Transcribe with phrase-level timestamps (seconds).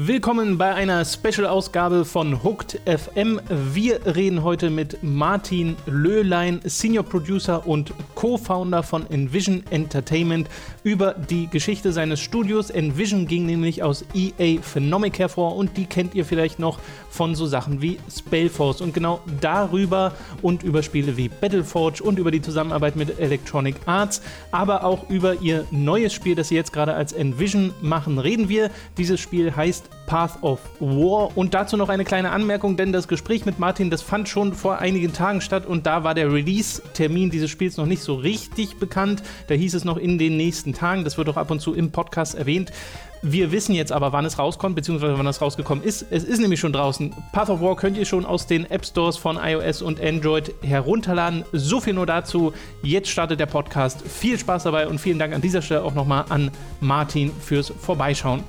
[0.00, 3.40] Willkommen bei einer Special-Ausgabe von Hooked FM.
[3.50, 10.48] Wir reden heute mit Martin Löhlein, Senior Producer und Co-Founder von Envision Entertainment,
[10.84, 12.70] über die Geschichte seines Studios.
[12.70, 16.78] Envision ging nämlich aus EA Phenomic hervor und die kennt ihr vielleicht noch
[17.10, 18.82] von so Sachen wie Spellforce.
[18.82, 20.12] Und genau darüber
[20.42, 24.22] und über Spiele wie Battleforge und über die Zusammenarbeit mit Electronic Arts,
[24.52, 28.70] aber auch über ihr neues Spiel, das sie jetzt gerade als Envision machen, reden wir.
[28.96, 31.36] Dieses Spiel heißt Path of War.
[31.36, 34.78] Und dazu noch eine kleine Anmerkung, denn das Gespräch mit Martin, das fand schon vor
[34.78, 39.22] einigen Tagen statt und da war der Release-Termin dieses Spiels noch nicht so richtig bekannt.
[39.48, 41.04] Da hieß es noch in den nächsten Tagen.
[41.04, 42.72] Das wird auch ab und zu im Podcast erwähnt.
[43.20, 46.06] Wir wissen jetzt aber, wann es rauskommt, beziehungsweise wann es rausgekommen ist.
[46.10, 47.12] Es ist nämlich schon draußen.
[47.32, 51.44] Path of War könnt ihr schon aus den App Stores von iOS und Android herunterladen.
[51.52, 52.52] So viel nur dazu.
[52.82, 54.02] Jetzt startet der Podcast.
[54.06, 56.50] Viel Spaß dabei und vielen Dank an dieser Stelle auch nochmal an
[56.80, 58.44] Martin fürs Vorbeischauen.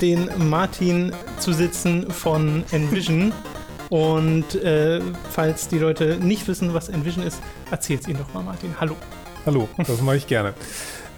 [0.00, 3.32] Den Martin zu sitzen von Envision.
[3.90, 7.40] Und äh, falls die Leute nicht wissen, was Envision ist,
[7.70, 8.74] erzähl's ihnen doch mal, Martin.
[8.80, 8.96] Hallo.
[9.46, 10.54] Hallo, das mache ich gerne.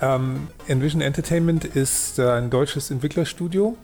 [0.01, 3.77] Ähm, Envision Entertainment ist äh, ein deutsches Entwicklerstudio,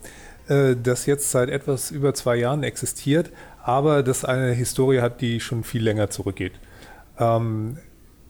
[0.48, 3.30] äh, das jetzt seit etwas über zwei Jahren existiert,
[3.62, 6.52] aber das eine Historie hat, die schon viel länger zurückgeht.
[7.18, 7.78] Ähm,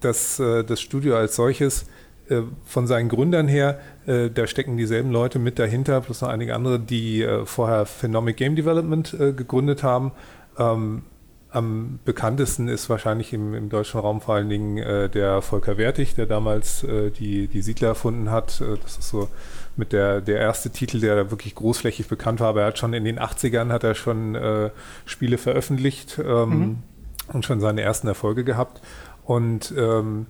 [0.01, 1.87] das, äh, das Studio als solches
[2.29, 6.57] äh, von seinen Gründern her, äh, da stecken dieselben Leute mit dahinter, plus noch einige
[6.57, 10.11] andere, die äh, vorher Phenomic Game Development gegründet haben.
[10.59, 11.03] Ähm,
[11.51, 16.27] am bekanntesten ist wahrscheinlich im, im, deutschen Raum vor allen Dingen der Volker Wertig, der
[16.27, 16.85] damals
[17.19, 18.61] die, die Siedler erfunden hat.
[18.83, 19.29] Das ist so
[19.77, 22.49] mit der, der erste Titel, der wirklich großflächig bekannt war.
[22.49, 24.37] Aber er hat schon in den 80ern hat er schon
[25.07, 26.79] Spiele veröffentlicht ähm, mhm.
[27.33, 28.83] und schon seine ersten Erfolge gehabt.
[29.25, 30.27] Und ähm,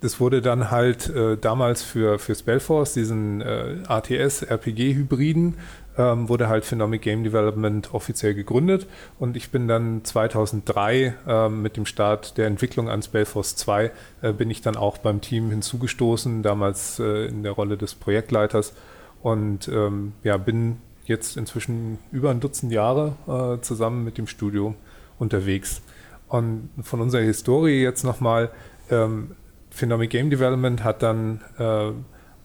[0.00, 5.54] das wurde dann halt äh, damals für, für Spellforce, diesen äh, ATS-RPG-Hybriden,
[5.98, 8.86] ähm, wurde halt Phenomic Game Development offiziell gegründet
[9.18, 13.90] und ich bin dann 2003 ähm, mit dem Start der Entwicklung an Spellforce 2
[14.20, 18.74] äh, bin ich dann auch beim Team hinzugestoßen, damals äh, in der Rolle des Projektleiters
[19.22, 24.74] und ähm, ja, bin jetzt inzwischen über ein Dutzend Jahre äh, zusammen mit dem Studio
[25.18, 25.82] unterwegs.
[26.28, 28.50] Und von unserer Historie jetzt nochmal,
[28.90, 29.32] ähm,
[29.76, 31.90] Phenomic Game Development hat dann äh,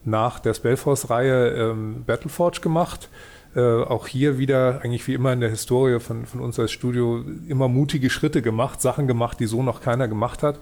[0.04, 3.08] nach der Spellforce-Reihe ähm, Battleforge gemacht.
[3.56, 7.24] Äh, auch hier wieder, eigentlich wie immer in der Historie von, von uns als Studio,
[7.48, 10.58] immer mutige Schritte gemacht, Sachen gemacht, die so noch keiner gemacht hat.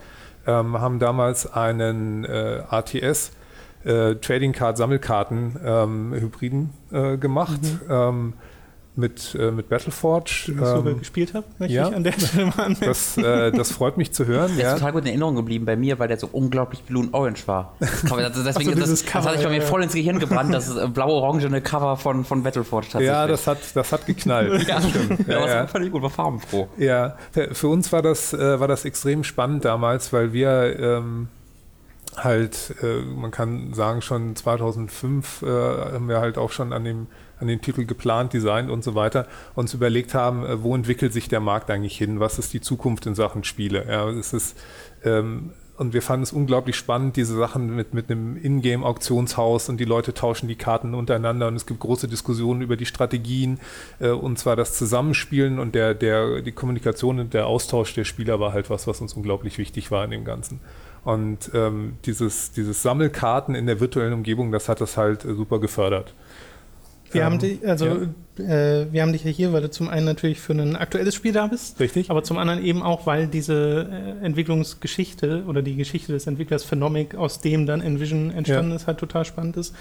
[0.47, 3.33] Ähm, haben damals einen äh, ATS,
[3.85, 7.61] äh, Trading Card Sammelkarten ähm, Hybriden äh, gemacht.
[7.89, 8.35] Mhm.
[8.97, 10.47] Mit, äh, mit Battleforge.
[10.47, 12.85] Sogar ähm, gespielt habe, möchte ja, ich an der Stelle mal anmerken.
[12.87, 14.51] Das, äh, das freut mich zu hören.
[14.57, 14.73] Der ja.
[14.73, 17.47] ist total gut in Erinnerung geblieben bei mir, weil der so unglaublich blue und orange
[17.47, 17.77] war.
[17.81, 20.77] Das, deswegen, so, das, Cover, das hatte ich bei mir voll ins Gehirn gebrannt, das
[20.77, 23.09] äh, blau-orangene Cover von, von Battleforge tatsächlich.
[23.09, 24.67] Ja, das hat, das hat geknallt.
[24.69, 25.27] ja, stimmt.
[25.27, 26.69] Ja, ja, das fand gut, war farbenfroh.
[26.77, 27.17] Ja,
[27.53, 31.29] für uns war das, äh, war das extrem spannend damals, weil wir ähm,
[32.17, 37.07] halt, äh, man kann sagen, schon 2005 äh, haben wir halt auch schon an dem
[37.41, 41.29] an den Titel geplant, designt und so weiter, uns überlegt haben, äh, wo entwickelt sich
[41.29, 43.87] der Markt eigentlich hin, was ist die Zukunft in Sachen Spiele.
[43.89, 44.59] Ja, es ist,
[45.05, 49.87] ähm, und wir fanden es unglaublich spannend, diese Sachen mit, mit einem Ingame-Auktionshaus und die
[49.87, 53.59] Leute tauschen die Karten untereinander und es gibt große Diskussionen über die Strategien
[53.99, 58.39] äh, und zwar das Zusammenspielen und der, der, die Kommunikation und der Austausch der Spieler
[58.41, 60.61] war halt was, was uns unglaublich wichtig war in dem Ganzen.
[61.03, 65.59] Und ähm, dieses, dieses Sammelkarten in der virtuellen Umgebung, das hat das halt äh, super
[65.59, 66.15] gefördert.
[67.13, 67.87] Wir ähm, haben dich, also
[68.39, 68.45] ja.
[68.45, 71.33] äh, wir haben dich ja hier, weil du zum einen natürlich für ein aktuelles Spiel
[71.33, 71.81] da bist.
[71.81, 72.11] Richtig.
[72.11, 77.15] Aber zum anderen eben auch, weil diese äh, Entwicklungsgeschichte oder die Geschichte des Entwicklers Phenomic,
[77.15, 78.77] aus dem dann Envision entstanden ja.
[78.77, 79.75] ist, halt total spannend ist.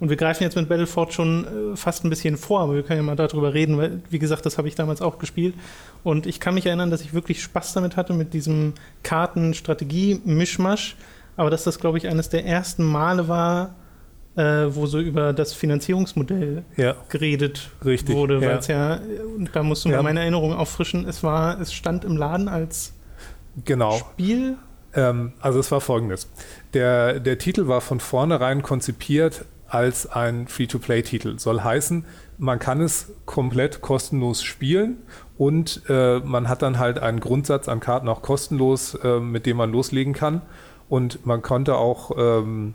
[0.00, 3.00] Und wir greifen jetzt mit Battleforge schon äh, fast ein bisschen vor, aber wir können
[3.00, 5.54] ja mal darüber reden, weil, wie gesagt, das habe ich damals auch gespielt.
[6.02, 8.74] Und ich kann mich erinnern, dass ich wirklich Spaß damit hatte, mit diesem
[9.04, 10.96] Karten-Strategie-Mischmasch.
[11.36, 13.74] Aber dass das, glaube ich, eines der ersten Male war,
[14.36, 16.96] äh, wo so über das Finanzierungsmodell ja.
[17.08, 19.00] geredet Richtig, wurde, weil es ja.
[19.36, 19.96] und da musst du ja.
[19.96, 22.94] mal meine Erinnerung auffrischen, es war, es stand im Laden als
[23.64, 23.92] genau.
[23.92, 24.56] Spiel.
[24.94, 26.28] Ähm, also es war folgendes.
[26.72, 31.38] Der, der Titel war von vornherein konzipiert als ein Free-to-Play-Titel.
[31.38, 32.04] Soll heißen,
[32.38, 34.98] man kann es komplett kostenlos spielen
[35.36, 39.56] und äh, man hat dann halt einen Grundsatz an Karten auch kostenlos, äh, mit dem
[39.56, 40.42] man loslegen kann.
[40.88, 42.74] und man konnte auch, ähm,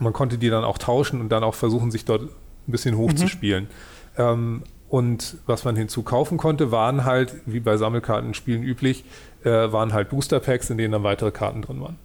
[0.00, 2.28] man konnte die dann auch tauschen und dann auch versuchen, sich dort ein
[2.66, 3.64] bisschen hochzuspielen.
[3.64, 4.22] Mhm.
[4.22, 9.04] Ähm, und was man hinzukaufen konnte, waren halt, wie bei Sammelkartenspielen üblich,
[9.44, 11.96] äh, waren halt Booster Packs, in denen dann weitere Karten drin waren.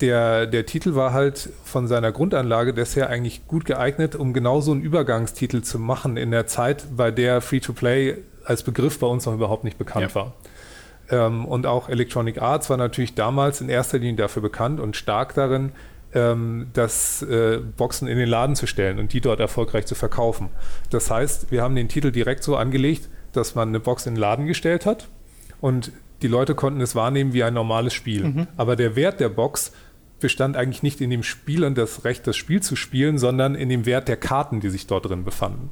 [0.00, 4.72] Der, der Titel war halt von seiner Grundanlage desher eigentlich gut geeignet, um genau so
[4.72, 9.34] einen Übergangstitel zu machen in der Zeit, bei der Free-to-Play als Begriff bei uns noch
[9.34, 10.14] überhaupt nicht bekannt ja.
[10.14, 10.32] war.
[11.10, 15.34] Ähm, und auch Electronic Arts war natürlich damals in erster Linie dafür bekannt und stark
[15.34, 15.72] darin,
[16.12, 20.48] das äh, Boxen in den Laden zu stellen und die dort erfolgreich zu verkaufen.
[20.90, 24.20] Das heißt, wir haben den Titel direkt so angelegt, dass man eine Box in den
[24.20, 25.08] Laden gestellt hat
[25.60, 25.92] und
[26.22, 28.24] die Leute konnten es wahrnehmen wie ein normales Spiel.
[28.24, 28.46] Mhm.
[28.56, 29.72] Aber der Wert der Box
[30.18, 33.68] bestand eigentlich nicht in dem Spiel und das Recht, das Spiel zu spielen, sondern in
[33.68, 35.70] dem Wert der Karten, die sich dort drin befanden.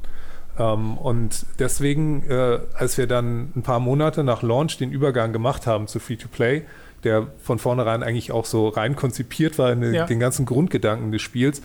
[0.58, 5.66] Ähm, und deswegen, äh, als wir dann ein paar Monate nach Launch den Übergang gemacht
[5.66, 6.64] haben zu Free-to-Play,
[7.04, 10.06] der von vornherein eigentlich auch so rein konzipiert war in ja.
[10.06, 11.62] den ganzen Grundgedanken des Spiels,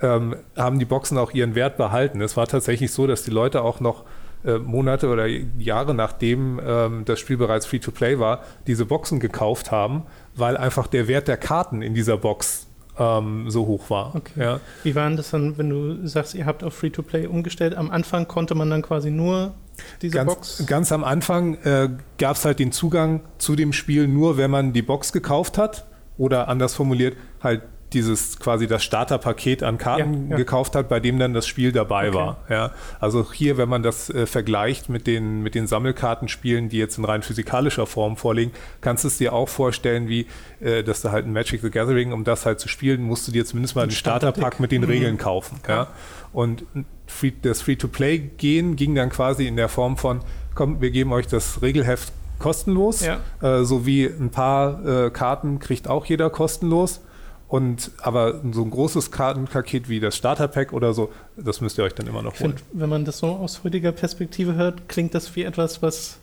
[0.00, 2.20] ähm, haben die Boxen auch ihren Wert behalten.
[2.20, 4.04] Es war tatsächlich so, dass die Leute auch noch
[4.44, 10.02] äh, Monate oder Jahre nachdem ähm, das Spiel bereits Free-to-Play war, diese Boxen gekauft haben,
[10.34, 12.65] weil einfach der Wert der Karten in dieser Box
[12.98, 14.14] ähm, so hoch war.
[14.14, 14.40] Okay.
[14.40, 14.60] Ja.
[14.82, 17.74] Wie war denn das dann, wenn du sagst, ihr habt auf Free-to-Play umgestellt?
[17.74, 19.54] Am Anfang konnte man dann quasi nur
[20.02, 20.66] diese ganz, Box?
[20.66, 24.72] Ganz am Anfang äh, gab es halt den Zugang zu dem Spiel nur, wenn man
[24.72, 25.86] die Box gekauft hat
[26.18, 27.62] oder anders formuliert, halt
[27.96, 30.36] dieses quasi das Starterpaket an Karten ja, ja.
[30.36, 32.16] gekauft hat, bei dem dann das Spiel dabei okay.
[32.16, 32.36] war.
[32.48, 32.70] Ja,
[33.00, 37.04] also hier, wenn man das äh, vergleicht mit den, mit den Sammelkartenspielen, die jetzt in
[37.04, 38.52] rein physikalischer Form vorliegen,
[38.82, 40.26] kannst du es dir auch vorstellen, wie,
[40.60, 43.32] äh, dass du halt ein Magic the Gathering, um das halt zu spielen, musst du
[43.32, 44.88] dir zumindest mal einen Starterpack mit den mhm.
[44.88, 45.58] Regeln kaufen.
[45.66, 45.88] Ja.
[46.32, 46.66] Und
[47.06, 50.20] free, das Free-to-Play-Gehen ging dann quasi in der Form von,
[50.54, 53.20] komm, wir geben euch das Regelheft kostenlos, ja.
[53.40, 57.00] äh, sowie ein paar äh, Karten kriegt auch jeder kostenlos.
[57.48, 61.94] Und aber so ein großes Kartenpaket wie das Starterpack oder so, das müsst ihr euch
[61.94, 62.58] dann immer noch holen.
[62.58, 66.18] Find, wenn man das so aus heutiger Perspektive hört, klingt das wie etwas, was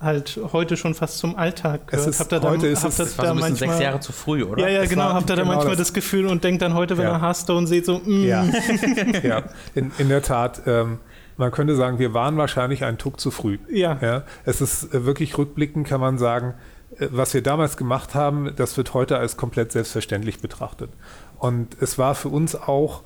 [0.00, 2.06] halt heute schon fast zum Alltag gehört.
[2.06, 4.44] Es ist, habt ihr heute da, ist habt es da manchmal, sechs Jahre zu früh,
[4.44, 4.62] oder?
[4.62, 5.12] Ja, ja, genau.
[5.12, 7.16] Habt ihr da genau manchmal das, das, Gefühl und denkt dann heute, wenn ja.
[7.16, 8.24] ihr Hearthstone seht, so, mm.
[8.24, 8.44] Ja,
[9.22, 9.42] ja.
[9.74, 10.62] In, in der Tat.
[10.66, 10.98] Ähm,
[11.36, 13.58] man könnte sagen, wir waren wahrscheinlich einen Tuck zu früh.
[13.70, 13.96] Ja.
[14.00, 14.24] ja.
[14.44, 16.54] Es ist äh, wirklich rückblickend, kann man sagen,
[16.98, 20.90] was wir damals gemacht haben, das wird heute als komplett selbstverständlich betrachtet.
[21.38, 23.02] Und es war für uns auch,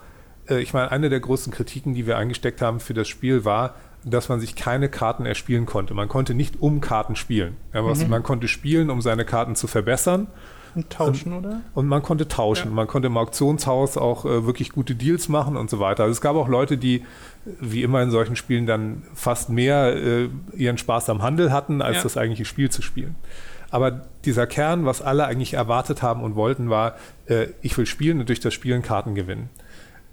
[0.48, 3.74] äh, ich meine, eine der größten Kritiken, die wir eingesteckt haben für das Spiel war,
[4.04, 5.94] dass man sich keine Karten erspielen konnte.
[5.94, 7.56] Man konnte nicht um Karten spielen.
[7.72, 8.08] Mhm.
[8.08, 10.26] Man konnte spielen, um seine Karten zu verbessern.
[10.74, 11.60] Und tauschen, oder?
[11.74, 12.68] Und man konnte tauschen.
[12.68, 12.74] Ja.
[12.74, 16.04] Man konnte im Auktionshaus auch äh, wirklich gute Deals machen und so weiter.
[16.04, 17.04] Also es gab auch Leute, die,
[17.60, 21.98] wie immer in solchen Spielen, dann fast mehr äh, ihren Spaß am Handel hatten, als
[21.98, 22.02] ja.
[22.02, 23.16] das eigentliche Spiel zu spielen.
[23.72, 26.96] Aber dieser Kern, was alle eigentlich erwartet haben und wollten, war,
[27.26, 29.48] äh, ich will spielen und durch das Spielen Karten gewinnen.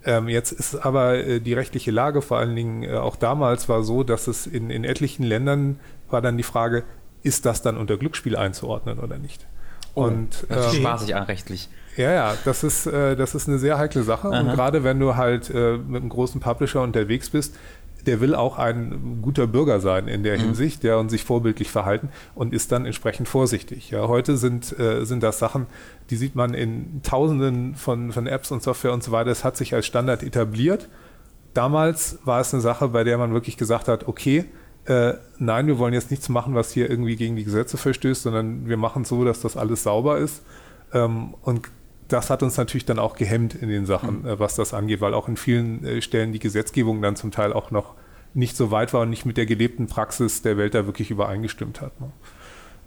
[0.05, 3.83] Ähm, jetzt ist aber äh, die rechtliche Lage, vor allen Dingen äh, auch damals, war
[3.83, 5.77] so, dass es in, in etlichen Ländern
[6.09, 6.83] war dann die Frage,
[7.21, 9.45] ist das dann unter Glücksspiel einzuordnen oder nicht?
[9.93, 11.67] Oh, und, das ähm, spaßig an rechtlich.
[11.97, 14.29] Ja, ja, das ist, äh, das ist eine sehr heikle Sache.
[14.29, 14.39] Aha.
[14.39, 17.57] Und gerade wenn du halt äh, mit einem großen Publisher unterwegs bist,
[18.05, 20.41] der will auch ein guter Bürger sein in der mhm.
[20.41, 23.91] Hinsicht, ja, und sich vorbildlich verhalten und ist dann entsprechend vorsichtig.
[23.91, 25.67] Ja, heute sind, äh, sind das Sachen,
[26.09, 29.31] die sieht man in Tausenden von, von Apps und Software und so weiter.
[29.31, 30.89] Es hat sich als Standard etabliert.
[31.53, 34.45] Damals war es eine Sache, bei der man wirklich gesagt hat, okay,
[34.85, 38.67] äh, nein, wir wollen jetzt nichts machen, was hier irgendwie gegen die Gesetze verstößt, sondern
[38.67, 40.43] wir machen es so, dass das alles sauber ist.
[40.93, 41.69] Ähm, und
[42.09, 44.27] das hat uns natürlich dann auch gehemmt in den Sachen, mhm.
[44.27, 47.53] äh, was das angeht, weil auch in vielen äh, Stellen die Gesetzgebung dann zum Teil
[47.53, 47.93] auch noch
[48.33, 51.81] nicht so weit war und nicht mit der gelebten Praxis der Welt da wirklich übereingestimmt
[51.81, 51.99] hat.
[51.99, 52.11] Ne?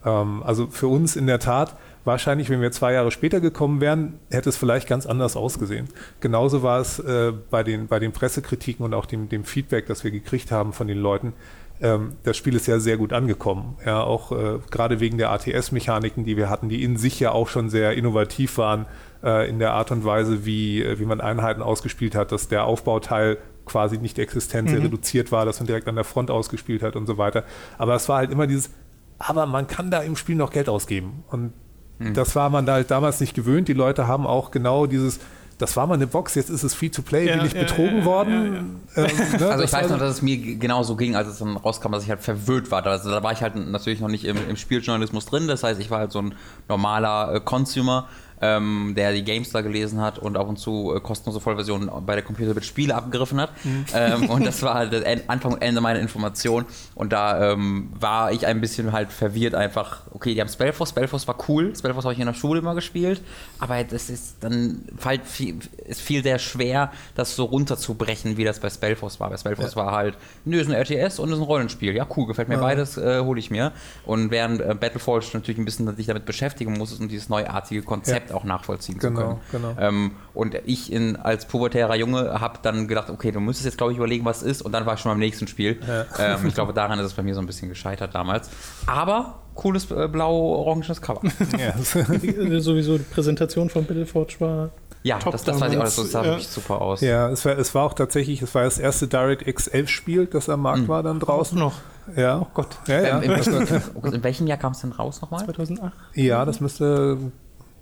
[0.05, 4.19] Ähm, also für uns in der Tat, wahrscheinlich, wenn wir zwei Jahre später gekommen wären,
[4.31, 5.88] hätte es vielleicht ganz anders ausgesehen.
[6.21, 10.05] Genauso war es äh, bei, den, bei den Pressekritiken und auch dem, dem Feedback, das
[10.05, 11.33] wir gekriegt haben von den Leuten.
[11.81, 13.76] Ähm, das Spiel ist ja sehr gut angekommen.
[13.85, 17.49] Ja, auch äh, gerade wegen der ATS-Mechaniken, die wir hatten, die in sich ja auch
[17.49, 18.87] schon sehr innovativ waren
[19.23, 22.64] äh, in der Art und Weise, wie, äh, wie man Einheiten ausgespielt hat, dass der
[22.64, 24.87] Aufbauteil quasi nicht existent, sehr mhm.
[24.87, 27.45] reduziert war, dass man direkt an der Front ausgespielt hat und so weiter.
[27.79, 28.71] Aber es war halt immer dieses,
[29.19, 31.25] aber man kann da im Spiel noch Geld ausgeben.
[31.31, 31.52] Und
[31.99, 32.14] mhm.
[32.14, 33.69] das war man da halt damals nicht gewöhnt.
[33.69, 35.21] Die Leute haben auch genau dieses,
[35.59, 38.05] das war mal eine Box, jetzt ist es Free-to-Play, ja, bin ich ja, betrogen ja,
[38.05, 38.81] worden.
[38.97, 39.07] Ähm,
[39.38, 39.49] ne?
[39.49, 42.11] Also ich weiß noch, dass es mir genauso ging, als es dann rauskam, dass ich
[42.11, 42.85] halt verwirrt war.
[42.85, 45.91] Also da war ich halt natürlich noch nicht im, im Spieljournalismus drin, das heißt, ich
[45.91, 46.35] war halt so ein
[46.69, 48.09] normaler äh, Consumer
[48.42, 52.25] ähm, der die GameStar gelesen hat und ab und zu äh, kostenlose Vollversionen bei der
[52.25, 53.50] Computer mit Spiele abgegriffen hat.
[53.64, 53.84] Mhm.
[53.94, 54.92] Ähm, und das war halt
[55.28, 56.64] Anfang und Ende meiner Information.
[56.96, 61.28] Und da ähm, war ich ein bisschen halt verwirrt einfach, okay, die haben Spellforce, Spellforce
[61.28, 63.22] war cool, Spellforce habe ich in der Schule immer gespielt,
[63.61, 68.58] aber das ist dann halt viel, ist viel sehr schwer, das so runterzubrechen, wie das
[68.58, 69.30] bei Spellforce war.
[69.30, 69.84] Bei Spellforce ja.
[69.84, 71.94] war halt, nö, ist ein RTS und ist ein Rollenspiel.
[71.94, 72.61] Ja, cool, gefällt mir ja.
[72.61, 73.72] beides, äh, hole ich mir.
[74.04, 78.30] Und während äh, Battleforge natürlich ein bisschen sich damit beschäftigen muss, um dieses neuartige Konzept
[78.30, 78.32] ja.
[78.33, 79.75] Auch nachvollziehen genau, zu können.
[79.75, 79.81] Genau.
[79.81, 83.93] Ähm, und ich in, als pubertärer Junge habe dann gedacht, okay, du müsstest jetzt, glaube
[83.93, 84.62] ich, überlegen, was ist.
[84.62, 85.81] Und dann war ich schon beim nächsten Spiel.
[86.19, 88.51] Ähm, ich glaube, daran ist es bei mir so ein bisschen gescheitert damals.
[88.87, 91.21] Aber cooles äh, blau-orangenes Cover.
[91.59, 91.75] Ja.
[92.61, 94.71] Sowieso die Präsentation von Battleforge war
[95.05, 96.31] ja, Top das, das weiß ich auch, das sah ja.
[96.31, 97.01] wirklich super aus.
[97.01, 100.49] Ja, es war, es war auch tatsächlich, es war das erste DirectX 11 Spiel, das
[100.49, 100.89] am Markt mhm.
[100.89, 101.59] war dann draußen.
[101.59, 101.75] noch.
[102.17, 102.41] Ja.
[102.41, 102.79] Oh Gott.
[102.87, 103.23] Ja, ja.
[103.23, 105.45] Ähm, in, in, welchem Jahr kam es denn raus nochmal?
[105.45, 105.93] 2008.
[106.15, 107.19] Ja, das müsste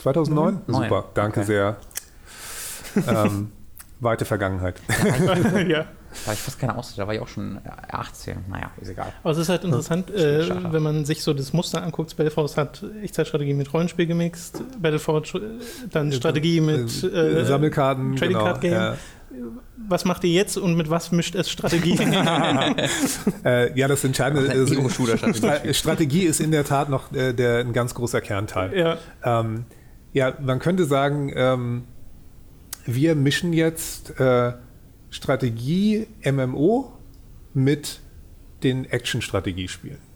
[0.01, 0.63] 2009.
[0.67, 0.75] Mhm.
[0.75, 1.47] Super, danke okay.
[1.47, 1.77] sehr.
[3.07, 3.53] ähm,
[4.01, 4.81] weite Vergangenheit.
[5.69, 5.87] ja.
[6.11, 8.33] Da war ich fast keine Auszeit, da war ich auch schon 18.
[8.33, 9.13] Äh, naja, ist egal.
[9.23, 12.17] Aber es ist halt interessant, äh, wenn man sich so das Muster anguckt.
[12.17, 18.45] Battleforce hat Echtzeitstrategie mit Rollenspiel gemixt, Battleforge äh, dann Strategie mit äh, Sammelkarten, Trading genau,
[18.45, 18.73] Card Game.
[18.73, 18.97] Ja.
[19.89, 21.97] Was macht ihr jetzt und mit was mischt es Strategie?
[23.45, 27.95] äh, ja, das Entscheidende ist, Strategie ist in der Tat noch äh, der, ein ganz
[27.95, 28.77] großer Kernteil.
[28.77, 29.65] Ja, ähm,
[30.13, 31.85] ja man könnte sagen, ähm,
[32.87, 34.53] wir mischen jetzt äh,
[35.11, 36.93] Strategie MMO
[37.55, 38.01] mit
[38.63, 40.11] den Action-Strategiespielen.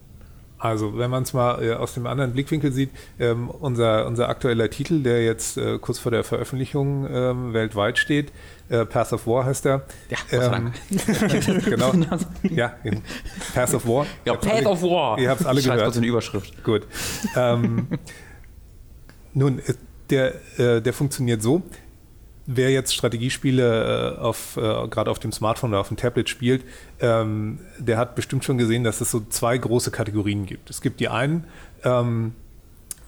[0.65, 4.71] Also, wenn man es mal äh, aus dem anderen Blickwinkel sieht, ähm, unser, unser aktueller
[4.71, 8.33] Titel, der jetzt äh, kurz vor der Veröffentlichung ähm, weltweit steht,
[8.71, 9.83] äh, Path of War heißt er.
[10.09, 10.73] Ja, ähm,
[11.67, 11.93] genau.
[12.45, 12.77] ja,
[13.53, 14.07] Path of War.
[14.25, 15.19] Ja, Path of War.
[15.19, 15.97] Ihr habt es alle Schreibt gehört.
[15.97, 16.65] in die Überschrift.
[16.65, 16.87] Gut.
[17.37, 17.89] Ähm,
[19.35, 19.75] nun, äh,
[20.11, 21.63] der, äh, der funktioniert so,
[22.47, 26.63] wer jetzt Strategiespiele äh, auf, gerade auf dem Smartphone oder auf dem Tablet spielt,
[27.01, 30.69] ähm, der hat bestimmt schon gesehen, dass es so zwei große Kategorien gibt.
[30.71, 31.45] Es gibt die einen,
[31.85, 32.35] ähm,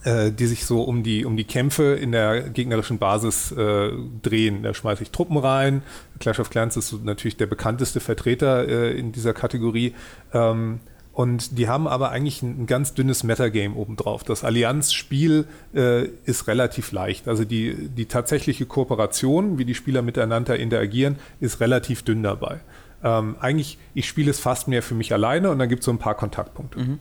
[0.04, 4.62] äh, die sich so um die, um die Kämpfe in der gegnerischen Basis drehen.
[4.62, 5.82] Da schmeiße ich Truppen rein.
[6.18, 9.94] Clash of Clans ist natürlich der bekannteste Vertreter in dieser Kategorie.
[10.32, 10.80] Ähm,
[11.16, 14.22] und die haben aber eigentlich ein, ein ganz dünnes Metagame obendrauf.
[14.22, 17.26] Das Allianzspiel äh, ist relativ leicht.
[17.26, 22.60] Also die, die tatsächliche Kooperation, wie die Spieler miteinander interagieren, ist relativ dünn dabei.
[23.02, 25.90] Ähm, eigentlich, ich spiele es fast mehr für mich alleine und dann gibt es so
[25.90, 26.80] ein paar Kontaktpunkte.
[26.80, 26.98] Mhm.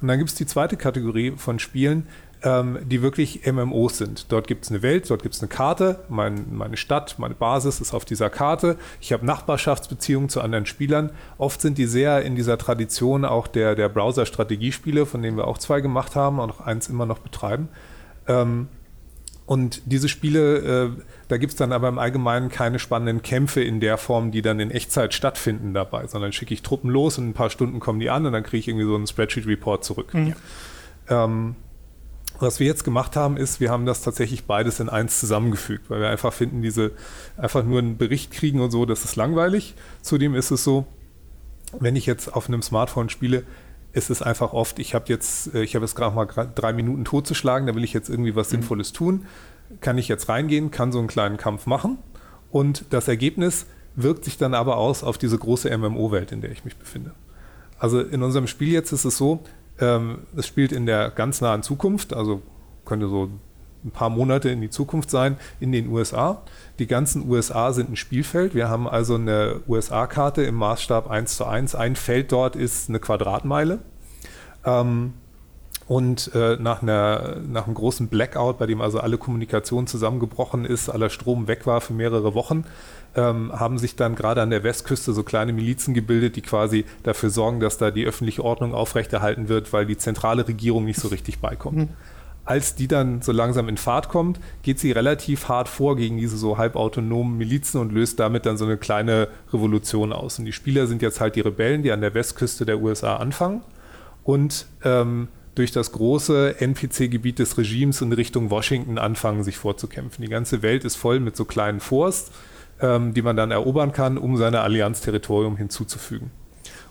[0.00, 2.06] Und dann gibt es die zweite Kategorie von Spielen,
[2.46, 4.30] ähm, die wirklich MMOs sind.
[4.30, 7.80] Dort gibt es eine Welt, dort gibt es eine Karte, mein, meine Stadt, meine Basis
[7.80, 8.76] ist auf dieser Karte.
[9.00, 11.10] Ich habe Nachbarschaftsbeziehungen zu anderen Spielern.
[11.38, 15.58] Oft sind die sehr in dieser Tradition auch der, der Browser-Strategiespiele, von denen wir auch
[15.58, 17.68] zwei gemacht haben und auch eins immer noch betreiben.
[18.28, 18.68] Ähm,
[19.44, 23.80] und diese Spiele, äh, da gibt es dann aber im Allgemeinen keine spannenden Kämpfe in
[23.80, 27.30] der Form, die dann in Echtzeit stattfinden dabei, sondern schicke ich Truppen los und in
[27.30, 30.14] ein paar Stunden kommen die an und dann kriege ich irgendwie so einen Spreadsheet-Report zurück.
[30.14, 30.34] Mhm.
[31.08, 31.56] Ähm,
[32.40, 36.00] was wir jetzt gemacht haben, ist, wir haben das tatsächlich beides in eins zusammengefügt, weil
[36.00, 36.92] wir einfach finden, diese
[37.36, 39.74] einfach nur einen Bericht kriegen und so, das ist langweilig.
[40.02, 40.86] Zudem ist es so,
[41.78, 43.44] wenn ich jetzt auf einem Smartphone spiele,
[43.92, 47.04] ist es einfach oft, ich habe jetzt, äh, ich habe jetzt gerade mal drei Minuten
[47.04, 48.56] totzuschlagen, da will ich jetzt irgendwie was mhm.
[48.56, 49.26] Sinnvolles tun.
[49.80, 51.98] Kann ich jetzt reingehen, kann so einen kleinen Kampf machen
[52.50, 53.66] und das Ergebnis
[53.96, 57.12] wirkt sich dann aber aus auf diese große MMO-Welt, in der ich mich befinde.
[57.78, 59.42] Also in unserem Spiel jetzt ist es so,
[59.80, 62.42] ähm, es spielt in der ganz nahen Zukunft, also
[62.84, 63.30] könnte so
[63.84, 66.42] ein paar Monate in die Zukunft sein, in den USA.
[66.78, 68.54] Die ganzen USA sind ein Spielfeld.
[68.54, 71.74] Wir haben also eine USA-Karte im Maßstab 1 zu 1.
[71.74, 73.78] Ein Feld dort ist eine Quadratmeile.
[74.64, 75.14] Ähm,
[75.88, 80.88] und äh, nach, einer, nach einem großen Blackout, bei dem also alle Kommunikation zusammengebrochen ist,
[80.88, 82.64] aller Strom weg war für mehrere Wochen,
[83.14, 87.30] ähm, haben sich dann gerade an der Westküste so kleine Milizen gebildet, die quasi dafür
[87.30, 91.38] sorgen, dass da die öffentliche Ordnung aufrechterhalten wird, weil die zentrale Regierung nicht so richtig
[91.38, 91.76] beikommt.
[91.76, 91.88] Mhm.
[92.44, 96.36] Als die dann so langsam in Fahrt kommt, geht sie relativ hart vor gegen diese
[96.36, 100.38] so halbautonomen Milizen und löst damit dann so eine kleine Revolution aus.
[100.38, 103.62] Und die Spieler sind jetzt halt die Rebellen, die an der Westküste der USA anfangen
[104.22, 105.26] und ähm,
[105.56, 110.22] durch das große NPC-Gebiet des Regimes in Richtung Washington anfangen, sich vorzukämpfen.
[110.22, 112.30] Die ganze Welt ist voll mit so kleinen Forts
[112.80, 116.30] ähm, die man dann erobern kann, um seine Allianzterritorium hinzuzufügen.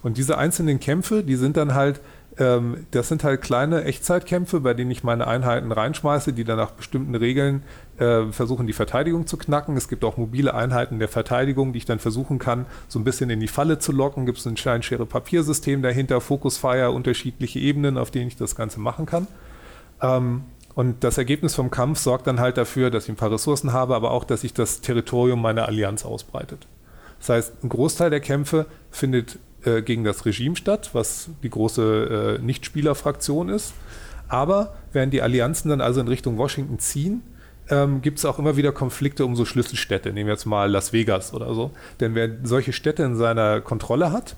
[0.04, 2.02] Und diese einzelnen Kämpfe, die sind dann halt,
[2.38, 6.72] ähm, das sind halt kleine Echtzeitkämpfe, bei denen ich meine Einheiten reinschmeiße, die dann nach
[6.72, 7.64] bestimmten Regeln
[7.98, 9.78] äh, versuchen, die Verteidigung zu knacken.
[9.78, 13.30] Es gibt auch mobile Einheiten der Verteidigung, die ich dann versuchen kann, so ein bisschen
[13.30, 14.26] in die Falle zu locken.
[14.26, 19.06] Gibt es ein Steinschere-Papiersystem dahinter, Focus Fire, unterschiedliche Ebenen, auf denen ich das Ganze machen
[19.06, 19.28] kann.
[20.02, 20.44] Ähm,
[20.76, 23.96] Und das Ergebnis vom Kampf sorgt dann halt dafür, dass ich ein paar Ressourcen habe,
[23.96, 26.68] aber auch, dass sich das Territorium meiner Allianz ausbreitet.
[27.20, 32.38] Das heißt, ein Großteil der Kämpfe findet äh, gegen das Regime statt, was die große
[32.40, 33.74] äh, Nichtspielerfraktion ist.
[34.28, 37.24] Aber während die Allianzen dann also in Richtung Washington ziehen,
[37.70, 40.14] ähm, gibt es auch immer wieder Konflikte um so Schlüsselstädte.
[40.14, 41.72] Nehmen wir jetzt mal Las Vegas oder so.
[42.00, 44.36] Denn wer solche Städte in seiner Kontrolle hat,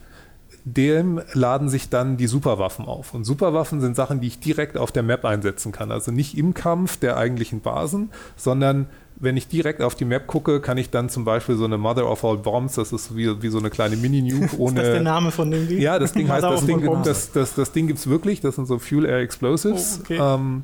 [0.65, 3.13] dem laden sich dann die Superwaffen auf.
[3.13, 5.91] Und Superwaffen sind Sachen, die ich direkt auf der Map einsetzen kann.
[5.91, 8.88] Also nicht im Kampf der eigentlichen Basen, sondern
[9.19, 12.10] wenn ich direkt auf die Map gucke, kann ich dann zum Beispiel so eine Mother
[12.10, 14.69] of All Bombs, das ist wie, wie so eine kleine Mini-Nuke ohne.
[14.81, 15.79] ist das der Name von dem Ding?
[15.79, 18.67] Ja, das Ding heißt, das Ding, das, das, das Ding gibt es wirklich, das sind
[18.67, 20.00] so Fuel Air Explosives.
[20.00, 20.19] Oh, okay.
[20.22, 20.63] ähm,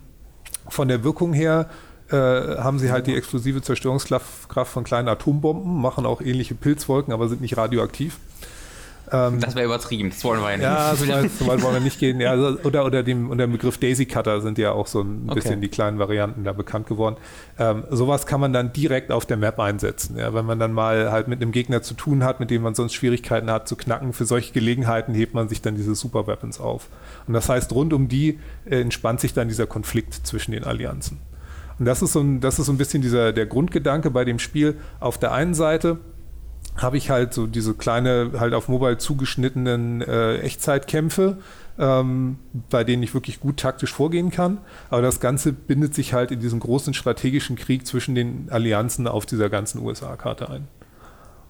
[0.68, 1.70] von der Wirkung her
[2.14, 7.28] äh, haben sie halt die explosive Zerstörungskraft von kleinen Atombomben, machen auch ähnliche Pilzwolken, aber
[7.28, 8.20] sind nicht radioaktiv.
[9.12, 10.64] Ähm, das wäre übertrieben, das wollen wir ja nicht.
[10.64, 12.22] Ja, so weit, so weit wollen wir nicht gehen.
[12.22, 15.24] Ja, also, oder, oder dem, unter dem Begriff Daisy Cutter sind ja auch so ein
[15.26, 15.36] okay.
[15.36, 17.18] bisschen die kleinen Varianten da bekannt geworden.
[17.60, 20.18] Ähm, sowas kann man dann direkt auf der Map einsetzen.
[20.18, 22.76] Ja, wenn man dann mal halt mit einem Gegner zu tun hat, mit dem man
[22.76, 26.60] sonst Schwierigkeiten hat zu knacken, für solche Gelegenheiten hebt man sich dann diese Super Weapons
[26.60, 26.88] auf.
[27.28, 31.20] Und das heißt, rund um die äh, entspannt sich dann dieser Konflikt zwischen den Allianzen.
[31.80, 34.40] Und das ist so ein, das ist so ein bisschen dieser, der Grundgedanke bei dem
[34.40, 34.78] Spiel.
[35.00, 36.00] Auf der einen Seite
[36.76, 41.38] habe ich halt so diese kleine, halt auf Mobile zugeschnittenen äh, Echtzeitkämpfe,
[41.78, 42.38] ähm,
[42.70, 44.60] bei denen ich wirklich gut taktisch vorgehen kann.
[44.90, 49.26] Aber das Ganze bindet sich halt in diesen großen strategischen Krieg zwischen den Allianzen auf
[49.26, 50.68] dieser ganzen USA-Karte ein.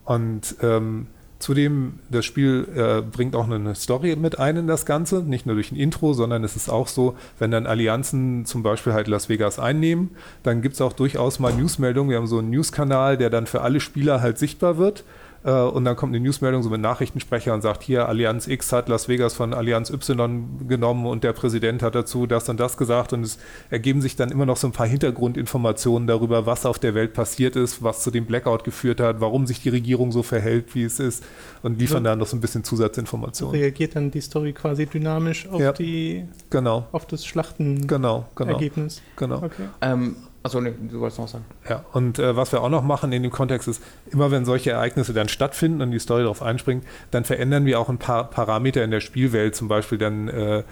[0.04, 1.06] Und ähm,
[1.38, 5.56] Zudem, das Spiel äh, bringt auch eine Story mit ein in das Ganze, nicht nur
[5.56, 9.28] durch ein Intro, sondern es ist auch so, wenn dann Allianzen zum Beispiel halt Las
[9.28, 10.10] Vegas einnehmen,
[10.42, 12.10] dann gibt es auch durchaus mal Newsmeldungen.
[12.10, 15.04] Wir haben so einen News-Kanal, der dann für alle Spieler halt sichtbar wird
[15.50, 19.08] und dann kommt eine Newsmeldung so mit Nachrichtensprecher und sagt, hier, Allianz X hat Las
[19.08, 23.22] Vegas von Allianz Y genommen und der Präsident hat dazu das und das gesagt und
[23.24, 27.12] es ergeben sich dann immer noch so ein paar Hintergrundinformationen darüber, was auf der Welt
[27.12, 30.84] passiert ist, was zu dem Blackout geführt hat, warum sich die Regierung so verhält, wie
[30.84, 31.22] es ist
[31.62, 33.60] und liefern so, dann noch so ein bisschen Zusatzinformationen.
[33.60, 36.86] Reagiert dann die Story quasi dynamisch auf ja, die genau.
[36.90, 37.86] auf das Schlachtenergebnis?
[37.86, 38.98] Genau, genau.
[39.16, 39.42] Genau.
[39.44, 39.68] Okay.
[39.82, 41.46] Ähm, Achso, nee, du wolltest noch sagen.
[41.66, 44.72] Ja, und äh, was wir auch noch machen in dem Kontext ist, immer wenn solche
[44.72, 48.84] Ereignisse dann stattfinden und die Story darauf einspringt, dann verändern wir auch ein paar Parameter
[48.84, 50.62] in der Spielwelt, zum Beispiel dann äh,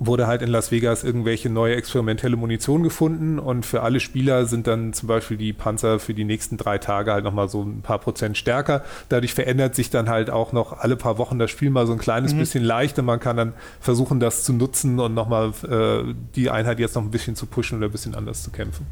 [0.00, 4.66] wurde halt in Las Vegas irgendwelche neue experimentelle Munition gefunden und für alle Spieler sind
[4.66, 7.98] dann zum Beispiel die Panzer für die nächsten drei Tage halt nochmal so ein paar
[7.98, 8.82] Prozent stärker.
[9.10, 11.98] Dadurch verändert sich dann halt auch noch alle paar Wochen das Spiel mal so ein
[11.98, 12.38] kleines mhm.
[12.38, 16.80] bisschen leicht und man kann dann versuchen, das zu nutzen und nochmal äh, die Einheit
[16.80, 18.86] jetzt noch ein bisschen zu pushen oder ein bisschen anders zu kämpfen.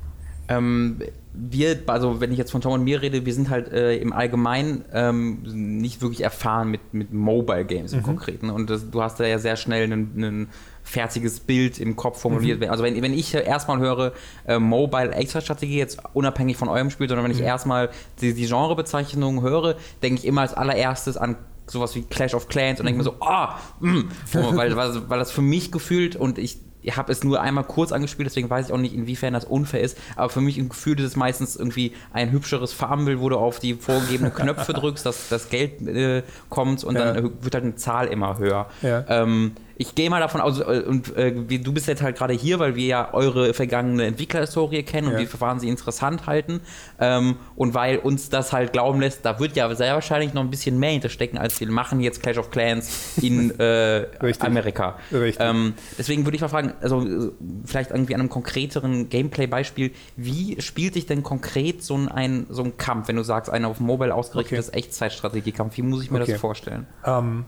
[0.49, 0.99] Ähm,
[1.35, 4.13] wir, also wenn ich jetzt von Tom und mir rede, wir sind halt äh, im
[4.13, 8.05] Allgemeinen ähm, nicht wirklich erfahren mit, mit Mobile Games im mhm.
[8.05, 8.51] Konkreten.
[8.51, 10.49] Und das, du hast da ja sehr schnell einen, einen
[10.89, 12.61] fertiges Bild im Kopf formuliert.
[12.61, 12.71] Mhm.
[12.71, 14.13] Also wenn, wenn ich erstmal höre
[14.47, 17.47] äh, Mobile Extra Strategie, jetzt unabhängig von eurem Spiel, sondern wenn ich mhm.
[17.47, 22.49] erstmal die, die Genrebezeichnung höre, denke ich immer als allererstes an sowas wie Clash of
[22.49, 26.17] Clans und denke mir so, ah, oh, mm, weil, weil, weil das für mich gefühlt
[26.17, 29.35] und ich ich habe es nur einmal kurz angespielt, deswegen weiß ich auch nicht, inwiefern
[29.35, 29.99] das unfair ist.
[30.17, 33.59] Aber für mich im Gefühl ist es meistens irgendwie ein hübscheres Farmbild, wo du auf
[33.59, 37.13] die vorgegebenen Knöpfe drückst, dass das Geld äh, kommt und ja.
[37.13, 38.69] dann wird halt eine Zahl immer höher.
[38.83, 39.05] Ja.
[39.09, 42.59] Ähm, ich gehe mal davon aus, äh, und äh, du bist jetzt halt gerade hier,
[42.59, 45.13] weil wir ja eure vergangene Entwicklerhistorie kennen ja.
[45.15, 46.61] und wir Verfahren sie interessant halten.
[46.99, 50.51] Ähm, und weil uns das halt glauben lässt, da wird ja sehr wahrscheinlich noch ein
[50.51, 54.07] bisschen mehr hinterstecken, als wir machen jetzt Clash of Clans in äh,
[54.41, 54.99] Amerika.
[55.13, 55.37] Richtig.
[55.39, 57.31] Ähm, deswegen würde ich mal fragen, also
[57.65, 62.77] vielleicht irgendwie an einem konkreteren Gameplay-Beispiel, wie spielt sich denn konkret so ein, so ein
[62.79, 64.79] Kampf, wenn du sagst, ein auf Mobile ausgerichtetes okay.
[64.79, 65.77] Echtzeitstrategiekampf?
[65.77, 66.33] Wie muss ich mir okay.
[66.33, 66.87] das vorstellen?
[67.05, 67.45] Um ähm,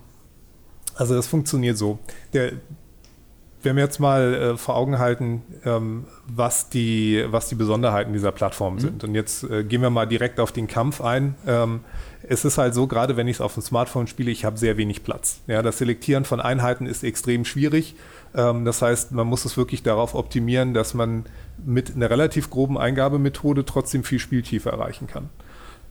[1.01, 1.99] also das funktioniert so.
[2.35, 2.53] Der,
[3.63, 8.33] wenn wir jetzt mal äh, vor Augen halten, ähm, was, die, was die Besonderheiten dieser
[8.33, 8.81] Plattform mhm.
[8.81, 9.05] sind.
[9.05, 11.35] Und jetzt äh, gehen wir mal direkt auf den Kampf ein.
[11.47, 11.81] Ähm,
[12.23, 14.77] es ist halt so, gerade wenn ich es auf dem Smartphone spiele, ich habe sehr
[14.77, 15.41] wenig Platz.
[15.47, 17.97] Ja, das Selektieren von Einheiten ist extrem schwierig.
[18.35, 21.25] Ähm, das heißt, man muss es wirklich darauf optimieren, dass man
[21.65, 25.31] mit einer relativ groben Eingabemethode trotzdem viel Spieltiefe erreichen kann.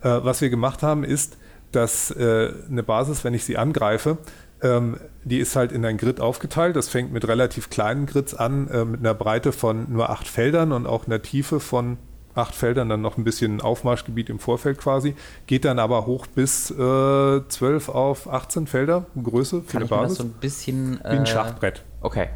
[0.01, 1.37] Äh, was wir gemacht haben, ist,
[1.71, 4.17] dass äh, eine Basis, wenn ich sie angreife,
[4.61, 6.75] ähm, die ist halt in ein Grid aufgeteilt.
[6.75, 10.71] Das fängt mit relativ kleinen Grids an, äh, mit einer Breite von nur acht Feldern
[10.71, 11.97] und auch einer Tiefe von
[12.35, 15.15] acht Feldern, dann noch ein bisschen Aufmarschgebiet im Vorfeld quasi,
[15.47, 20.17] geht dann aber hoch bis äh, 12 auf 18 Felder Größe für Kann eine Basis.
[20.19, 21.83] so ein bisschen wie ein äh, Schachbrett.
[22.01, 22.29] Okay.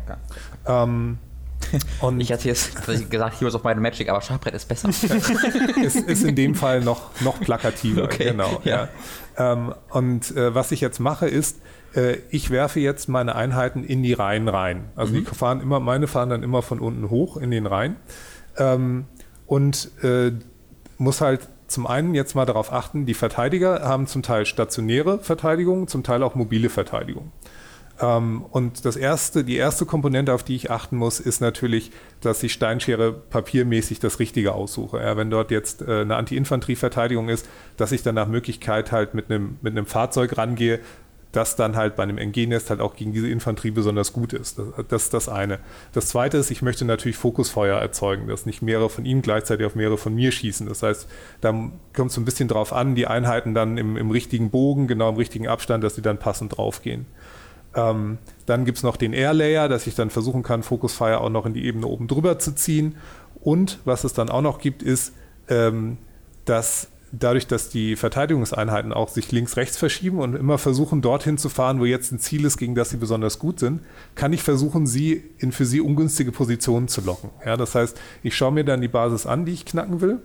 [0.66, 1.18] Ähm,
[2.02, 4.90] Und ich hatte jetzt gesagt, Heroes of Might and Magic, aber Schachbrett ist besser.
[5.82, 8.62] ist, ist in dem Fall noch, noch plakativer, Okay, genau.
[8.64, 8.90] ja.
[9.38, 9.54] Ja.
[9.54, 11.60] Ähm, und äh, was ich jetzt mache, ist,
[11.96, 14.86] äh, ich werfe jetzt meine Einheiten in die Reihen rein.
[14.96, 17.96] Also die fahren immer, meine fahren dann immer von unten hoch in den Reihen.
[18.58, 19.06] Ähm,
[19.46, 20.32] und äh,
[20.98, 25.88] muss halt zum einen jetzt mal darauf achten, die Verteidiger haben zum Teil stationäre Verteidigung,
[25.88, 27.32] zum Teil auch mobile Verteidigung.
[28.00, 32.42] Ähm, und das erste, die erste Komponente, auf die ich achten muss, ist natürlich, dass
[32.44, 35.00] ich Steinschere papiermäßig das Richtige aussuche.
[35.00, 39.30] Ja, wenn dort jetzt äh, eine Anti-Infanterie-Verteidigung ist, dass ich dann nach Möglichkeit halt mit
[39.30, 40.80] einem, mit einem Fahrzeug rangehe,
[41.34, 44.60] das dann halt bei einem NG-Nest halt auch gegen diese Infanterie besonders gut ist.
[44.60, 45.60] Das, das ist das eine.
[45.92, 49.76] Das zweite ist, ich möchte natürlich Fokusfeuer erzeugen, dass nicht mehrere von ihm gleichzeitig auf
[49.76, 50.68] mehrere von mir schießen.
[50.68, 51.08] Das heißt,
[51.42, 51.52] da
[51.94, 55.16] kommt es ein bisschen drauf an, die Einheiten dann im, im richtigen Bogen, genau im
[55.16, 57.08] richtigen Abstand, dass sie dann passend draufgehen.
[57.76, 61.20] Ähm, dann gibt es noch den Air Layer, dass ich dann versuchen kann, Focus Fire
[61.20, 62.96] auch noch in die Ebene oben drüber zu ziehen.
[63.42, 65.14] Und was es dann auch noch gibt, ist,
[65.50, 65.98] ähm,
[66.46, 71.80] dass dadurch, dass die Verteidigungseinheiten auch sich links-rechts verschieben und immer versuchen, dorthin zu fahren,
[71.80, 73.82] wo jetzt ein Ziel ist, gegen das sie besonders gut sind,
[74.16, 77.30] kann ich versuchen, sie in für sie ungünstige Positionen zu locken.
[77.46, 80.20] Ja, das heißt, ich schaue mir dann die Basis an, die ich knacken will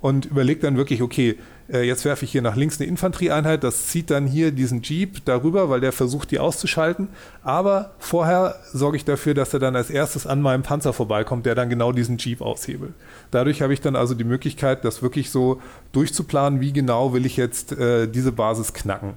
[0.00, 1.36] und überlege dann wirklich, okay,
[1.70, 5.24] äh, jetzt werfe ich hier nach links eine Infanterieeinheit, das zieht dann hier diesen Jeep
[5.24, 7.08] darüber, weil der versucht, die auszuschalten.
[7.42, 11.54] Aber vorher sorge ich dafür, dass er dann als erstes an meinem Panzer vorbeikommt, der
[11.54, 12.94] dann genau diesen Jeep aushebelt.
[13.30, 15.60] Dadurch habe ich dann also die Möglichkeit, das wirklich so
[15.92, 19.14] durchzuplanen, wie genau will ich jetzt äh, diese Basis knacken.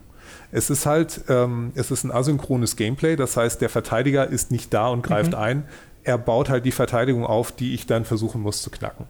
[0.51, 4.73] Es ist halt, ähm, es ist ein asynchrones Gameplay, das heißt, der Verteidiger ist nicht
[4.73, 5.63] da und greift ein.
[6.03, 9.05] Er baut halt die Verteidigung auf, die ich dann versuchen muss zu knacken.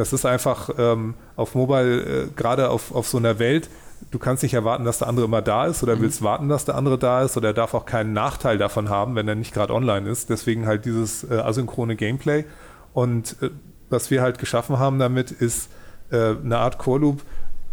[0.00, 3.68] Das ist einfach ähm, auf Mobile, äh, gerade auf, auf so einer Welt,
[4.10, 6.74] du kannst nicht erwarten, dass der andere immer da ist oder willst warten, dass der
[6.74, 9.74] andere da ist oder er darf auch keinen Nachteil davon haben, wenn er nicht gerade
[9.74, 10.30] online ist.
[10.30, 12.46] Deswegen halt dieses äh, asynchrone Gameplay.
[12.94, 13.50] Und äh,
[13.90, 15.68] was wir halt geschaffen haben damit, ist
[16.10, 17.20] äh, eine Art Core Loop,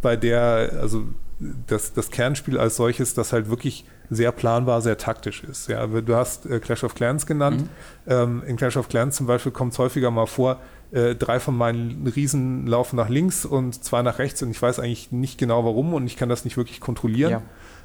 [0.01, 1.05] bei der, also
[1.39, 5.69] das, das Kernspiel als solches, das halt wirklich sehr planbar, sehr taktisch ist.
[5.69, 7.69] Ja, du hast äh, Clash of Clans genannt.
[8.05, 10.59] Ähm, in Clash of Clans zum Beispiel kommt es häufiger mal vor,
[10.91, 14.79] äh, drei von meinen Riesen laufen nach links und zwei nach rechts und ich weiß
[14.79, 17.31] eigentlich nicht genau warum und ich kann das nicht wirklich kontrollieren.
[17.31, 17.41] Ja.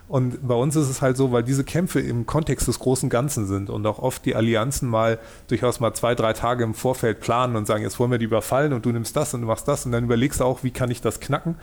[0.08, 3.46] Und bei uns ist es halt so, weil diese Kämpfe im Kontext des großen Ganzen
[3.46, 7.56] sind und auch oft die Allianzen mal durchaus mal zwei, drei Tage im Vorfeld planen
[7.56, 9.86] und sagen, jetzt wollen wir die überfallen und du nimmst das und du machst das
[9.86, 11.56] und dann überlegst du auch, wie kann ich das knacken.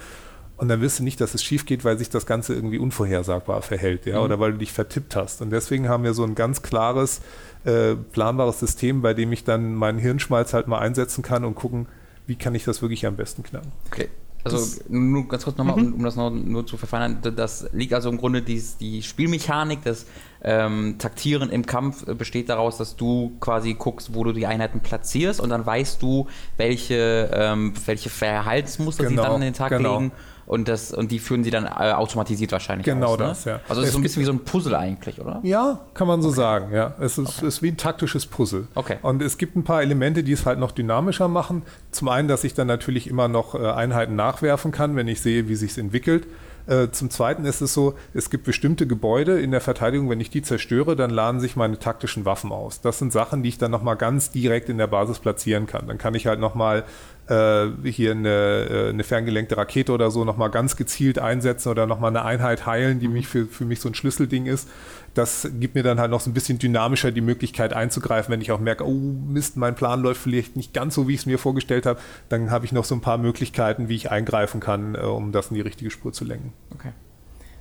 [0.57, 3.61] Und dann wirst du nicht, dass es schief geht, weil sich das Ganze irgendwie unvorhersagbar
[3.61, 4.25] verhält, ja, Mhm.
[4.25, 5.41] oder weil du dich vertippt hast.
[5.41, 7.21] Und deswegen haben wir so ein ganz klares,
[7.65, 11.87] äh, planbares System, bei dem ich dann meinen Hirnschmalz halt mal einsetzen kann und gucken,
[12.27, 13.71] wie kann ich das wirklich am besten knacken.
[13.87, 14.09] Okay.
[14.43, 18.09] Also nur ganz kurz nochmal, um, um das noch nur zu verfeinern, das liegt also
[18.09, 20.05] im Grunde die, die Spielmechanik, das
[20.41, 24.79] ähm, Taktieren im Kampf äh, besteht daraus, dass du quasi guckst, wo du die Einheiten
[24.79, 29.69] platzierst und dann weißt du, welche, ähm, welche Verhaltensmuster sie Genau, dann an den Tag
[29.69, 29.97] genau.
[29.97, 30.11] legen
[30.49, 33.19] und, das, und die führen sie dann äh, automatisiert wahrscheinlich Genau aus.
[33.19, 33.25] Ne?
[33.25, 33.59] das, ja.
[33.69, 35.39] Also es ist Es so ein bisschen wie so ein Puzzle eigentlich, oder?
[35.43, 36.95] Ja, kann man so sagen, ja.
[36.99, 38.67] Es ist, ist wie ein taktisches Puzzle.
[38.73, 38.97] Okay.
[39.03, 41.61] Und es gibt ein paar Elemente, die es halt noch dynamischer machen.
[41.91, 45.47] Zum einen, dass ich dann natürlich immer noch äh, Einheiten nachwerfen kann, wenn ich sehe,
[45.47, 46.25] wie sich entwickelt.
[46.65, 50.29] Äh, Zum Zweiten ist es so, es gibt bestimmte Gebäude in der Verteidigung, wenn ich
[50.29, 52.81] die zerstöre, dann laden sich meine taktischen Waffen aus.
[52.81, 55.87] Das sind Sachen, die ich dann nochmal ganz direkt in der Basis platzieren kann.
[55.87, 56.85] Dann kann ich halt nochmal
[57.29, 62.09] äh, hier eine, äh, eine ferngelenkte Rakete oder so nochmal ganz gezielt einsetzen oder nochmal
[62.09, 64.67] eine Einheit heilen, die mich für, für mich so ein Schlüsselding ist.
[65.13, 68.51] Das gibt mir dann halt noch so ein bisschen dynamischer die Möglichkeit einzugreifen, wenn ich
[68.51, 68.93] auch merke, oh
[69.27, 71.99] Mist, mein Plan läuft vielleicht nicht ganz so, wie ich es mir vorgestellt habe.
[72.29, 75.49] Dann habe ich noch so ein paar Möglichkeiten, wie ich eingreifen kann, äh, um das
[75.49, 76.53] in die richtige Spur zu lenken.
[76.73, 76.91] Okay.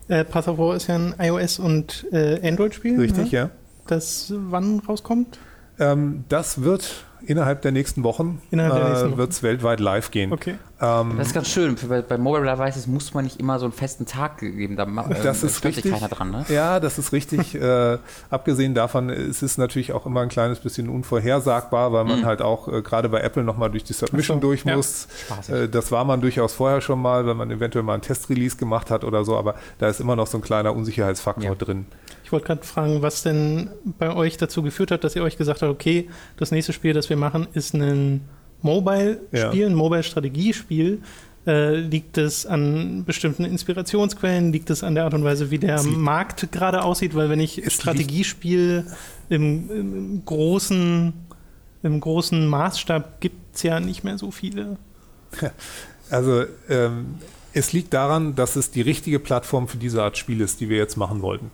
[0.09, 2.98] Äh, Path of War ist ja ein iOS- und äh, Android-Spiel.
[2.98, 3.38] Richtig, ne?
[3.38, 3.50] ja.
[3.87, 5.38] Das wann rauskommt?
[5.78, 8.57] Ähm, das wird innerhalb der nächsten Wochen, äh,
[9.16, 10.33] wird es weltweit live gehen.
[10.33, 10.54] Okay.
[10.81, 11.76] Ähm, Das ist ganz schön.
[11.88, 14.76] Bei, bei Mobile Devices muss man nicht immer so einen festen Tag geben.
[14.76, 15.92] Da ma- Das ähm, ist richtig.
[15.92, 16.44] keiner dran, ne?
[16.48, 17.54] Ja, das ist richtig.
[17.61, 17.98] äh,
[18.31, 22.26] abgesehen davon, es ist natürlich auch immer ein kleines bisschen unvorhersagbar, weil man Mhm.
[22.26, 24.76] halt auch äh, gerade bei Apple nochmal durch die Submission so, durch ja.
[24.76, 25.09] muss.
[25.26, 25.54] Spaßig.
[25.54, 28.90] Äh, das war man durchaus vorher schon mal, wenn man eventuell mal einen Testrelease gemacht
[28.90, 31.54] hat oder so, aber da ist immer noch so ein kleiner Unsicherheitsfaktor Ja.
[31.54, 31.87] drin.
[32.28, 35.62] Ich wollte gerade fragen, was denn bei euch dazu geführt hat, dass ihr euch gesagt
[35.62, 38.20] habt, okay, das nächste Spiel, das wir machen, ist ein
[38.60, 39.66] Mobile-Spiel, Ja.
[39.66, 41.00] ein Mobile-Strategiespiel.
[41.46, 44.52] Äh, liegt es an bestimmten Inspirationsquellen?
[44.52, 47.14] Liegt es an der Art und Weise, wie der Es Markt gerade aussieht?
[47.14, 48.84] Weil wenn ich Strategiespiel
[49.30, 51.14] im, im, großen,
[51.82, 54.76] im großen Maßstab gibt es ja nicht mehr so viele.
[56.10, 57.16] Also ähm,
[57.54, 60.76] es liegt daran, dass es die richtige Plattform für diese Art Spiel ist, die wir
[60.76, 61.50] jetzt machen wollten.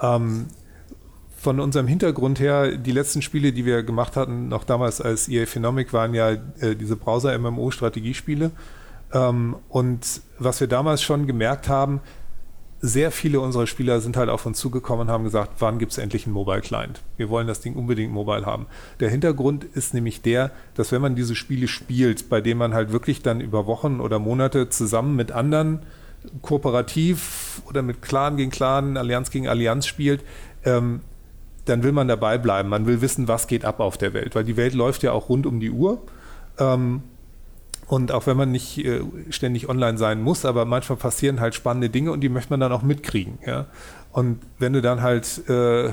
[0.00, 0.46] Ähm,
[1.36, 5.46] von unserem Hintergrund her, die letzten Spiele, die wir gemacht hatten, noch damals als EA
[5.46, 8.50] Phenomic, waren ja äh, diese Browser-MMO-Strategiespiele.
[9.12, 12.00] Ähm, und was wir damals schon gemerkt haben,
[12.82, 15.98] sehr viele unserer Spieler sind halt auf uns zugekommen und haben gesagt, wann gibt es
[15.98, 17.02] endlich einen Mobile Client?
[17.16, 18.66] Wir wollen das Ding unbedingt mobile haben.
[19.00, 22.92] Der Hintergrund ist nämlich der, dass wenn man diese Spiele spielt, bei denen man halt
[22.92, 25.80] wirklich dann über Wochen oder Monate zusammen mit anderen
[26.42, 30.22] kooperativ oder mit Clan gegen Clan, Allianz gegen Allianz spielt,
[30.64, 31.00] ähm,
[31.64, 32.68] dann will man dabei bleiben.
[32.68, 35.28] Man will wissen, was geht ab auf der Welt, weil die Welt läuft ja auch
[35.28, 36.02] rund um die Uhr.
[36.58, 37.02] Ähm,
[37.86, 41.90] und auch wenn man nicht äh, ständig online sein muss, aber manchmal passieren halt spannende
[41.90, 43.38] Dinge und die möchte man dann auch mitkriegen.
[43.44, 43.66] Ja?
[44.12, 45.90] Und wenn du dann halt äh,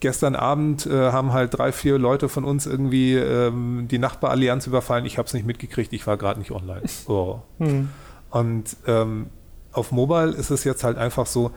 [0.00, 5.06] gestern Abend äh, haben halt drei, vier Leute von uns irgendwie ähm, die Nachbarallianz überfallen,
[5.06, 6.82] ich habe es nicht mitgekriegt, ich war gerade nicht online.
[7.06, 7.38] Oh.
[7.58, 7.88] Hm.
[8.34, 9.26] Und ähm,
[9.70, 11.52] auf Mobile ist es jetzt halt einfach so,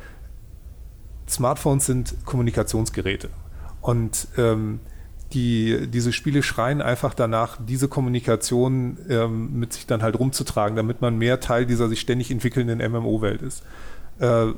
[1.28, 3.30] Smartphones sind Kommunikationsgeräte.
[3.82, 4.80] Und ähm,
[5.34, 11.02] die, diese Spiele schreien einfach danach, diese Kommunikation ähm, mit sich dann halt rumzutragen, damit
[11.02, 13.64] man mehr Teil dieser sich ständig entwickelnden MMO-Welt ist.
[14.20, 14.50] Äh,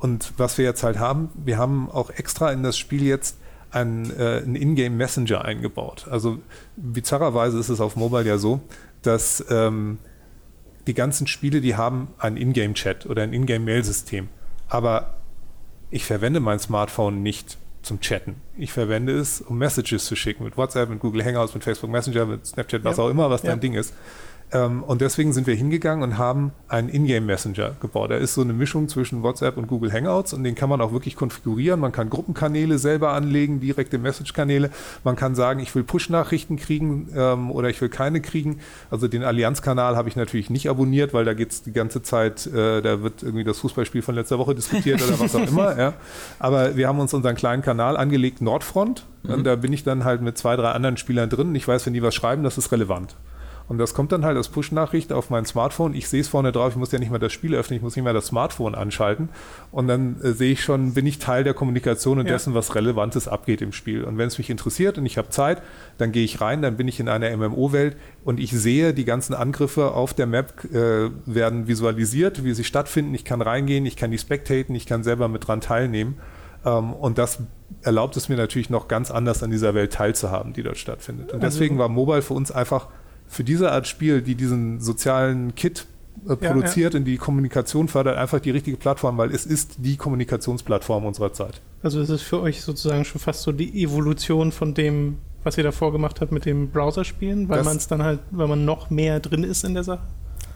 [0.00, 3.38] und was wir jetzt halt haben, wir haben auch extra in das Spiel jetzt
[3.70, 6.08] einen, äh, einen Ingame Messenger eingebaut.
[6.10, 6.38] Also
[6.74, 8.60] bizarrerweise ist es auf Mobile ja so,
[9.02, 9.98] dass ähm,
[10.86, 14.28] die ganzen Spiele, die haben einen Ingame Chat oder ein Ingame Mail System.
[14.68, 15.14] Aber
[15.90, 18.36] ich verwende mein Smartphone nicht zum Chatten.
[18.56, 22.26] Ich verwende es, um Messages zu schicken mit WhatsApp, mit Google Hangouts, mit Facebook Messenger,
[22.26, 23.04] mit Snapchat, was ja.
[23.04, 23.50] auch immer, was ja.
[23.50, 23.94] dein Ding ist.
[24.52, 28.10] Ähm, und deswegen sind wir hingegangen und haben einen Ingame Messenger gebaut.
[28.10, 30.92] Da ist so eine Mischung zwischen WhatsApp und Google Hangouts und den kann man auch
[30.92, 31.78] wirklich konfigurieren.
[31.78, 34.70] Man kann Gruppenkanäle selber anlegen, direkte Message-Kanäle.
[35.04, 38.60] Man kann sagen, ich will Push-Nachrichten kriegen ähm, oder ich will keine kriegen.
[38.90, 42.46] Also den Allianz-Kanal habe ich natürlich nicht abonniert, weil da geht es die ganze Zeit,
[42.46, 45.78] äh, da wird irgendwie das Fußballspiel von letzter Woche diskutiert oder was auch immer.
[45.78, 45.94] Ja.
[46.38, 49.06] Aber wir haben uns unseren kleinen Kanal angelegt, Nordfront.
[49.22, 49.34] Mhm.
[49.34, 51.54] Und da bin ich dann halt mit zwei, drei anderen Spielern drin.
[51.54, 53.16] Ich weiß, wenn die was schreiben, das ist relevant.
[53.70, 55.94] Und das kommt dann halt als Push-Nachricht auf mein Smartphone.
[55.94, 57.94] Ich sehe es vorne drauf, ich muss ja nicht mal das Spiel öffnen, ich muss
[57.94, 59.28] nicht mal das Smartphone anschalten.
[59.70, 62.32] Und dann äh, sehe ich schon, bin ich Teil der Kommunikation und ja.
[62.32, 64.02] dessen, was Relevantes abgeht im Spiel.
[64.02, 65.62] Und wenn es mich interessiert und ich habe Zeit,
[65.98, 69.34] dann gehe ich rein, dann bin ich in einer MMO-Welt und ich sehe, die ganzen
[69.34, 73.14] Angriffe auf der Map äh, werden visualisiert, wie sie stattfinden.
[73.14, 76.18] Ich kann reingehen, ich kann die spectaten, ich kann selber mit dran teilnehmen.
[76.64, 77.38] Ähm, und das
[77.82, 81.32] erlaubt es mir natürlich noch ganz anders an dieser Welt teilzuhaben, die dort stattfindet.
[81.32, 82.88] Und also deswegen war Mobile für uns einfach
[83.30, 85.86] für diese Art Spiel, die diesen sozialen Kit
[86.28, 87.00] äh, produziert ja, ja.
[87.00, 91.62] und die Kommunikation fördert, einfach die richtige Plattform, weil es ist die Kommunikationsplattform unserer Zeit.
[91.82, 95.64] Also es ist für euch sozusagen schon fast so die Evolution von dem, was ihr
[95.64, 99.20] davor gemacht habt mit dem Browserspielen, weil man es dann halt, weil man noch mehr
[99.20, 100.02] drin ist in der Sache?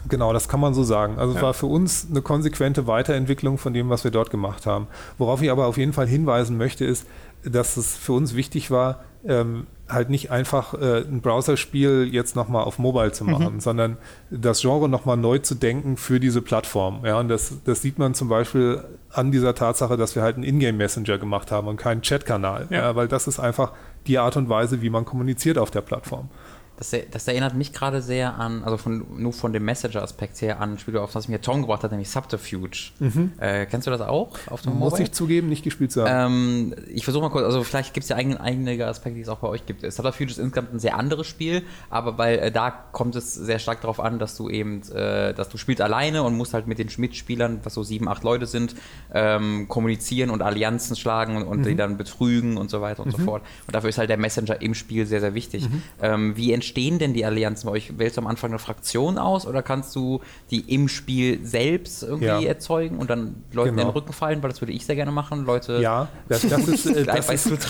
[0.09, 1.19] Genau, das kann man so sagen.
[1.19, 1.38] Also ja.
[1.38, 4.87] es war für uns eine konsequente Weiterentwicklung von dem, was wir dort gemacht haben.
[5.19, 7.07] Worauf ich aber auf jeden Fall hinweisen möchte, ist,
[7.45, 12.64] dass es für uns wichtig war, ähm, halt nicht einfach äh, ein Browserspiel jetzt nochmal
[12.64, 13.61] auf Mobile zu machen, mhm.
[13.61, 13.97] sondern
[14.31, 17.01] das Genre nochmal neu zu denken für diese Plattform.
[17.05, 20.45] Ja, und das, das sieht man zum Beispiel an dieser Tatsache, dass wir halt einen
[20.45, 22.79] Ingame-Messenger gemacht haben und keinen Chatkanal, ja.
[22.79, 23.73] ja, weil das ist einfach
[24.07, 26.29] die Art und Weise, wie man kommuniziert auf der Plattform.
[26.77, 30.73] Das, das, erinnert mich gerade sehr an, also von, nur von dem Messenger-Aspekt her an
[30.73, 32.91] ein Spiel, auf das mir Tom gebracht hat, nämlich Subterfuge.
[32.99, 33.33] Mhm.
[33.39, 35.05] Äh, kennst du das auch auf dem Muss Mobile?
[35.05, 36.33] ich zugeben, nicht gespielt zu haben.
[36.33, 39.29] Ähm, ich versuche mal kurz, also vielleicht gibt es ja eigene, einige Aspekte, die es
[39.29, 39.81] auch bei euch gibt.
[39.81, 43.81] Subterfuge ist insgesamt ein sehr anderes Spiel, aber weil äh, da kommt es sehr stark
[43.81, 46.89] darauf an, dass du eben, äh, dass du spielst alleine und musst halt mit den
[46.97, 48.75] Mitspielern, was so sieben, acht Leute sind,
[49.13, 51.65] ähm, kommunizieren und Allianzen schlagen und, und mhm.
[51.65, 53.21] die dann betrügen und so weiter und mhm.
[53.21, 53.43] so fort.
[53.67, 55.69] Und dafür ist halt der Messenger im Spiel sehr, sehr wichtig.
[55.69, 55.83] Mhm.
[56.03, 57.98] Ähm, wie entstehen denn die Allianzen bei euch?
[57.98, 62.27] Wählst du am Anfang eine Fraktion aus oder kannst du die im Spiel selbst irgendwie
[62.27, 62.40] ja.
[62.40, 63.83] erzeugen und dann Leuten genau.
[63.83, 64.42] in den Rücken fallen?
[64.42, 67.61] Weil das würde ich sehr gerne machen, Leute ja, das, das ist, äh, das, ist,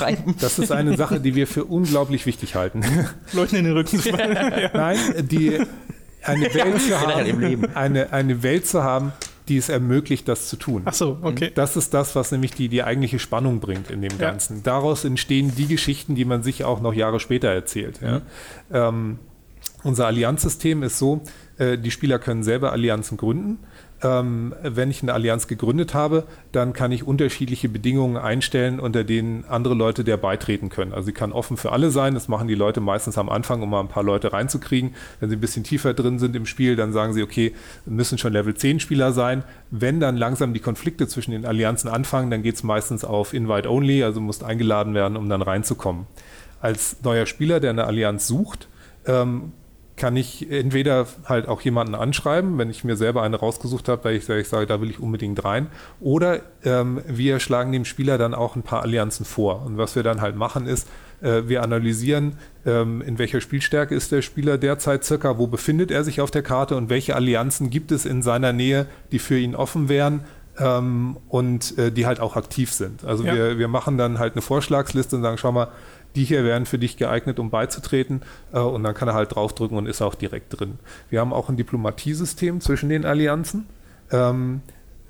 [0.41, 2.83] das ist eine Sache, die wir für unglaublich wichtig halten.
[3.33, 4.37] Leuten in den Rücken zu fallen.
[4.61, 4.71] ja.
[4.73, 5.59] Nein, die
[6.23, 9.13] eine Welt zu haben, eine, eine Welt zu haben,
[9.49, 10.83] die es ermöglicht, das zu tun.
[10.85, 11.51] Ach so, okay.
[11.55, 14.57] Das ist das, was nämlich die, die eigentliche Spannung bringt in dem Ganzen.
[14.59, 14.63] Ja.
[14.65, 18.01] Daraus entstehen die Geschichten, die man sich auch noch Jahre später erzählt.
[18.01, 18.19] Ja.
[18.19, 18.23] Mhm.
[18.73, 19.19] Ähm,
[19.83, 21.23] unser Allianzsystem ist so,
[21.59, 23.59] äh, die Spieler können selber Allianzen gründen
[24.05, 29.45] ähm, wenn ich eine Allianz gegründet habe, dann kann ich unterschiedliche Bedingungen einstellen, unter denen
[29.49, 30.93] andere Leute der beitreten können.
[30.93, 32.13] Also sie kann offen für alle sein.
[32.13, 34.95] Das machen die Leute meistens am Anfang, um mal ein paar Leute reinzukriegen.
[35.21, 37.55] Wenn sie ein bisschen tiefer drin sind im Spiel, dann sagen sie, okay,
[37.87, 39.43] müssen schon Level 10 Spieler sein.
[39.71, 43.71] Wenn dann langsam die Konflikte zwischen den Allianzen anfangen, dann geht es meistens auf Invite
[43.71, 46.07] Only, also musst eingeladen werden, um dann reinzukommen.
[46.61, 48.69] Als neuer Spieler, der eine Allianz sucht,
[49.07, 49.53] ähm,
[49.97, 54.17] kann ich entweder halt auch jemanden anschreiben, wenn ich mir selber eine rausgesucht habe, weil
[54.17, 55.69] ich, ich sage, da will ich unbedingt rein.
[56.01, 59.65] Oder ähm, wir schlagen dem Spieler dann auch ein paar Allianzen vor.
[59.65, 60.89] Und was wir dann halt machen ist,
[61.21, 66.03] äh, wir analysieren, ähm, in welcher Spielstärke ist der Spieler derzeit circa, wo befindet er
[66.03, 69.55] sich auf der Karte und welche Allianzen gibt es in seiner Nähe, die für ihn
[69.55, 70.21] offen wären.
[70.57, 73.05] Ähm, und äh, die halt auch aktiv sind.
[73.05, 73.35] Also ja.
[73.35, 75.67] wir, wir machen dann halt eine Vorschlagsliste und sagen, schau mal,
[76.15, 78.23] die hier wären für dich geeignet, um beizutreten.
[78.53, 80.79] Äh, und dann kann er halt draufdrücken und ist auch direkt drin.
[81.11, 83.67] Wir haben auch ein Diplomatiesystem zwischen den Allianzen.
[84.11, 84.61] Ähm,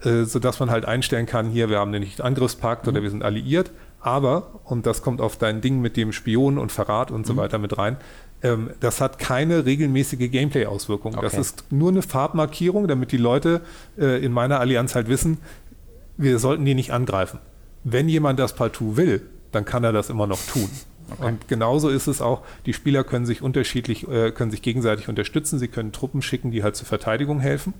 [0.04, 2.92] äh, sodass man halt einstellen kann, hier, wir haben den Nicht-Angriffspakt mhm.
[2.92, 6.70] oder wir sind alliiert, aber, und das kommt auf dein Ding mit dem Spion und
[6.72, 7.24] Verrat und mhm.
[7.24, 7.96] so weiter mit rein,
[8.42, 11.14] ähm, das hat keine regelmäßige Gameplay-Auswirkung.
[11.14, 11.22] Okay.
[11.22, 13.62] Das ist nur eine Farbmarkierung, damit die Leute
[13.98, 15.38] äh, in meiner Allianz halt wissen,
[16.18, 17.38] wir sollten die nicht angreifen.
[17.82, 20.68] Wenn jemand das partout will, dann kann er das immer noch tun.
[21.10, 21.26] Okay.
[21.26, 25.58] Und genauso ist es auch, die Spieler können sich unterschiedlich, äh, können sich gegenseitig unterstützen,
[25.58, 27.74] sie können Truppen schicken, die halt zur Verteidigung helfen.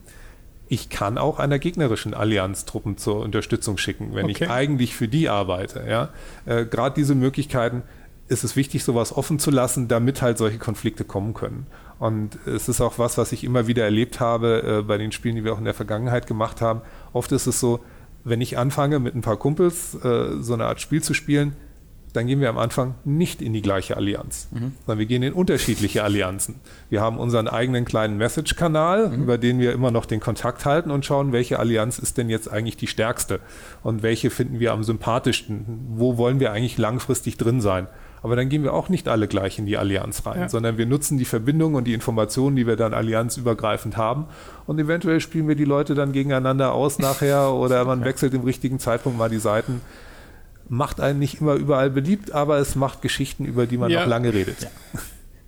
[0.68, 4.44] Ich kann auch einer gegnerischen Allianz Truppen zur Unterstützung schicken, wenn okay.
[4.44, 5.84] ich eigentlich für die arbeite.
[5.88, 6.10] Ja?
[6.46, 7.82] Äh, Gerade diese Möglichkeiten
[8.28, 11.66] ist es wichtig, sowas offen zu lassen, damit halt solche Konflikte kommen können.
[11.98, 15.36] Und es ist auch was, was ich immer wieder erlebt habe äh, bei den Spielen,
[15.36, 16.80] die wir auch in der Vergangenheit gemacht haben.
[17.12, 17.80] Oft ist es so,
[18.24, 21.54] wenn ich anfange mit ein paar Kumpels äh, so eine Art Spiel zu spielen,
[22.14, 24.72] dann gehen wir am Anfang nicht in die gleiche Allianz, mhm.
[24.86, 26.54] sondern wir gehen in unterschiedliche Allianzen.
[26.88, 29.22] Wir haben unseren eigenen kleinen Message-Kanal, mhm.
[29.24, 32.50] über den wir immer noch den Kontakt halten und schauen, welche Allianz ist denn jetzt
[32.50, 33.40] eigentlich die stärkste
[33.82, 35.64] und welche finden wir am sympathischsten,
[35.96, 37.88] wo wollen wir eigentlich langfristig drin sein.
[38.22, 40.48] Aber dann gehen wir auch nicht alle gleich in die Allianz rein, ja.
[40.48, 44.26] sondern wir nutzen die Verbindung und die Informationen, die wir dann allianzübergreifend haben.
[44.66, 48.78] Und eventuell spielen wir die Leute dann gegeneinander aus nachher oder man wechselt im richtigen
[48.78, 49.82] Zeitpunkt mal die Seiten
[50.68, 54.00] macht einen nicht immer überall beliebt, aber es macht Geschichten, über die man ja.
[54.00, 54.62] noch lange redet.
[54.62, 55.00] Ja.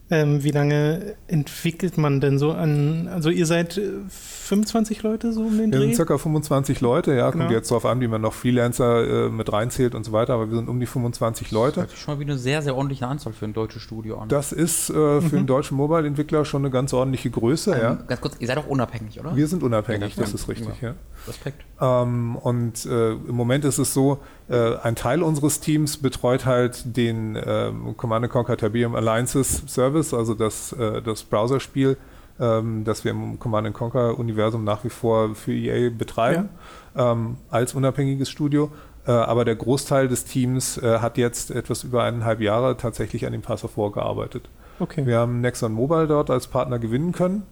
[0.08, 5.40] Ähm, wie lange entwickelt man denn so an, also ihr seid 25 äh, Leute so
[5.42, 5.80] um den Dreh?
[5.80, 7.44] Wir sind circa 25 Leute, ja, genau.
[7.44, 10.48] kommt jetzt darauf an, wie man noch Freelancer äh, mit reinzählt und so weiter, aber
[10.48, 11.80] wir sind um die 25 Leute.
[11.80, 14.28] Das sich schon mal wie eine sehr, sehr ordentliche Anzahl für ein deutsches Studio an.
[14.28, 15.38] Das ist äh, für mhm.
[15.38, 17.94] einen deutschen Mobile-Entwickler schon eine ganz ordentliche Größe, ähm, ja.
[17.94, 19.34] Ganz kurz, ihr seid auch unabhängig, oder?
[19.34, 20.90] Wir sind unabhängig, ja, das, das ist richtig, ja.
[20.90, 20.94] ja.
[21.26, 21.64] Respekt.
[21.80, 26.96] Ähm, und äh, im Moment ist es so, äh, ein Teil unseres Teams betreut halt
[26.96, 31.96] den ähm, Command Conquer Tiberium Alliances Service, also das, äh, das Browserspiel,
[32.38, 36.50] ähm, das wir im Command Conquer Universum nach wie vor für EA betreiben,
[36.94, 37.12] ja.
[37.12, 38.70] ähm, als unabhängiges Studio.
[39.06, 43.32] Äh, aber der Großteil des Teams äh, hat jetzt etwas über eineinhalb Jahre tatsächlich an
[43.32, 44.48] dem Pass of War gearbeitet.
[44.78, 45.06] Okay.
[45.06, 47.44] Wir haben Nexon Mobile dort als Partner gewinnen können.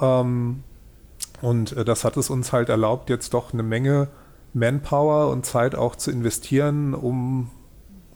[0.00, 0.62] Ähm,
[1.40, 4.08] und äh, das hat es uns halt erlaubt, jetzt doch eine Menge
[4.54, 7.50] Manpower und Zeit auch zu investieren, um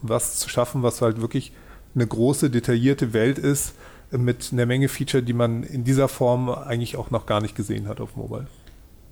[0.01, 1.53] was zu schaffen, was halt wirklich
[1.95, 3.75] eine große, detaillierte Welt ist,
[4.11, 7.88] mit einer Menge Feature, die man in dieser Form eigentlich auch noch gar nicht gesehen
[7.88, 8.47] hat auf Mobile.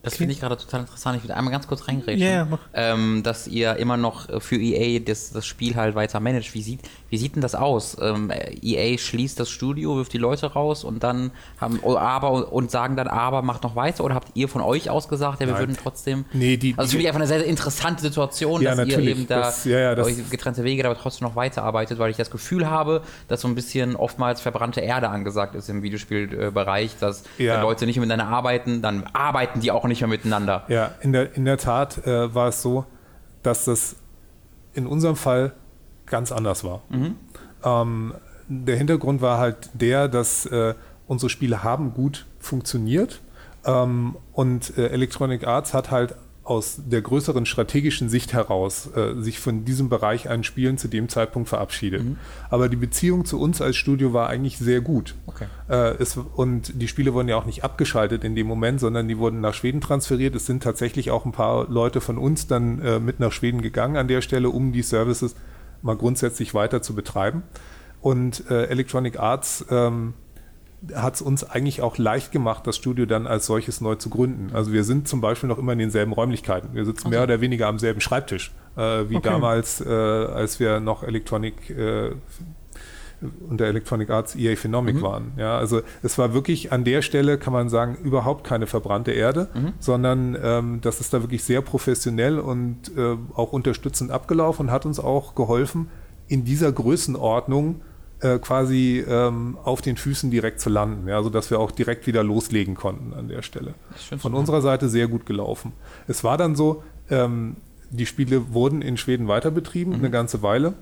[0.02, 0.18] Das okay.
[0.18, 1.18] finde ich gerade total interessant.
[1.18, 2.26] Ich würde einmal ganz kurz reingrätschen.
[2.26, 6.54] Yeah, ähm, dass ihr immer noch für EA das, das Spiel halt weiter managt.
[6.54, 7.98] Wie sieht, wie sieht denn das aus?
[8.00, 8.32] Ähm,
[8.62, 12.96] EA schließt das Studio, wirft die Leute raus und dann haben oh, aber und sagen
[12.96, 15.62] dann, aber macht noch weiter oder habt ihr von euch aus gesagt, ja, wir Nein.
[15.62, 16.24] würden trotzdem.
[16.32, 19.26] Nee, die, also finde ich einfach eine sehr, sehr interessante Situation, ja, dass ihr eben
[19.26, 22.70] da das, ja, ja, euch getrennte Wege, aber trotzdem noch weiterarbeitet, weil ich das Gefühl
[22.70, 27.60] habe, dass so ein bisschen oftmals verbrannte Erde angesagt ist im Videospielbereich, dass ja.
[27.60, 30.64] Leute nicht miteinander arbeiten, dann arbeiten die auch nicht mehr miteinander.
[30.68, 32.86] Ja, in der, in der Tat äh, war es so,
[33.42, 33.96] dass das
[34.72, 35.52] in unserem Fall
[36.06, 36.82] ganz anders war.
[36.88, 37.16] Mhm.
[37.62, 38.14] Ähm,
[38.48, 40.74] der Hintergrund war halt der, dass äh,
[41.06, 43.20] unsere Spiele haben gut funktioniert
[43.64, 46.14] ähm, und äh, Electronic Arts hat halt
[46.50, 51.08] aus der größeren strategischen Sicht heraus äh, sich von diesem Bereich an Spielen zu dem
[51.08, 52.02] Zeitpunkt verabschiedet.
[52.02, 52.16] Mhm.
[52.50, 55.14] Aber die Beziehung zu uns als Studio war eigentlich sehr gut.
[55.26, 55.46] Okay.
[55.68, 59.16] Äh, es, und die Spiele wurden ja auch nicht abgeschaltet in dem Moment, sondern die
[59.16, 60.34] wurden nach Schweden transferiert.
[60.34, 63.96] Es sind tatsächlich auch ein paar Leute von uns dann äh, mit nach Schweden gegangen
[63.96, 65.36] an der Stelle, um die Services
[65.82, 67.44] mal grundsätzlich weiter zu betreiben.
[68.00, 70.14] Und äh, Electronic Arts ähm,
[70.94, 74.50] hat es uns eigentlich auch leicht gemacht, das Studio dann als solches neu zu gründen.
[74.54, 76.70] Also wir sind zum Beispiel noch immer in denselben Räumlichkeiten.
[76.72, 77.16] Wir sitzen okay.
[77.16, 79.28] mehr oder weniger am selben Schreibtisch, äh, wie okay.
[79.28, 82.12] damals, äh, als wir noch Electronic äh,
[83.48, 85.02] unter Electronic Arts EA Phenomic mhm.
[85.02, 85.32] waren.
[85.36, 89.48] Ja, also es war wirklich an der Stelle, kann man sagen, überhaupt keine verbrannte Erde,
[89.52, 89.72] mhm.
[89.78, 94.86] sondern ähm, das ist da wirklich sehr professionell und äh, auch unterstützend abgelaufen und hat
[94.86, 95.90] uns auch geholfen,
[96.28, 97.82] in dieser Größenordnung
[98.20, 102.22] äh, quasi ähm, auf den Füßen direkt zu landen, ja, sodass wir auch direkt wieder
[102.22, 103.74] loslegen konnten an der Stelle.
[104.18, 105.72] Von unserer Seite sehr gut gelaufen.
[106.06, 107.56] Es war dann so, ähm,
[107.90, 109.98] die Spiele wurden in Schweden weiter betrieben, mhm.
[109.98, 110.74] eine ganze Weile.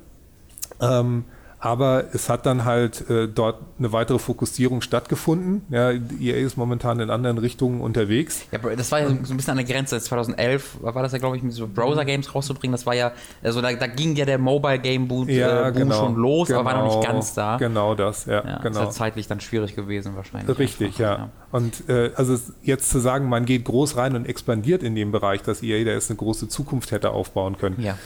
[0.81, 1.25] Ähm,
[1.61, 5.63] Aber es hat dann halt äh, dort eine weitere Fokussierung stattgefunden.
[5.71, 8.45] Ja, EA ist momentan in anderen Richtungen unterwegs.
[8.53, 10.01] Ja, das war ja so ein bisschen an der Grenze.
[10.01, 12.73] 2011 war das ja, glaube ich, mit so Browser-Games rauszubringen.
[12.73, 16.49] Das war ja, also da, da ging ja der Mobile-Game-Boom Ja, äh, genau, schon los,
[16.49, 17.57] genau, aber war noch nicht ganz da.
[17.57, 18.63] Genau das, ja, Ja, genau.
[18.63, 20.57] Das ist ja zeitlich dann schwierig gewesen wahrscheinlich.
[20.59, 21.31] Richtig, einfach, ja.
[21.51, 25.43] Und äh, also jetzt zu sagen, man geht groß rein und expandiert in dem Bereich,
[25.43, 27.97] dass EA da jetzt eine große Zukunft hätte aufbauen können, Ja.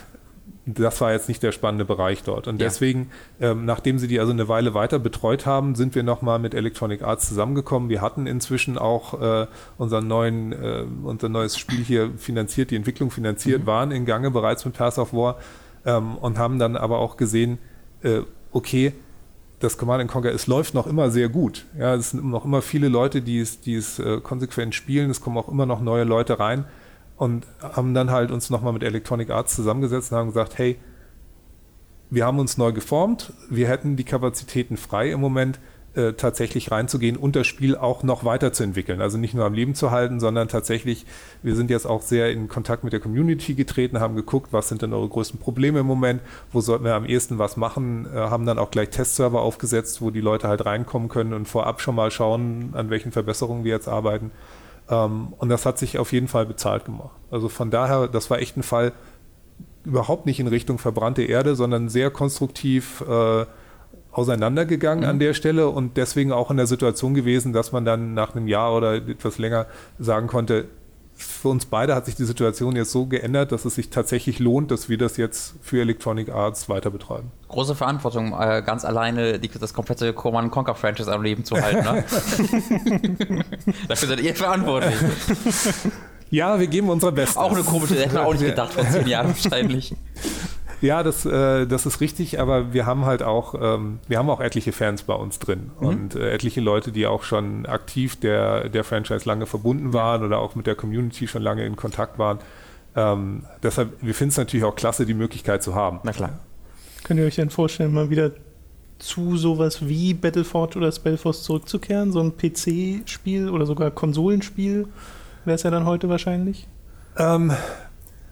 [0.65, 2.47] Das war jetzt nicht der spannende Bereich dort.
[2.47, 2.69] Und Ja.
[2.69, 3.11] deswegen,
[3.41, 7.03] ähm, nachdem sie die also eine Weile weiter betreut haben, sind wir nochmal mit Electronic
[7.03, 7.89] Arts zusammengekommen.
[7.89, 9.47] Wir hatten inzwischen auch äh,
[9.77, 14.65] unseren neuen, äh, unser neues Spiel hier finanziert, die Entwicklung finanziert, waren in Gange bereits
[14.65, 15.37] mit Pass of War
[15.85, 17.59] ähm, und haben dann aber auch gesehen,
[18.03, 18.21] äh,
[18.53, 18.93] okay,
[19.59, 21.67] das Command Conquer, es läuft noch immer sehr gut.
[21.79, 25.11] Ja, es sind noch immer viele Leute, die es, die es äh, konsequent spielen.
[25.11, 26.65] Es kommen auch immer noch neue Leute rein
[27.23, 30.77] und haben dann halt uns nochmal mit Electronic Arts zusammengesetzt und haben gesagt, hey,
[32.11, 35.61] wir haben uns neu geformt, wir hätten die Kapazitäten frei im Moment,
[35.95, 39.01] äh, tatsächlich reinzugehen und das Spiel auch noch weiterzuentwickeln.
[39.01, 41.07] Also nicht nur am Leben zu halten, sondern tatsächlich,
[41.45, 44.83] wir sind jetzt auch sehr in Kontakt mit der Community getreten, haben geguckt, was sind
[44.83, 48.47] denn eure größten Probleme im Moment, wo sollten wir am ehesten was machen, äh, haben
[48.47, 52.11] dann auch gleich Testserver aufgesetzt, wo die Leute halt reinkommen können und vorab schon mal
[52.11, 54.33] schauen, an welchen Verbesserungen wir jetzt arbeiten.
[54.93, 57.17] Ähm, und das hat sich auf jeden Fall bezahlt gemacht.
[57.31, 58.93] Also von daher, das war echt ein Fall,
[59.85, 63.47] überhaupt nicht in Richtung verbrannte Erde, sondern sehr konstruktiv äh,
[64.13, 68.37] auseinandergegangen an der Stelle und deswegen auch in der Situation gewesen, dass man dann nach
[68.37, 69.67] einem Jahr oder etwas länger
[69.99, 70.67] sagen konnte,
[71.15, 74.71] für uns beide hat sich die Situation jetzt so geändert, dass es sich tatsächlich lohnt,
[74.71, 77.31] dass wir das jetzt für Electronic Arts weiter betreiben.
[77.53, 81.85] Große Verantwortung, äh, ganz alleine die, das komplette Command Conquer Franchise am Leben zu halten.
[81.85, 82.05] Ne?
[83.89, 84.95] Dafür seid ihr verantwortlich.
[86.33, 87.37] Ja, wir geben unser Bestes.
[87.37, 89.95] Auch eine komische, hätte man auch nicht gedacht vor zehn Jahren wahrscheinlich.
[90.81, 94.41] Ja, das, äh, das ist richtig, aber wir haben halt auch, ähm, wir haben auch
[94.41, 98.83] etliche Fans bei uns drin und äh, etliche Leute, die auch schon aktiv der, der
[98.83, 102.39] Franchise lange verbunden waren oder auch mit der Community schon lange in Kontakt waren.
[102.97, 106.01] Ähm, deshalb, wir finden es natürlich auch klasse, die Möglichkeit zu haben.
[106.03, 106.39] Na klar.
[107.13, 108.31] Könnt ihr euch denn vorstellen, mal wieder
[108.99, 112.11] zu sowas wie Battleforge oder Spellforce zurückzukehren?
[112.11, 114.89] So ein PC-Spiel oder sogar Konsolenspiel
[115.45, 116.67] wäre es ja dann heute wahrscheinlich.
[117.19, 117.53] Ähm,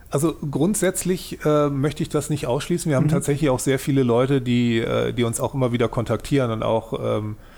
[0.09, 2.89] also grundsätzlich äh, möchte ich das nicht ausschließen.
[2.89, 6.51] Wir haben tatsächlich auch sehr viele Leute, die, äh, die uns auch immer wieder kontaktieren
[6.51, 7.50] und auch ähm, äh,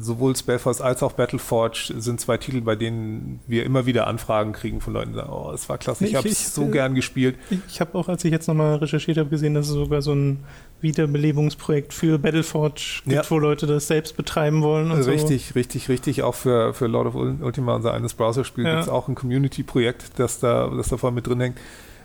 [0.00, 4.80] sowohl Spellforce als auch Battleforge sind zwei Titel, bei denen wir immer wieder Anfragen kriegen
[4.80, 6.70] von Leuten, die sagen, oh, es war klasse, ich Ich- habe ich- es so äh,
[6.70, 7.36] gern gespielt.
[7.68, 10.38] Ich habe auch, als ich jetzt nochmal recherchiert habe, gesehen, dass es sogar so ein
[10.80, 13.22] Wiederbelebungsprojekt für Battleforge gibt, Ja.
[13.28, 16.22] wo Leute das selbst betreiben wollen und Richtig, richtig, richtig.
[16.22, 18.70] Auch für, für Lord of Ul- Ultima, unser eines Browserspiel, Ja.
[18.72, 21.58] gibt es auch ein Community-Projekt, das da, das da voll mit drin hängt.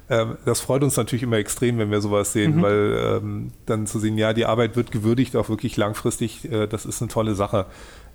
[0.09, 2.61] Ähm, das freut uns natürlich immer extrem, wenn wir sowas sehen, Mhm.
[2.61, 6.85] weil ähm, dann zu sehen, ja, die Arbeit wird gewürdigt, auch wirklich langfristig, äh, das
[6.85, 7.65] ist eine tolle Sache.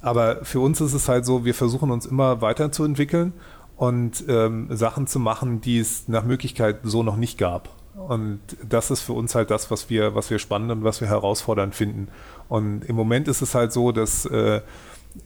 [0.00, 3.34] Aber für uns ist es halt so, wir versuchen uns immer weiterzuentwickeln
[3.76, 7.68] und ähm, Sachen zu machen, die es nach Möglichkeit so noch nicht gab.
[8.08, 11.08] Und das ist für uns halt das, was wir, was wir spannend und was wir
[11.08, 12.08] herausfordernd finden.
[12.48, 14.62] Und im Moment ist es halt so, dass äh,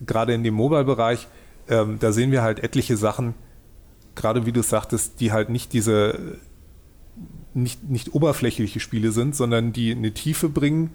[0.04, 1.28] gerade in dem Mobile-Bereich,
[1.68, 3.34] ähm, da sehen wir halt etliche Sachen,
[4.16, 6.38] gerade wie du sagtest, die halt nicht diese
[7.56, 10.90] nicht, nicht oberflächliche Spiele sind, sondern die eine Tiefe bringen,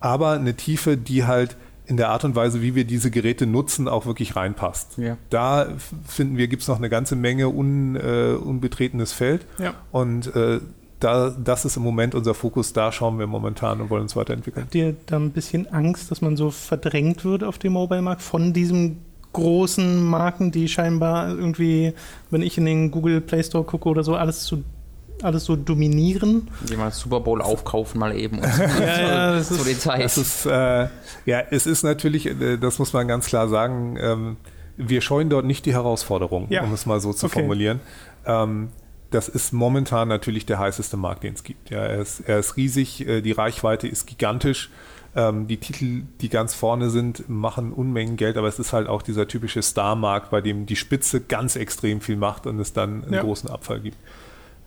[0.00, 1.56] aber eine Tiefe, die halt
[1.86, 4.98] in der Art und Weise, wie wir diese Geräte nutzen, auch wirklich reinpasst.
[4.98, 5.16] Ja.
[5.28, 5.68] Da
[6.06, 9.44] finden wir, gibt es noch eine ganze Menge un, äh, unbetretenes Feld.
[9.58, 9.74] Ja.
[9.90, 10.60] Und äh,
[11.00, 14.66] da, das ist im Moment unser Fokus, da schauen wir momentan und wollen uns weiterentwickeln.
[14.66, 18.52] Habt ihr da ein bisschen Angst, dass man so verdrängt wird auf dem Mobile-Markt von
[18.52, 18.98] diesen
[19.32, 21.94] großen Marken, die scheinbar irgendwie,
[22.30, 24.62] wenn ich in den Google Play Store gucke oder so, alles zu
[25.24, 26.48] alles so dominieren?
[26.68, 30.16] Die mal Super Bowl aufkaufen mal eben und so, ja, zu ist- Details.
[30.16, 30.88] Es ist, äh,
[31.26, 34.36] ja, es ist natürlich, äh, das muss man ganz klar sagen, ähm,
[34.76, 36.62] wir scheuen dort nicht die Herausforderung, Ja.
[36.62, 37.40] um es mal so zu Okay.
[37.40, 37.80] formulieren.
[38.26, 38.68] Ähm,
[39.10, 41.70] das ist momentan natürlich der heißeste Markt, den es gibt.
[41.70, 44.70] Ja, er, ist, er ist riesig, äh, die Reichweite ist gigantisch.
[45.16, 49.02] Ähm, die Titel, die ganz vorne sind, machen Unmengen Geld, aber es ist halt auch
[49.02, 53.14] dieser typische Star-Markt, bei dem die Spitze ganz extrem viel macht und es dann einen
[53.14, 53.22] Ja.
[53.22, 53.96] großen Abfall gibt.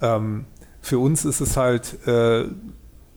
[0.02, 0.46] Ähm,
[0.82, 2.46] für uns ist es halt, äh,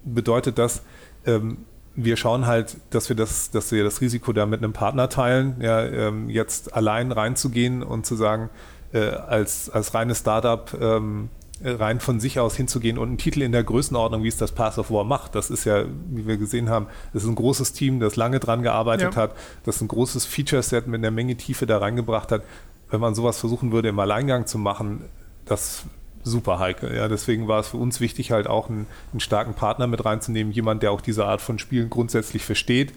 [0.04, 0.82] bedeutet das,
[1.26, 1.58] ähm,
[1.94, 5.56] wir schauen halt, dass wir das, dass wir das Risiko da mit einem Partner teilen,
[5.60, 8.50] ja, ähm, jetzt allein reinzugehen und zu sagen,
[8.92, 11.30] äh, als, als reines Startup ähm,
[11.64, 14.52] äh, rein von sich aus hinzugehen und einen Titel in der Größenordnung, wie es das
[14.52, 17.72] Path of War macht, das ist ja, wie wir gesehen haben, das ist ein großes
[17.72, 19.22] Team, das lange dran gearbeitet Ja.
[19.22, 22.42] hat, das ein großes Feature-Set mit einer Menge Tiefe da reingebracht hat.
[22.90, 25.06] Wenn man sowas versuchen würde, im Alleingang zu machen,
[25.46, 25.84] das
[26.26, 26.94] super heikel.
[26.94, 30.52] Ja, deswegen war es für uns wichtig, halt auch einen, einen starken Partner mit reinzunehmen,
[30.52, 32.92] jemand, der auch diese Art von Spielen grundsätzlich versteht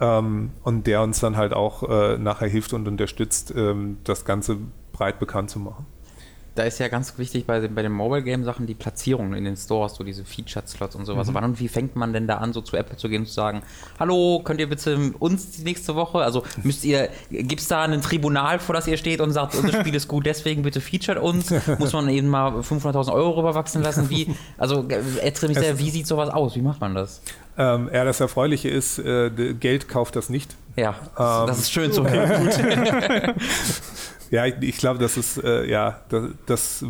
[0.00, 4.58] ähm, und der uns dann halt auch äh, nachher hilft und unterstützt, ähm, das Ganze
[4.92, 5.86] breit bekannt zu machen
[6.56, 9.94] da ist ja ganz wichtig bei den, bei den Mobile-Game-Sachen die Platzierung in den Stores,
[9.94, 11.28] so diese Featured-Slots und sowas.
[11.28, 11.34] Mhm.
[11.34, 13.34] Wann und wie fängt man denn da an, so zu Apple zu gehen und zu
[13.34, 13.62] sagen,
[13.98, 18.00] hallo, könnt ihr bitte uns die nächste Woche, also müsst ihr, gibt es da ein
[18.00, 21.52] Tribunal, vor das ihr steht und sagt, unser Spiel ist gut, deswegen bitte featured uns?
[21.78, 24.10] Muss man eben mal 500.000 Euro rüberwachsen lassen?
[24.10, 26.56] Wie, also, äh, wie sieht sowas aus?
[26.56, 27.20] Wie macht man das?
[27.58, 30.56] Ähm, ja, das Erfreuliche ist, äh, Geld kauft das nicht.
[30.76, 32.50] Ja, ähm, das ist schön zu hören.
[34.30, 36.84] Ja, ich, ich glaube, das ist, äh, ja, das, das,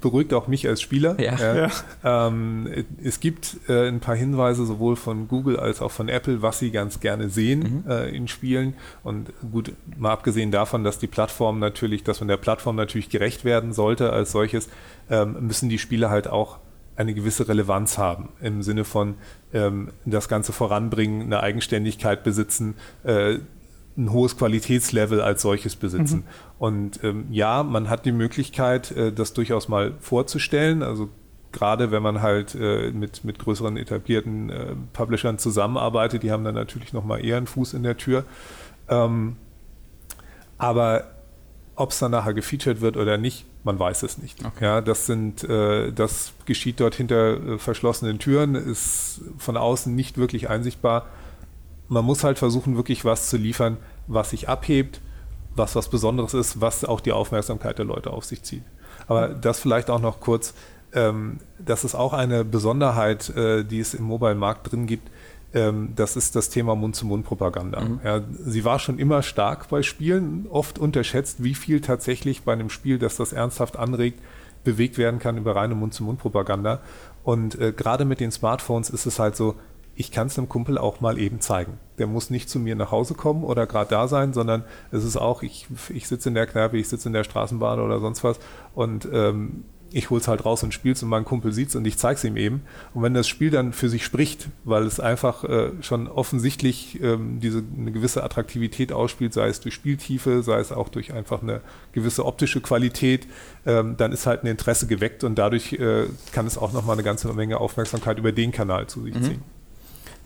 [0.00, 1.20] beruhigt auch mich als Spieler.
[1.20, 1.36] Ja.
[1.36, 1.68] ja.
[2.02, 2.26] ja.
[2.28, 2.68] Ähm,
[3.02, 6.70] es gibt äh, ein paar Hinweise sowohl von Google als auch von Apple, was sie
[6.70, 7.90] ganz gerne sehen mhm.
[7.90, 8.74] äh, in Spielen.
[9.02, 13.44] Und gut, mal abgesehen davon, dass die Plattform natürlich, dass man der Plattform natürlich gerecht
[13.44, 14.68] werden sollte als solches,
[15.10, 16.58] ähm, müssen die Spiele halt auch
[16.96, 19.14] eine gewisse Relevanz haben im Sinne von
[19.54, 22.74] ähm, das Ganze voranbringen, eine Eigenständigkeit besitzen,
[23.04, 23.38] äh,
[24.00, 26.18] ein hohes Qualitätslevel als solches besitzen.
[26.18, 26.24] Mhm.
[26.58, 30.82] Und ähm, ja, man hat die Möglichkeit, äh, das durchaus mal vorzustellen.
[30.82, 31.08] Also
[31.52, 36.54] gerade wenn man halt äh, mit, mit größeren etablierten äh, Publishern zusammenarbeitet, die haben dann
[36.54, 38.24] natürlich nochmal eher einen Fuß in der Tür.
[38.88, 39.36] Ähm,
[40.58, 41.04] aber
[41.76, 44.44] ob es dann nachher gefeatured wird oder nicht, man weiß es nicht.
[44.44, 44.64] Okay.
[44.64, 50.18] Ja, das sind, äh, das geschieht dort hinter äh, verschlossenen Türen, ist von außen nicht
[50.18, 51.06] wirklich einsichtbar.
[51.90, 53.76] Man muss halt versuchen, wirklich was zu liefern,
[54.06, 55.00] was sich abhebt,
[55.54, 58.62] was was Besonderes ist, was auch die Aufmerksamkeit der Leute auf sich zieht.
[59.08, 60.54] Aber das vielleicht auch noch kurz,
[60.94, 65.10] ähm, das ist auch eine Besonderheit, äh, die es im Mobile-Markt drin gibt.
[65.52, 67.80] Ähm, das ist das Thema Mund-zu-Mund-Propaganda.
[67.80, 68.00] Mhm.
[68.04, 72.70] Ja, sie war schon immer stark bei Spielen, oft unterschätzt, wie viel tatsächlich bei einem
[72.70, 74.20] Spiel, das das ernsthaft anregt,
[74.62, 76.80] bewegt werden kann über reine Mund-zu-Mund-Propaganda.
[77.24, 79.56] Und äh, gerade mit den Smartphones ist es halt so,
[80.00, 81.78] ich kann es einem Kumpel auch mal eben zeigen.
[81.98, 85.18] Der muss nicht zu mir nach Hause kommen oder gerade da sein, sondern es ist
[85.18, 88.38] auch, ich, ich sitze in der Kneipe, ich sitze in der Straßenbahn oder sonst was
[88.74, 91.76] und ähm, ich hole es halt raus und spiele es und mein Kumpel sieht es
[91.76, 92.62] und ich zeige es ihm eben.
[92.94, 97.38] Und wenn das Spiel dann für sich spricht, weil es einfach äh, schon offensichtlich ähm,
[97.40, 101.60] diese eine gewisse Attraktivität ausspielt, sei es durch Spieltiefe, sei es auch durch einfach eine
[101.92, 103.26] gewisse optische Qualität,
[103.66, 107.02] ähm, dann ist halt ein Interesse geweckt und dadurch äh, kann es auch nochmal eine
[107.02, 109.42] ganze Menge Aufmerksamkeit über den Kanal zu sich mhm.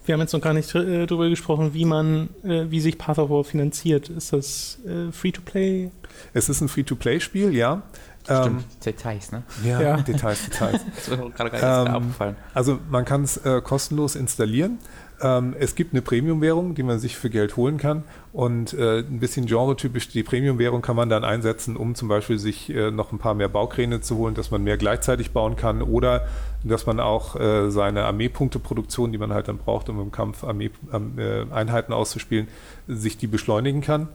[0.05, 3.19] Wir haben jetzt noch gar nicht äh, darüber gesprochen, wie man, äh, wie sich Path
[3.19, 4.11] of War finanziert.
[4.11, 5.91] Ist das äh, Free-to-Play?
[6.35, 7.83] Es ist ein Free-to-Play-Spiel, ja.
[8.25, 9.43] Stimmt, ähm, Details, ne?
[9.65, 9.97] Ja, ja.
[10.03, 10.81] Details, Details.
[10.95, 12.37] das ist mir gerade gar nicht ähm, aufgefallen.
[12.55, 14.79] Also man kann es äh, kostenlos installieren.
[15.25, 18.05] Ähm, es gibt eine Premium-Währung, die man sich für Geld holen kann.
[18.35, 22.69] Und äh, ein bisschen genretypisch, die Premium-Währung kann man dann einsetzen, um zum Beispiel sich
[22.69, 26.27] äh, noch ein paar mehr Baukräne zu holen, dass man mehr gleichzeitig bauen kann oder
[26.63, 30.71] dass man auch äh, seine Armeepunkteproduktion, die man halt dann braucht, um im Kampf Armee,
[30.93, 32.49] äh, Einheiten auszuspielen,
[32.87, 34.09] sich die beschleunigen kann.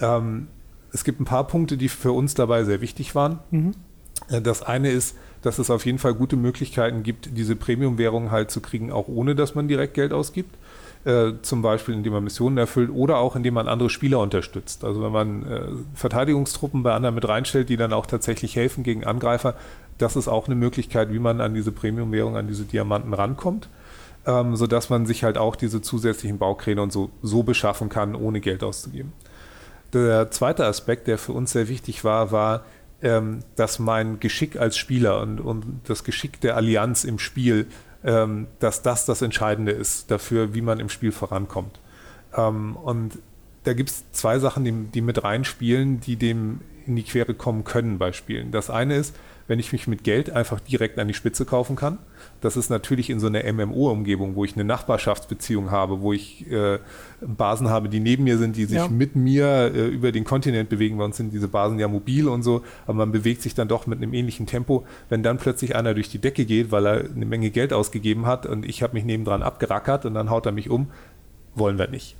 [0.00, 0.48] Ähm,
[0.92, 3.40] es gibt ein paar Punkte, die für uns dabei sehr wichtig waren.
[3.50, 3.72] Mhm.
[4.30, 5.14] Äh, das eine ist,
[5.44, 9.34] dass es auf jeden Fall gute Möglichkeiten gibt, diese Premium-Währung halt zu kriegen, auch ohne
[9.34, 10.56] dass man direkt Geld ausgibt.
[11.04, 14.84] Äh, zum Beispiel indem man Missionen erfüllt oder auch indem man andere Spieler unterstützt.
[14.84, 15.60] Also wenn man äh,
[15.94, 19.54] Verteidigungstruppen bei anderen mit reinstellt, die dann auch tatsächlich helfen gegen Angreifer,
[19.98, 23.68] das ist auch eine Möglichkeit, wie man an diese Premium-Währung, an diese Diamanten rankommt,
[24.26, 28.40] ähm, sodass man sich halt auch diese zusätzlichen Baukräne und so, so beschaffen kann, ohne
[28.40, 29.12] Geld auszugeben.
[29.92, 32.64] Der zweite Aspekt, der für uns sehr wichtig war, war,
[33.02, 37.66] ähm, dass mein Geschick als Spieler und, und das Geschick der Allianz im Spiel,
[38.04, 41.80] ähm, dass das das Entscheidende ist dafür, wie man im Spiel vorankommt.
[42.36, 43.18] Ähm, und
[43.64, 47.64] da gibt es zwei Sachen, die, die mit reinspielen, die dem in die Quere kommen
[47.64, 48.50] können bei Spielen.
[48.50, 49.14] Das eine ist,
[49.46, 51.98] wenn ich mich mit Geld einfach direkt an die Spitze kaufen kann.
[52.40, 56.78] Das ist natürlich in so einer MMO-Umgebung, wo ich eine Nachbarschaftsbeziehung habe, wo ich äh,
[57.20, 58.88] Basen habe, die neben mir sind, die sich ja.
[58.88, 60.96] mit mir äh, über den Kontinent bewegen.
[60.96, 63.86] Bei uns sind diese Basen ja mobil und so, aber man bewegt sich dann doch
[63.86, 64.86] mit einem ähnlichen Tempo.
[65.08, 68.46] Wenn dann plötzlich einer durch die Decke geht, weil er eine Menge Geld ausgegeben hat
[68.46, 70.90] und ich habe mich nebendran abgerackert und dann haut er mich um,
[71.54, 72.16] wollen wir nicht.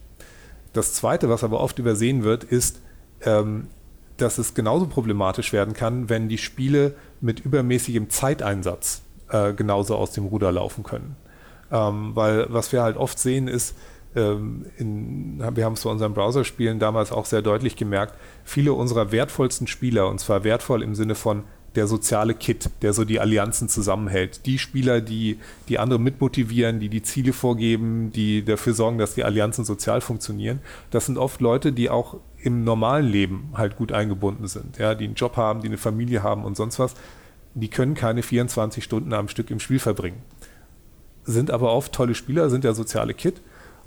[0.74, 2.82] Das Zweite, was aber oft übersehen wird, ist,
[3.24, 3.68] ähm,
[4.16, 10.12] dass es genauso problematisch werden kann, wenn die Spiele mit übermäßigem Zeiteinsatz äh, genauso aus
[10.12, 11.16] dem Ruder laufen können.
[11.72, 13.74] Ähm, weil was wir halt oft sehen ist,
[14.14, 19.10] ähm, in, wir haben es bei unseren Browserspielen damals auch sehr deutlich gemerkt, viele unserer
[19.10, 21.42] wertvollsten Spieler, und zwar wertvoll im Sinne von
[21.75, 24.47] der soziale Kit, der so die Allianzen zusammenhält.
[24.47, 29.25] Die Spieler, die die anderen mitmotivieren, die die Ziele vorgeben, die dafür sorgen, dass die
[29.25, 30.61] Allianzen sozial funktionieren.
[30.91, 35.05] Das sind oft Leute, die auch im normalen Leben halt gut eingebunden sind, ja, die
[35.05, 36.95] einen Job haben, die eine Familie haben und sonst was.
[37.55, 40.20] die können keine 24 Stunden am Stück im Spiel verbringen.
[41.25, 43.41] Sind aber oft tolle Spieler, sind der soziale Kit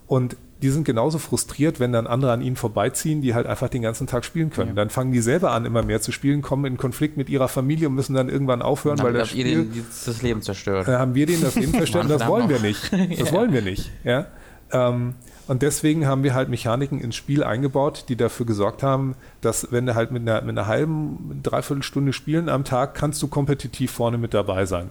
[0.07, 3.83] und die sind genauso frustriert, wenn dann andere an ihnen vorbeiziehen, die halt einfach den
[3.83, 4.69] ganzen Tag spielen können.
[4.69, 4.75] Ja.
[4.75, 7.87] Dann fangen die selber an, immer mehr zu spielen, kommen in Konflikt mit ihrer Familie
[7.89, 9.43] und müssen dann irgendwann aufhören, weil das Spiel...
[9.43, 10.87] Denen das Leben zerstört.
[10.87, 12.91] Äh, haben wir denen das Leben zerstört und das wollen wir nicht.
[13.17, 13.31] Das ja.
[13.31, 13.91] wollen wir nicht.
[14.03, 14.27] Ja?
[14.71, 15.13] Ähm,
[15.47, 19.85] und deswegen haben wir halt Mechaniken ins Spiel eingebaut, die dafür gesorgt haben, dass wenn
[19.85, 23.91] du halt mit einer, mit einer halben, dreiviertel Stunde spielen am Tag, kannst du kompetitiv
[23.91, 24.89] vorne mit dabei sein.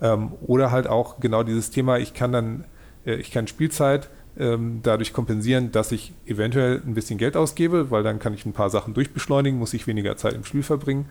[0.00, 2.64] Ähm, oder halt auch genau dieses Thema, ich kann dann,
[3.04, 4.08] äh, ich kann Spielzeit
[4.38, 8.52] ähm, dadurch kompensieren, dass ich eventuell ein bisschen Geld ausgebe, weil dann kann ich ein
[8.52, 11.06] paar Sachen durchbeschleunigen, muss ich weniger Zeit im Spiel verbringen.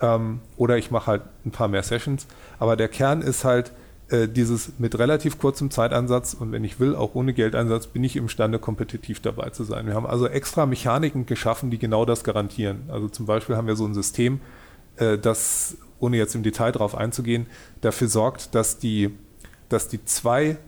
[0.00, 2.26] Ähm, oder ich mache halt ein paar mehr Sessions.
[2.58, 3.72] Aber der Kern ist halt,
[4.08, 8.16] äh, dieses mit relativ kurzem Zeitansatz und wenn ich will, auch ohne Geldeinsatz, bin ich
[8.16, 9.86] imstande, kompetitiv dabei zu sein.
[9.86, 12.82] Wir haben also extra Mechaniken geschaffen, die genau das garantieren.
[12.88, 14.40] Also zum Beispiel haben wir so ein System,
[14.96, 17.46] äh, das, ohne jetzt im Detail darauf einzugehen,
[17.80, 19.16] dafür sorgt, dass die,
[19.68, 20.58] dass die zwei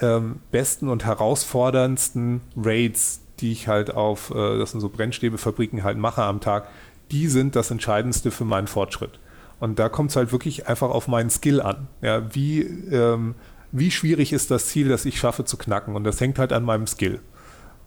[0.00, 5.98] ähm, besten und herausforderndsten Raids, die ich halt auf, äh, das sind so Brennstäbefabriken halt
[5.98, 6.68] mache am Tag,
[7.10, 9.18] die sind das Entscheidendste für meinen Fortschritt.
[9.60, 11.88] Und da kommt es halt wirklich einfach auf meinen Skill an.
[12.02, 13.34] Ja, wie, ähm,
[13.72, 15.96] wie schwierig ist das Ziel, das ich schaffe zu knacken?
[15.96, 17.20] Und das hängt halt an meinem Skill.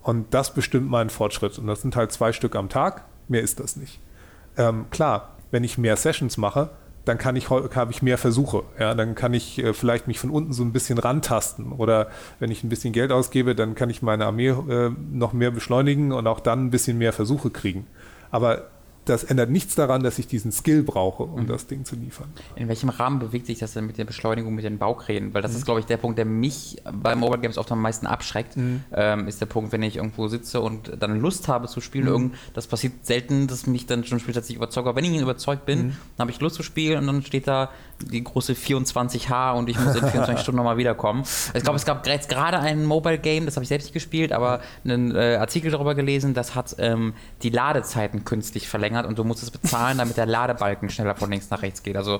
[0.01, 1.59] Und das bestimmt meinen Fortschritt.
[1.59, 3.03] Und das sind halt zwei Stück am Tag.
[3.27, 3.99] Mehr ist das nicht.
[4.57, 6.71] Ähm, klar, wenn ich mehr Sessions mache,
[7.07, 8.63] dann kann ich, habe ich mehr Versuche.
[8.79, 11.71] Ja, dann kann ich äh, vielleicht mich von unten so ein bisschen rantasten.
[11.71, 12.07] Oder
[12.39, 16.11] wenn ich ein bisschen Geld ausgebe, dann kann ich meine Armee äh, noch mehr beschleunigen
[16.11, 17.87] und auch dann ein bisschen mehr Versuche kriegen.
[18.31, 18.67] Aber
[19.09, 21.47] das ändert nichts daran, dass ich diesen Skill brauche, um mhm.
[21.47, 22.27] das Ding zu liefern.
[22.55, 25.33] In welchem Rahmen bewegt sich das denn mit der Beschleunigung, mit den Baukränen?
[25.33, 25.57] Weil das mhm.
[25.57, 28.57] ist, glaube ich, der Punkt, der mich bei Mobile Games oft am meisten abschreckt.
[28.57, 28.83] Mhm.
[28.93, 32.05] Ähm, ist der Punkt, wenn ich irgendwo sitze und dann Lust habe zu spielen.
[32.05, 32.11] Mhm.
[32.11, 34.87] Irgend, das passiert selten, dass mich dann schon spieltechnisch überzeugt.
[34.87, 35.91] Aber wenn ich überzeugt bin, mhm.
[36.17, 37.69] dann habe ich Lust zu spielen und dann steht da
[38.01, 41.23] die große 24H und ich muss in 24 Stunden nochmal wiederkommen.
[41.53, 44.31] Ich glaube, es gab jetzt gerade ein Mobile Game, das habe ich selbst nicht gespielt,
[44.31, 49.23] aber einen äh, Artikel darüber gelesen, das hat ähm, die Ladezeiten künstlich verlängert und du
[49.23, 51.97] musst es bezahlen, damit der Ladebalken schneller von links nach rechts geht.
[51.97, 52.19] Also,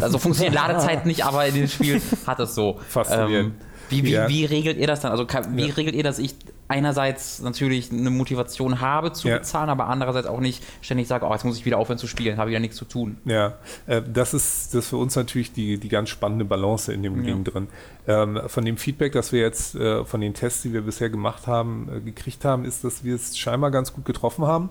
[0.00, 2.80] also funktioniert Ladezeit nicht, aber in dem Spiel hat es so.
[2.88, 3.54] Faszinierend.
[3.54, 4.28] Ähm, wie, wie, ja.
[4.28, 5.10] wie regelt ihr das dann?
[5.12, 5.74] Also wie ja.
[5.74, 6.34] regelt ihr, dass ich
[6.68, 9.38] einerseits natürlich eine Motivation habe zu ja.
[9.38, 12.38] bezahlen, aber andererseits auch nicht ständig sage, oh, jetzt muss ich wieder aufhören zu spielen,
[12.38, 13.18] habe ich ja nichts zu tun.
[13.24, 13.54] Ja,
[13.86, 17.22] äh, das ist das ist für uns natürlich die, die ganz spannende Balance in dem
[17.22, 17.68] Ding drin.
[18.06, 21.46] Ähm, von dem Feedback, das wir jetzt äh, von den Tests, die wir bisher gemacht
[21.46, 24.68] haben, äh, gekriegt haben, ist, dass wir es scheinbar ganz gut getroffen haben,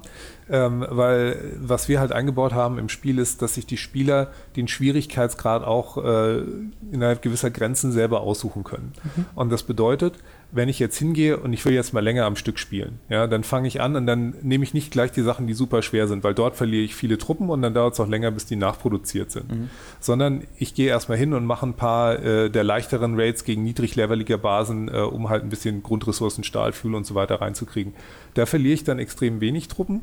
[0.49, 4.67] ähm, weil was wir halt eingebaut haben im Spiel ist, dass sich die Spieler den
[4.67, 6.43] Schwierigkeitsgrad auch äh,
[6.91, 8.93] innerhalb gewisser Grenzen selber aussuchen können.
[9.03, 9.25] Mhm.
[9.35, 10.15] Und das bedeutet,
[10.53, 13.43] wenn ich jetzt hingehe und ich will jetzt mal länger am Stück spielen, ja, dann
[13.43, 16.23] fange ich an und dann nehme ich nicht gleich die Sachen, die super schwer sind,
[16.23, 19.31] weil dort verliere ich viele Truppen und dann dauert es auch länger, bis die nachproduziert
[19.31, 19.51] sind.
[19.51, 19.69] Mhm.
[19.99, 24.37] Sondern ich gehe erstmal hin und mache ein paar äh, der leichteren Raids gegen niedrigleveliger
[24.37, 27.93] Basen, äh, um halt ein bisschen Grundressourcen, Stahl, Fuel und so weiter reinzukriegen.
[28.35, 30.01] Da verliere ich dann extrem wenig Truppen,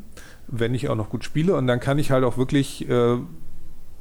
[0.48, 3.18] wenn ich auch noch gut spiele und dann kann ich halt auch wirklich äh,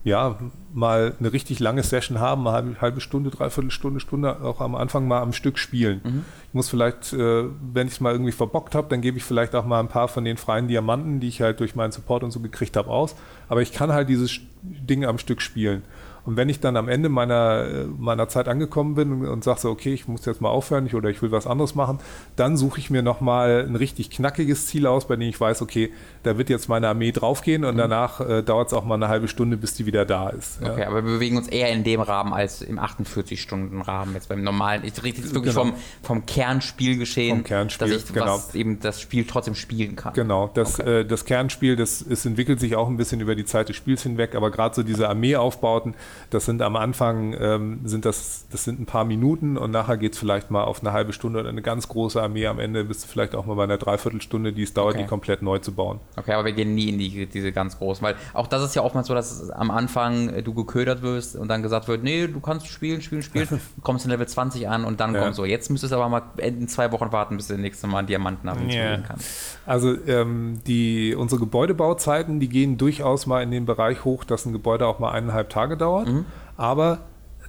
[0.03, 0.37] ja,
[0.73, 4.75] mal eine richtig lange Session haben, mal eine halbe Stunde, dreiviertel Stunde, Stunde auch am
[4.75, 6.01] Anfang mal am Stück spielen.
[6.03, 6.25] Mhm.
[6.47, 9.55] Ich muss vielleicht, äh, wenn ich es mal irgendwie verbockt habe, dann gebe ich vielleicht
[9.55, 12.31] auch mal ein paar von den freien Diamanten, die ich halt durch meinen Support und
[12.31, 13.15] so gekriegt habe, aus.
[13.49, 15.83] Aber ich kann halt dieses Ding am Stück spielen.
[16.29, 19.95] Und wenn ich dann am Ende meiner, meiner Zeit angekommen bin und sage so, okay,
[19.95, 21.97] ich muss jetzt mal aufhören ich, oder ich will was anderes machen,
[22.35, 25.91] dann suche ich mir nochmal ein richtig knackiges Ziel aus, bei dem ich weiß, okay,
[26.21, 27.79] da wird jetzt meine Armee draufgehen und mhm.
[27.79, 30.61] danach äh, dauert es auch mal eine halbe Stunde, bis die wieder da ist.
[30.61, 30.87] Okay, ja.
[30.87, 34.83] aber wir bewegen uns eher in dem Rahmen als im 48-Stunden-Rahmen, jetzt beim normalen.
[34.85, 35.71] Ich rede jetzt wirklich genau.
[35.71, 35.73] vom,
[36.03, 38.39] vom Kernspielgeschehen, vom Kernspiel, dass ich genau.
[38.53, 40.13] eben das Spiel trotzdem spielen kann.
[40.13, 40.99] Genau, das, okay.
[40.99, 44.03] äh, das Kernspiel, das es entwickelt sich auch ein bisschen über die Zeit des Spiels
[44.03, 45.95] hinweg, aber gerade so diese Armeeaufbauten,
[46.29, 50.13] das sind am Anfang ähm, sind das, das sind ein paar Minuten und nachher geht
[50.13, 52.47] es vielleicht mal auf eine halbe Stunde oder eine ganz große Armee.
[52.47, 55.03] Am Ende bist du vielleicht auch mal bei einer Dreiviertelstunde, die es dauert, okay.
[55.03, 55.99] die komplett neu zu bauen.
[56.15, 58.83] Okay, aber wir gehen nie in die, diese ganz großen, weil auch das ist ja
[58.83, 62.67] oftmals so, dass am Anfang du geködert wirst und dann gesagt wird, nee, du kannst
[62.67, 65.21] spielen, spielen, spielen, du kommst in Level 20 an und dann ja.
[65.21, 67.87] kommt so, jetzt müsstest du aber mal in zwei Wochen warten, bis du das nächste
[67.87, 68.97] Mal einen Diamanten yeah.
[68.97, 69.58] kannst.
[69.69, 74.51] Also ähm, die, unsere Gebäudebauzeiten, die gehen durchaus mal in den Bereich hoch, dass ein
[74.51, 76.07] Gebäude auch mal eineinhalb Tage dauert.
[76.07, 76.25] Mhm.
[76.57, 77.01] Aber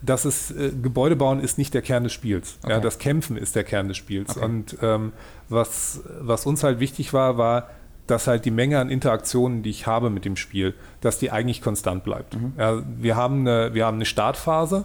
[0.02, 2.58] das ist, äh, Gebäude bauen ist nicht der Kern des Spiels.
[2.62, 2.72] Okay.
[2.72, 4.36] Ja, das Kämpfen ist der Kern des Spiels.
[4.36, 4.44] Okay.
[4.44, 5.12] Und ähm,
[5.48, 7.70] was, was uns halt wichtig war, war,
[8.06, 11.62] dass halt die Menge an Interaktionen, die ich habe mit dem Spiel, dass die eigentlich
[11.62, 12.36] konstant bleibt.
[12.36, 12.52] Mhm.
[12.58, 14.84] Ja, wir, haben eine, wir haben eine Startphase,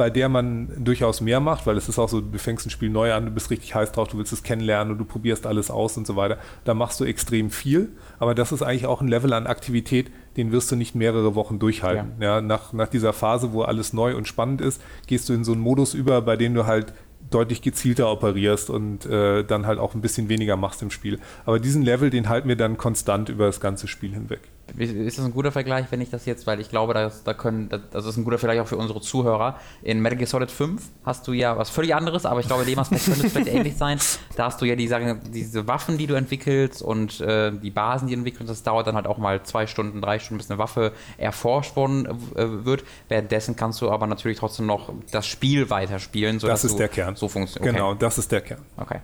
[0.00, 2.88] bei der man durchaus mehr macht, weil es ist auch so, du fängst ein Spiel
[2.88, 5.70] neu an, du bist richtig heiß drauf, du willst es kennenlernen und du probierst alles
[5.70, 6.38] aus und so weiter.
[6.64, 10.52] Da machst du extrem viel, aber das ist eigentlich auch ein Level an Aktivität, den
[10.52, 12.12] wirst du nicht mehrere Wochen durchhalten.
[12.18, 12.36] Ja.
[12.36, 12.40] ja.
[12.40, 15.60] nach, nach dieser Phase, wo alles neu und spannend ist, gehst du in so einen
[15.60, 16.94] Modus über, bei dem du halt
[17.28, 21.18] deutlich gezielter operierst und äh, dann halt auch ein bisschen weniger machst im Spiel.
[21.44, 24.40] Aber diesen Level, den halten wir dann konstant über das ganze Spiel hinweg.
[24.78, 27.68] Ist das ein guter Vergleich, wenn ich das jetzt, weil ich glaube, dass, da können,
[27.90, 29.58] das ist ein guter Vergleich auch für unsere Zuhörer.
[29.82, 32.78] In Metal Gear Solid 5 hast du ja was völlig anderes, aber ich glaube, dem
[32.78, 33.98] Aspekt könnte es vielleicht ähnlich sein.
[34.36, 38.08] Da hast du ja die, sagen, diese Waffen, die du entwickelst und äh, die Basen,
[38.08, 38.50] die du entwickelst.
[38.50, 42.06] Das dauert dann halt auch mal zwei Stunden, drei Stunden, bis eine Waffe erforscht worden
[42.34, 42.84] äh, wird.
[43.08, 46.38] Währenddessen kannst du aber natürlich trotzdem noch das Spiel weiterspielen.
[46.38, 47.16] Das ist der Kern.
[47.16, 47.70] So funktioniert.
[47.70, 47.76] Okay.
[47.76, 48.60] Genau, das ist der Kern.
[48.76, 49.00] Okay.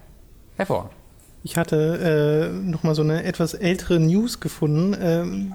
[0.56, 0.92] Hervorragend.
[1.46, 5.52] Ich hatte äh, nochmal so eine etwas ältere News gefunden, ähm,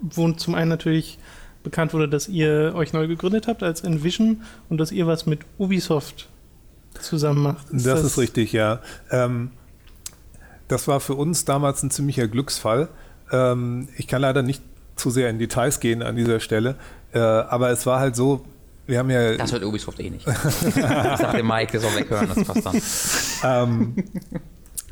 [0.00, 1.20] wo zum einen natürlich
[1.62, 5.42] bekannt wurde, dass ihr euch neu gegründet habt als Envision und dass ihr was mit
[5.58, 6.28] Ubisoft
[6.98, 7.70] zusammen macht.
[7.70, 8.80] Ist das, das, ist richtig, ja.
[9.12, 9.52] Ähm,
[10.66, 12.88] das war für uns damals ein ziemlicher Glücksfall.
[13.30, 14.64] Ähm, ich kann leider nicht
[14.96, 16.74] zu sehr in Details gehen an dieser Stelle,
[17.12, 18.44] äh, aber es war halt so,
[18.88, 19.36] wir haben ja.
[19.36, 20.26] Das hört Ubisoft eh nicht.
[20.66, 22.66] ich sag dem Mike, der soll weghören, das passt
[23.44, 23.68] dann.
[23.70, 23.94] ähm,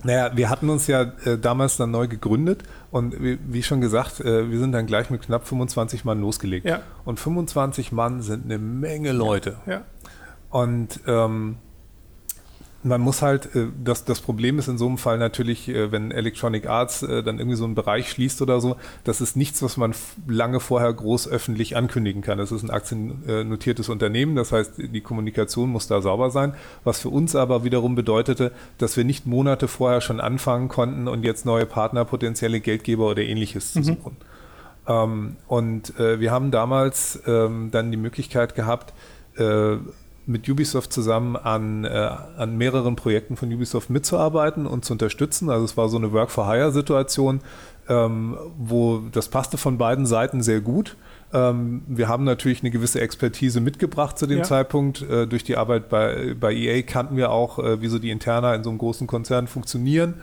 [0.03, 4.21] naja, wir hatten uns ja äh, damals dann neu gegründet und wie, wie schon gesagt,
[4.21, 6.67] äh, wir sind dann gleich mit knapp 25 Mann losgelegt.
[6.67, 6.81] Ja.
[7.05, 9.57] Und 25 Mann sind eine Menge Leute.
[9.67, 9.83] Ja.
[10.51, 11.57] Und ähm,
[12.83, 16.11] man muss halt, äh, das, das Problem ist in so einem Fall natürlich, äh, wenn
[16.11, 19.77] Electronic Arts äh, dann irgendwie so einen Bereich schließt oder so, das ist nichts, was
[19.77, 19.95] man
[20.27, 22.39] lange vorher groß öffentlich ankündigen kann.
[22.39, 26.55] Das ist ein aktiennotiertes Unternehmen, das heißt, die Kommunikation muss da sauber sein,
[26.85, 31.25] was für uns aber wiederum bedeutete, dass wir nicht Monate vorher schon anfangen konnten und
[31.25, 33.85] jetzt neue Partner, potenzielle Geldgeber oder ähnliches zu mhm.
[33.85, 34.17] suchen.
[34.87, 38.95] Ähm, und wir haben damals ähm, dann die Möglichkeit gehabt,
[40.27, 45.51] mit Ubisoft zusammen an, äh, an mehreren Projekten von Ubisoft mitzuarbeiten und zu unterstützen.
[45.51, 47.41] Also es war so eine Work-for-Hire-Situation,
[47.89, 50.97] ähm, wo das passte von beiden Seiten sehr gut.
[51.33, 54.45] Ähm, wir haben natürlich eine gewisse Expertise mitgebracht zu dem ja.
[54.45, 55.03] Zeitpunkt.
[55.03, 58.55] Äh, durch die Arbeit bei, bei EA kannten wir auch, äh, wie so die Interna
[58.55, 60.15] in so einem großen Konzern funktionieren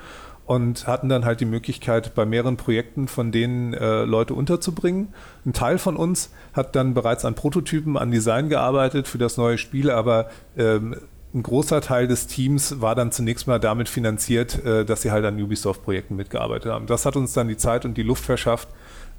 [0.47, 5.09] und hatten dann halt die Möglichkeit, bei mehreren Projekten von denen äh, Leute unterzubringen.
[5.45, 9.57] Ein Teil von uns hat dann bereits an Prototypen, an Design gearbeitet für das neue
[9.57, 10.95] Spiel, aber ähm,
[11.33, 15.25] ein großer Teil des Teams war dann zunächst mal damit finanziert, äh, dass sie halt
[15.25, 16.87] an Ubisoft-Projekten mitgearbeitet haben.
[16.87, 18.69] Das hat uns dann die Zeit und die Luft verschafft,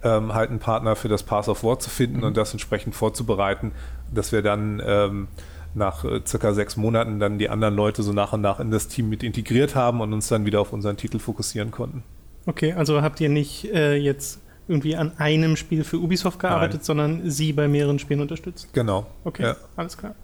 [0.03, 2.25] ähm, halt einen Partner für das Pass of War zu finden mhm.
[2.25, 3.73] und das entsprechend vorzubereiten,
[4.13, 5.29] dass wir dann ähm,
[5.75, 8.89] nach äh, circa sechs Monaten dann die anderen Leute so nach und nach in das
[8.89, 12.03] Team mit integriert haben und uns dann wieder auf unseren Titel fokussieren konnten.
[12.47, 16.85] Okay, also habt ihr nicht äh, jetzt irgendwie an einem Spiel für Ubisoft gearbeitet, Nein.
[16.85, 18.69] sondern sie bei mehreren Spielen unterstützt?
[18.73, 19.07] Genau.
[19.25, 19.57] Okay, ja.
[19.77, 20.15] alles klar.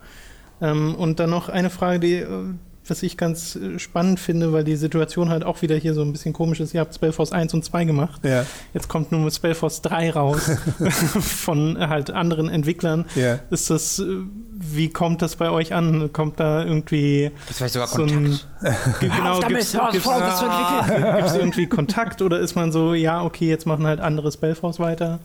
[0.60, 2.44] Ähm, und dann noch eine Frage, die äh,
[2.86, 6.12] was ich ganz äh, spannend finde, weil die Situation halt auch wieder hier so ein
[6.12, 6.74] bisschen komisch ist.
[6.74, 8.24] Ihr habt Spellforce 1 und 2 gemacht.
[8.24, 8.44] Ja.
[8.74, 10.50] Jetzt kommt nur Spellforce 3 raus
[11.20, 13.06] von halt anderen Entwicklern.
[13.14, 13.40] Ja.
[13.50, 14.04] Ist das, äh,
[14.52, 16.12] wie kommt das bei euch an?
[16.12, 18.46] Kommt da irgendwie das vielleicht sogar so Kontakt.
[18.60, 19.74] ein genau, gibt es
[21.34, 25.20] irgendwie Kontakt oder ist man so, ja, okay, jetzt machen halt andere Spellforce weiter?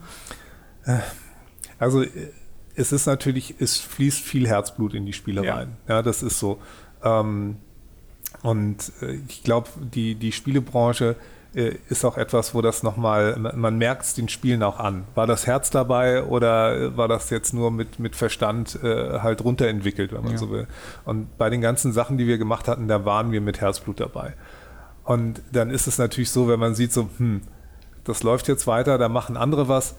[1.77, 2.03] Also
[2.75, 5.55] es ist natürlich, es fließt viel Herzblut in die Spiele ja.
[5.55, 5.77] rein.
[5.87, 6.59] Ja, das ist so.
[7.03, 7.57] Ähm,
[8.41, 11.15] und äh, ich glaube, die, die Spielebranche
[11.55, 15.05] äh, ist auch etwas, wo das nochmal, man merkt es den Spielen auch an.
[15.15, 20.13] War das Herz dabei oder war das jetzt nur mit, mit Verstand äh, halt runterentwickelt,
[20.13, 20.37] wenn man ja.
[20.37, 20.67] so will.
[21.05, 24.35] Und bei den ganzen Sachen, die wir gemacht hatten, da waren wir mit Herzblut dabei.
[25.03, 27.41] Und dann ist es natürlich so, wenn man sieht, so, hm,
[28.03, 29.95] das läuft jetzt weiter, da machen andere was.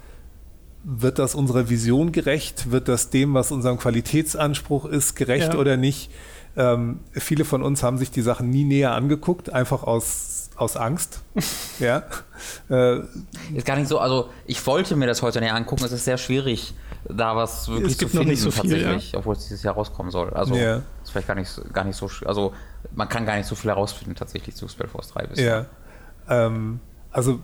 [0.84, 2.70] Wird das unserer Vision gerecht?
[2.70, 5.58] Wird das dem, was unserem Qualitätsanspruch ist, gerecht ja.
[5.58, 6.10] oder nicht?
[6.56, 11.22] Ähm, viele von uns haben sich die Sachen nie näher angeguckt, einfach aus, aus Angst.
[11.78, 12.02] ja.
[12.68, 13.00] Äh,
[13.54, 16.18] ist gar nicht so, also ich wollte mir das heute näher angucken, es ist sehr
[16.18, 16.74] schwierig,
[17.08, 19.18] da was wirklich es gibt zu finden, noch nicht so viel, tatsächlich, ja.
[19.18, 20.30] obwohl es dieses Jahr rauskommen soll.
[20.30, 20.82] Also ja.
[21.02, 22.52] ist vielleicht gar nicht, gar nicht so, also
[22.94, 25.66] man kann gar nicht so viel herausfinden tatsächlich zu Spellforce 3 bisher.
[26.28, 26.46] Ja.
[26.46, 26.80] Ähm,
[27.12, 27.40] also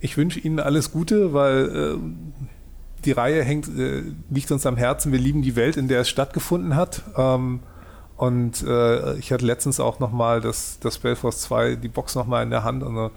[0.00, 1.98] ich wünsche Ihnen alles Gute, weil äh,
[3.04, 5.12] die Reihe hängt, äh, liegt uns am Herzen.
[5.12, 7.02] Wir lieben die Welt, in der es stattgefunden hat.
[7.16, 7.60] Ähm,
[8.20, 12.50] und äh, ich hatte letztens auch nochmal das, das Spellforce 2, die Box nochmal in
[12.50, 12.82] der Hand.
[12.82, 13.10] Und so,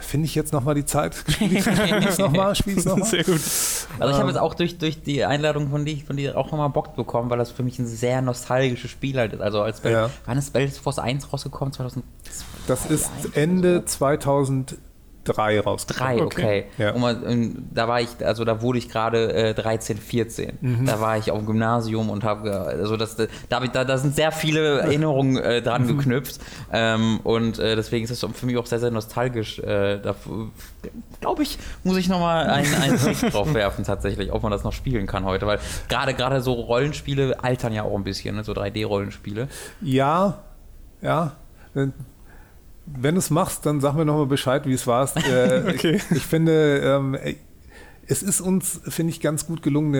[0.00, 1.16] finde ich jetzt nochmal die Zeit?
[1.28, 1.66] Spiele ich
[2.06, 2.54] es nochmal?
[2.54, 3.08] Spiele ich nochmal?
[3.08, 3.40] Sehr gut.
[3.98, 6.70] Also ich habe jetzt auch durch, durch die Einladung von dir, von dir auch nochmal
[6.70, 9.40] Bock bekommen, weil das für mich ein sehr nostalgisches Spiel halt ist.
[9.40, 10.10] Also als Spell, ja.
[10.24, 11.72] wann ist Spellforce 1 rausgekommen?
[11.72, 12.08] 2002?
[12.68, 14.78] Das ist Ende 2000
[15.26, 16.16] 3 rausgekommen.
[16.18, 16.64] Drei, okay.
[16.78, 16.92] Ja.
[16.92, 20.58] Und man, ähm, da war ich, also da wurde ich gerade äh, 13, 14.
[20.60, 20.86] Mhm.
[20.86, 23.26] Da war ich auf dem Gymnasium und habe, also das, da,
[23.60, 25.98] da, da sind sehr viele Erinnerungen äh, dran Mhm.
[25.98, 26.40] geknüpft.
[26.72, 29.58] Ähm, und äh, deswegen ist das für mich auch sehr, sehr nostalgisch.
[29.58, 30.14] Äh, da
[31.20, 34.72] glaube ich, muss ich nochmal einen, einen Blick drauf werfen, tatsächlich, ob man das noch
[34.72, 35.46] spielen kann heute.
[35.46, 35.58] Weil
[35.88, 38.44] gerade gerade so Rollenspiele altern ja auch ein bisschen, ne?
[38.44, 39.48] so 3D-Rollenspiele.
[39.80, 40.38] Ja,
[41.02, 41.32] ja.
[42.86, 45.08] Wenn- du es machst, dann sag mir nochmal Bescheid, wie es war.
[45.16, 45.96] Äh, Okay.
[46.10, 47.16] ich, ich finde, ähm,
[48.06, 49.94] es ist uns, finde ich, ganz gut gelungen,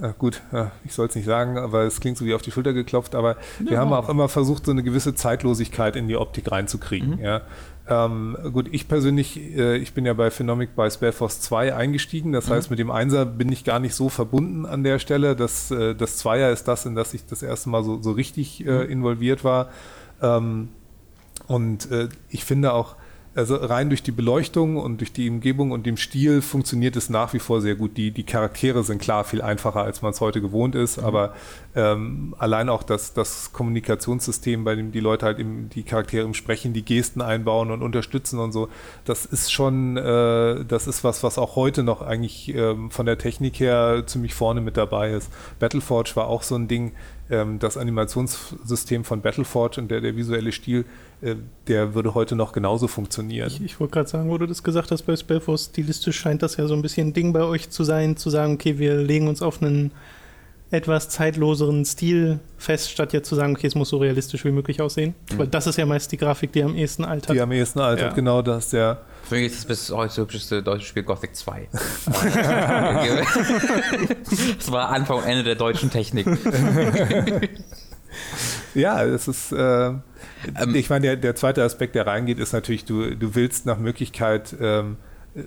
[0.00, 0.42] eine, äh, gut,
[0.84, 3.36] ich soll es nicht sagen, aber es klingt so wie auf die Schulter geklopft, aber
[3.60, 7.18] wir haben auch immer versucht, so eine gewisse Zeitlosigkeit in die Optik reinzukriegen.
[7.18, 7.40] Ja.
[7.88, 12.50] Ähm, gut, ich persönlich, äh, ich bin ja bei Phenomic bei Spellforce 2 eingestiegen, das
[12.50, 15.36] heißt, mit dem Einser bin ich gar nicht so verbunden an der Stelle.
[15.36, 18.66] Das, äh, das Zweier ist das, in das ich das erste Mal so, so richtig
[18.66, 19.68] äh, involviert war.
[20.22, 20.68] Ähm,
[21.46, 22.96] und äh, ich finde auch,
[23.36, 27.32] also rein durch die Beleuchtung und durch die Umgebung und dem Stil funktioniert es nach
[27.32, 27.96] wie vor sehr gut.
[27.96, 31.34] Die, die Charaktere sind klar viel einfacher, als man es heute gewohnt ist, aber
[31.74, 36.34] ähm, allein auch das, das Kommunikationssystem, bei dem die Leute halt im, die Charaktere im
[36.34, 38.68] Sprechen, die Gesten einbauen und unterstützen und so,
[39.04, 43.18] das ist schon, äh, das ist was, was auch heute noch eigentlich ähm, von der
[43.18, 45.32] Technik her ziemlich vorne mit dabei ist.
[45.58, 46.92] Battleforge war auch so ein Ding,
[47.28, 50.84] das Animationssystem von Battleforge und der, der visuelle Stil,
[51.22, 51.36] äh,
[51.68, 53.48] der würde heute noch genauso funktionieren.
[53.48, 56.58] Ich, ich wollte gerade sagen, wo du das gesagt hast, bei Spellforce stilistisch scheint das
[56.58, 59.28] ja so ein bisschen ein Ding bei euch zu sein, zu sagen, okay, wir legen
[59.28, 59.92] uns auf einen
[60.70, 64.80] etwas zeitloseren Stil fest, statt jetzt zu sagen, okay, es muss so realistisch wie möglich
[64.80, 65.14] aussehen.
[65.36, 67.36] Weil das ist ja meist die Grafik, die am ehesten altert.
[67.36, 68.14] die am ehesten altert, Ja.
[68.14, 71.68] genau das, der Für mich ist das bis heute das hübscheste deutsche Spiel Gothic 2.
[74.56, 76.26] das war Anfang und Ende der deutschen Technik.
[78.74, 82.84] Ja, es ist, äh, Ähm, ich meine, der, der zweite Aspekt, der reingeht, ist natürlich,
[82.84, 84.98] du, du willst nach Möglichkeit ähm,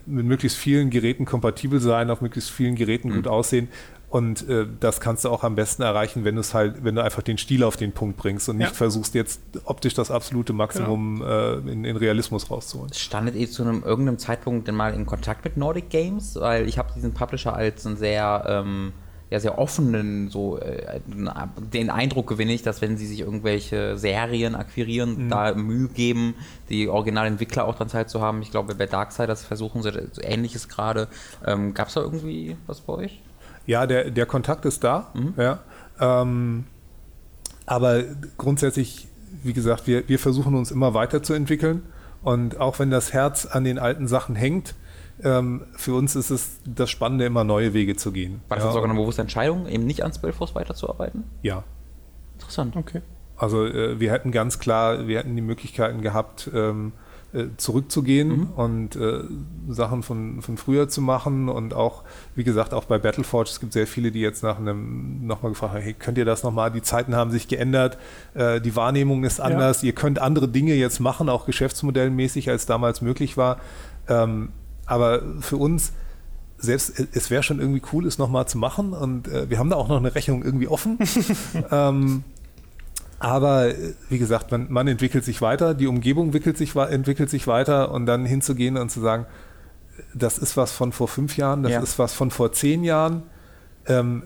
[0.05, 3.15] mit möglichst vielen Geräten kompatibel sein, auf möglichst vielen Geräten Mhm.
[3.15, 3.69] gut aussehen.
[4.09, 7.03] Und äh, das kannst du auch am besten erreichen, wenn du es halt, wenn du
[7.03, 8.73] einfach den Stil auf den Punkt bringst und nicht Ja.
[8.73, 12.93] versuchst, jetzt optisch das absolute Maximum äh, in, in Realismus rauszuholen.
[12.93, 16.37] Standet ihr zu einem irgendeinem Zeitpunkt denn mal in Kontakt mit Nordic Games?
[16.39, 18.93] Weil ich habe diesen Publisher als einen sehr, ähm,
[19.29, 21.01] ja, sehr offenen, so äh,
[21.73, 26.33] den Eindruck gewinne ich, dass wenn sie sich irgendwelche Serien akquirieren, da Mühe geben,
[26.69, 28.41] die Originalentwickler auch dran teilzuhaben.
[28.41, 31.09] Ich glaube, bei Darksiders versuchen sie so ähnliches gerade.
[31.45, 33.21] Ähm, Gab es da irgendwie was bei euch?
[33.67, 35.13] Ja, der, der Kontakt ist da.
[35.37, 35.59] Ja.
[35.99, 36.65] Ähm,
[37.67, 38.03] aber
[38.37, 39.07] grundsätzlich,
[39.43, 41.83] wie gesagt, wir, wir versuchen uns immer weiterzuentwickeln.
[42.23, 44.73] Und auch wenn das Herz an den alten Sachen hängt,
[45.23, 48.41] ähm, für uns ist es das Spannende, immer neue Wege zu gehen.
[48.47, 51.25] War das ja, sogar eine bewusste Entscheidung, eben nicht an Spellforce weiterzuarbeiten?
[51.43, 51.63] ja.
[52.35, 52.75] Interessant.
[52.75, 53.01] Okay.
[53.35, 57.06] Also äh, wir hätten ganz klar, wir hätten die Möglichkeiten gehabt, ähm, äh,
[57.57, 58.47] zurückzugehen Mhm.
[58.55, 59.19] und äh,
[59.69, 62.03] Sachen von, von früher zu machen und auch,
[62.35, 65.73] wie gesagt, auch bei Battleforge, es gibt sehr viele, die jetzt nach einem nochmal gefragt
[65.73, 67.97] haben, hey, könnt ihr das nochmal, die Zeiten haben sich geändert,
[68.33, 73.01] äh, die Wahrnehmung ist anders, ihr könnt andere Dinge jetzt machen, auch geschäftsmodellmäßig, als damals
[73.01, 73.57] möglich war.
[74.07, 74.49] Ähm,
[74.85, 75.91] aber für uns,
[76.57, 79.69] selbst es- es wäre schon irgendwie cool, es nochmal zu machen und äh, wir haben
[79.69, 80.97] da auch noch eine Rechnung irgendwie offen.
[81.71, 82.23] ähm,
[83.19, 87.47] aber äh, wie gesagt, man, man entwickelt sich weiter, die Umgebung entwickelt sich, entwickelt sich
[87.47, 89.25] weiter und dann hinzugehen und zu sagen,
[90.13, 91.79] das ist was von vor fünf Jahren, das Ja.
[91.81, 93.23] ist was von vor zehn Jahren.
[93.87, 94.23] Ähm,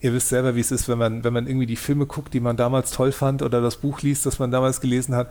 [0.00, 2.40] ihr wisst selber, wie es ist, wenn man, wenn man irgendwie die Filme guckt, die
[2.40, 5.28] man damals toll fand oder das Buch liest, das man damals gelesen hat.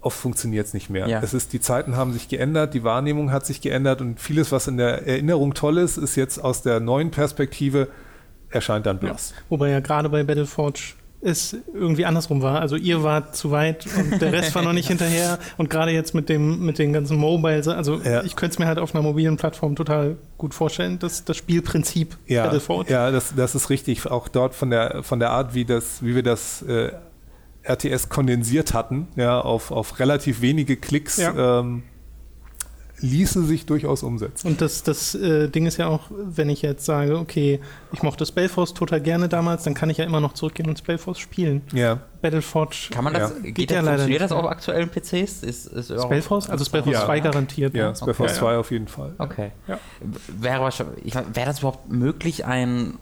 [0.00, 1.08] Oft funktioniert es nicht mehr.
[1.08, 1.20] Ja.
[1.22, 4.68] Es ist, die Zeiten haben sich geändert, die Wahrnehmung hat sich geändert und vieles, was
[4.68, 7.88] in der Erinnerung toll ist, ist jetzt aus der neuen Perspektive
[8.50, 9.34] erscheint dann blass.
[9.48, 12.60] Wobei ja gerade bei Battleforge es irgendwie andersrum war.
[12.60, 15.38] Also ihr wart zu weit und der Rest war noch nicht hinterher.
[15.56, 18.22] Und gerade jetzt mit dem mit den ganzen Mobiles, also Ja.
[18.22, 22.16] ich könnte es mir halt auf einer mobilen Plattform total gut vorstellen, dass das Spielprinzip
[22.26, 22.52] Ja,
[22.88, 24.06] ja das, das ist richtig.
[24.10, 26.92] Auch dort von der, von der Art, wie, das, wie wir das äh,
[27.64, 31.60] RTS kondensiert hatten, ja, auf, auf relativ wenige Klicks, Ja.
[31.60, 31.82] ähm,
[33.00, 34.48] ließe sich durchaus umsetzen.
[34.48, 37.60] Und das, das äh, Ding ist ja auch, wenn ich jetzt sage, okay,
[37.92, 41.18] ich mochte Spellforce total gerne damals, dann kann ich ja immer noch zurückgehen und Spellforce
[41.18, 41.62] spielen.
[41.72, 43.38] Ja, Battleforge, Kann man das, Ja.
[43.40, 45.42] geht, Geht das, ja leider funktioniert nicht das auf aktuellen PCs?
[45.44, 46.50] Ist, ist Spellforce?
[46.50, 47.04] Also Spellforce Ja.
[47.06, 47.74] 2 garantiert.
[47.74, 47.96] ja, ne?
[47.96, 48.40] Spellforce Okay.
[48.40, 49.14] 2 auf jeden Fall.
[49.18, 49.52] Okay.
[49.68, 49.78] Ja.
[50.26, 52.94] Wäre, wäre das überhaupt möglich, ein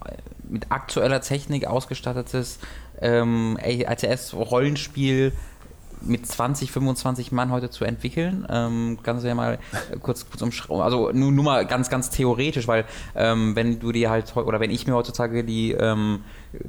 [0.48, 2.58] mit aktueller Technik ausgestattetes
[3.00, 5.32] ähm, RTS-Rollenspiel
[6.00, 8.46] mit 20, 25 Mann heute zu entwickeln.
[8.50, 9.58] Ähm, kannst du ja mal
[10.00, 10.82] kurz, kurz umschreiben.
[10.82, 12.84] Also nur, nur mal ganz, ganz theoretisch, weil
[13.14, 16.22] ähm, wenn du dir halt, oder wenn ich mir heutzutage die ähm,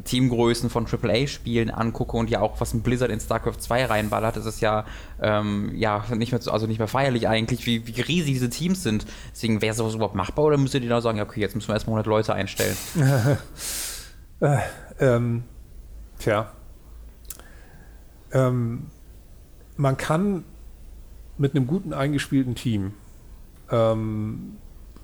[0.03, 4.45] Teamgrößen von AAA-Spielen angucke und ja auch was ein Blizzard in StarCraft 2 reinballert, ist
[4.45, 4.85] es ja,
[5.21, 9.05] ähm, ja nicht mehr, also nicht mehr feierlich eigentlich, wie, wie riesig diese Teams sind.
[9.31, 11.93] Deswegen wäre sowas überhaupt machbar oder müsstet ihr da sagen, okay, jetzt müssen wir erstmal
[11.93, 12.77] 100 Leute einstellen?
[14.41, 14.57] äh,
[14.99, 15.43] ähm,
[16.19, 16.51] tja.
[18.31, 18.87] Ähm,
[19.77, 20.43] man kann
[21.37, 22.93] mit einem guten eingespielten Team
[23.71, 24.57] ähm,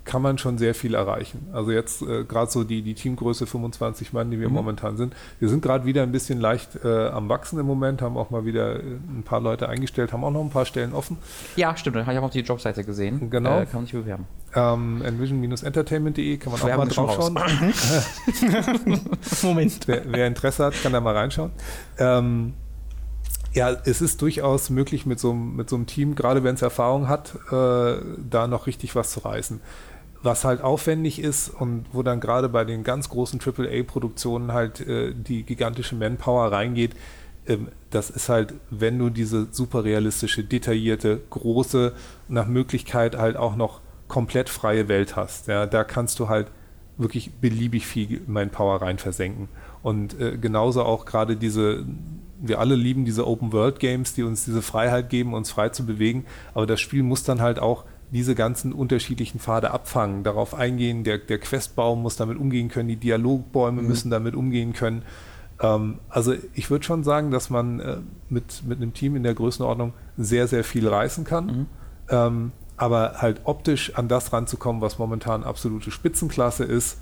[0.05, 1.47] kann man schon sehr viel erreichen.
[1.53, 4.55] Also jetzt äh, gerade so die, die Teamgröße 25 Mann, die wir mhm.
[4.55, 5.15] momentan sind.
[5.39, 8.45] Wir sind gerade wieder ein bisschen leicht äh, am Wachsen im Moment, haben auch mal
[8.45, 11.17] wieder äh, ein paar Leute eingestellt, haben auch noch ein paar Stellen offen.
[11.55, 13.30] Ja, stimmt, habe ich auch auf die Jobseite gesehen.
[13.30, 13.61] Genau.
[13.61, 14.28] Äh, kann man sich bewerben.
[14.55, 17.36] Ähm, Envision-entertainment.de kann man auch mal drauf schauen.
[19.41, 19.88] Moment.
[19.88, 21.51] Wer, wer, Interesse hat, kann da mal reinschauen.
[21.97, 22.53] Ähm,
[23.53, 27.07] ja, es ist durchaus möglich mit so, mit so einem Team, gerade wenn es Erfahrung
[27.07, 27.97] hat, äh,
[28.29, 29.61] da noch richtig was zu reißen.
[30.23, 35.13] Was halt aufwendig ist und wo dann gerade bei den ganz großen AAA-Produktionen halt äh,
[35.13, 36.95] die gigantische Manpower reingeht,
[37.45, 41.93] ähm, das ist halt, wenn du diese super realistische, detaillierte, große,
[42.27, 45.47] nach Möglichkeit halt auch noch komplett freie Welt hast.
[45.47, 46.47] Ja, da kannst du halt
[46.97, 49.49] wirklich beliebig viel Manpower rein versenken.
[49.83, 51.85] Und äh, genauso auch gerade diese
[52.43, 56.25] wir alle lieben diese Open-World-Games, die uns diese Freiheit geben, uns frei zu bewegen.
[56.53, 61.05] Aber das Spiel muss dann halt auch diese ganzen unterschiedlichen Pfade abfangen, darauf eingehen.
[61.05, 63.87] Der, der Questbaum muss damit umgehen können, die Dialogbäume mhm.
[63.87, 65.03] müssen damit umgehen können.
[65.61, 67.97] Ähm, also ich würde schon sagen, dass man äh,
[68.29, 71.45] mit, mit einem Team in der Größenordnung sehr, sehr viel reißen kann.
[71.45, 71.65] Mhm.
[72.09, 76.97] Ähm, aber halt optisch an das ranzukommen, was momentan absolute Spitzenklasse ist,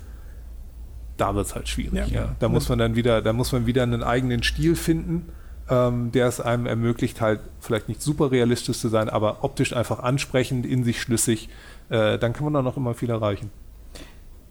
[1.16, 1.94] da wird es halt schwierig.
[1.94, 2.06] Ja.
[2.06, 2.36] ja.
[2.38, 5.28] Da muss man dann wieder, da muss man wieder einen eigenen Stil finden,
[5.68, 10.00] ähm, der es einem ermöglicht, halt vielleicht nicht super realistisch zu sein, aber optisch einfach
[10.00, 11.48] ansprechend, in sich schlüssig.
[11.88, 13.50] Äh, dann kann man da noch immer viel erreichen.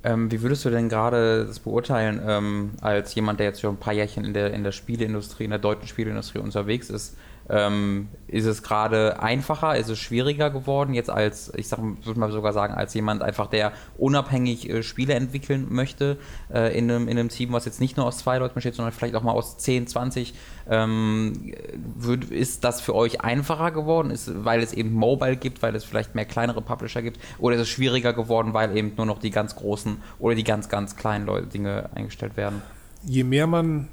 [0.04, 3.80] Ähm, wie würdest du denn gerade das beurteilen, ähm, als jemand, der jetzt schon ein
[3.80, 7.16] paar Jährchen in der, in der Spieleindustrie, in der deutschen Spieleindustrie unterwegs ist?
[7.50, 12.54] Ähm, ist es gerade einfacher, ist es schwieriger geworden, jetzt als, ich würde mal sogar
[12.54, 16.18] sagen, als jemand einfach, der unabhängig äh, Spiele entwickeln möchte,
[16.54, 18.94] äh, in, einem, in einem Team, was jetzt nicht nur aus zwei Leuten besteht, sondern
[18.94, 20.34] vielleicht auch mal aus 10, 20.
[20.70, 21.54] Ähm,
[21.98, 25.84] würd, ist das für euch einfacher geworden, ist, weil es eben Mobile gibt, weil es
[25.84, 29.32] vielleicht mehr kleinere Publisher gibt, oder ist es schwieriger geworden, weil eben nur noch die
[29.32, 32.62] ganz großen oder die ganz, ganz kleinen Leute, Dinge eingestellt werden?
[33.04, 33.88] Je mehr man,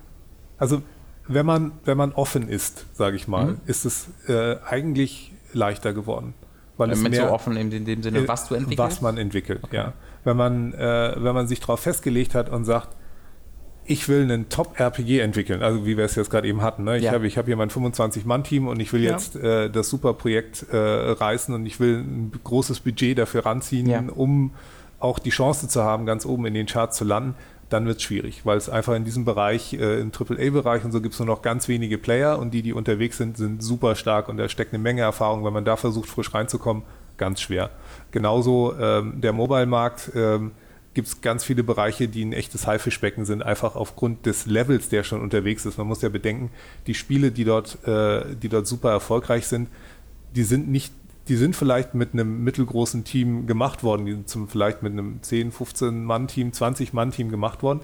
[0.58, 0.82] also
[1.28, 3.60] wenn man, wenn man offen ist, sage ich mal, mhm.
[3.66, 6.34] ist es äh, eigentlich leichter geworden.
[6.76, 8.78] Weil es mehr, so offen in dem Sinne, äh, was du entwickelst?
[8.78, 9.76] Was man entwickelt, okay.
[9.76, 9.92] ja.
[10.24, 12.96] Wenn man, äh, wenn man sich darauf festgelegt hat und sagt,
[13.84, 16.84] ich will einen Top-RPG entwickeln, also wie wir es jetzt gerade eben hatten.
[16.84, 16.98] Ne?
[16.98, 17.12] Ich ja.
[17.12, 19.12] habe ich hab hier mein 25-Mann-Team und ich will ja.
[19.12, 23.88] jetzt äh, das super Projekt äh, reißen und ich will ein großes Budget dafür ranziehen,
[23.88, 24.02] ja.
[24.14, 24.52] um
[25.00, 27.34] auch die Chance zu haben, ganz oben in den Charts zu landen
[27.68, 31.00] dann wird es schwierig, weil es einfach in diesem Bereich, äh, im AAA-Bereich und so
[31.00, 34.28] gibt es nur noch ganz wenige Player und die, die unterwegs sind, sind super stark
[34.28, 35.44] und da steckt eine Menge Erfahrung.
[35.44, 36.82] Wenn man da versucht, frisch reinzukommen,
[37.18, 37.70] ganz schwer.
[38.10, 40.52] Genauso ähm, der Mobile-Markt ähm,
[40.94, 45.04] gibt es ganz viele Bereiche, die ein echtes Haifischbecken sind, einfach aufgrund des Levels, der
[45.04, 45.78] schon unterwegs ist.
[45.78, 46.50] Man muss ja bedenken,
[46.86, 49.68] die Spiele, die dort, äh, die dort super erfolgreich sind,
[50.34, 50.92] die sind nicht
[51.28, 55.22] die sind vielleicht mit einem mittelgroßen Team gemacht worden, die sind zum, vielleicht mit einem
[55.22, 57.80] 10, 15 Mann-Team, 20 Mann-Team gemacht worden,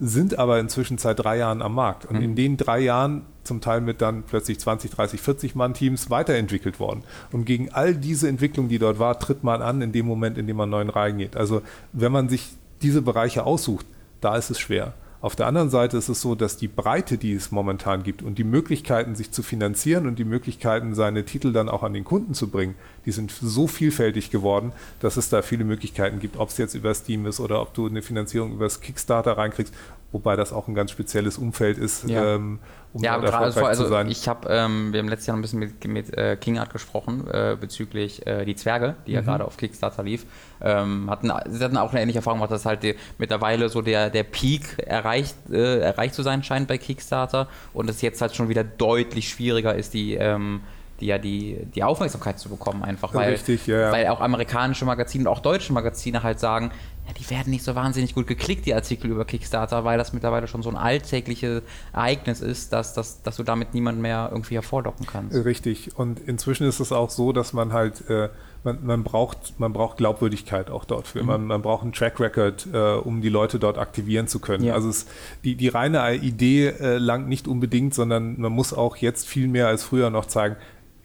[0.00, 2.06] sind aber inzwischen seit drei Jahren am Markt.
[2.06, 2.22] Und mhm.
[2.22, 7.02] in den drei Jahren zum Teil mit dann plötzlich 20, 30, 40 Mann-Teams weiterentwickelt worden.
[7.32, 10.46] Und gegen all diese Entwicklung, die dort war, tritt man an in dem Moment, in
[10.46, 11.36] dem man neuen reingeht.
[11.36, 12.50] Also wenn man sich
[12.82, 13.86] diese Bereiche aussucht,
[14.20, 14.94] da ist es schwer.
[15.24, 18.36] Auf der anderen Seite ist es so, dass die Breite, die es momentan gibt und
[18.36, 22.34] die Möglichkeiten, sich zu finanzieren und die Möglichkeiten, seine Titel dann auch an den Kunden
[22.34, 22.74] zu bringen,
[23.06, 26.92] die sind so vielfältig geworden, dass es da viele Möglichkeiten gibt, ob es jetzt über
[26.92, 29.72] Steam ist oder ob du eine Finanzierung über das Kickstarter reinkriegst
[30.14, 32.36] wobei das auch ein ganz spezielles Umfeld ist, ja.
[32.36, 32.60] ähm,
[32.92, 34.08] um ja, gerade also, also, zu sein.
[34.08, 37.56] Ich habe, ähm, wir haben letztes Jahr ein bisschen mit, mit äh, Kingart gesprochen äh,
[37.60, 39.16] bezüglich äh, die Zwerge, die mhm.
[39.16, 40.24] ja gerade auf Kickstarter lief.
[40.62, 44.08] Ähm, hatten, sie hatten auch eine ähnliche Erfahrung gemacht, dass halt die, mittlerweile so der,
[44.08, 48.48] der Peak erreicht, äh, erreicht zu sein scheint bei Kickstarter und es jetzt halt schon
[48.48, 50.60] wieder deutlich schwieriger ist, die ähm,
[51.00, 53.92] die ja die, die Aufmerksamkeit zu bekommen, einfach weil, Richtig, ja, ja.
[53.92, 56.70] weil auch amerikanische Magazine und auch deutsche Magazine halt sagen,
[57.06, 60.46] ja, die werden nicht so wahnsinnig gut geklickt, die Artikel über Kickstarter, weil das mittlerweile
[60.46, 65.06] schon so ein alltägliches Ereignis ist, dass, dass, dass du damit niemanden mehr irgendwie hervorlocken
[65.06, 65.44] kannst.
[65.44, 65.98] Richtig.
[65.98, 68.30] Und inzwischen ist es auch so, dass man halt, äh,
[68.62, 71.20] man, man, braucht, man braucht Glaubwürdigkeit auch dort für.
[71.20, 71.26] Mhm.
[71.26, 74.64] Man, man braucht einen Track Record, äh, um die Leute dort aktivieren zu können.
[74.64, 74.74] Ja.
[74.74, 75.06] Also es,
[75.44, 79.68] die, die reine Idee äh, langt nicht unbedingt, sondern man muss auch jetzt viel mehr
[79.68, 80.56] als früher noch zeigen,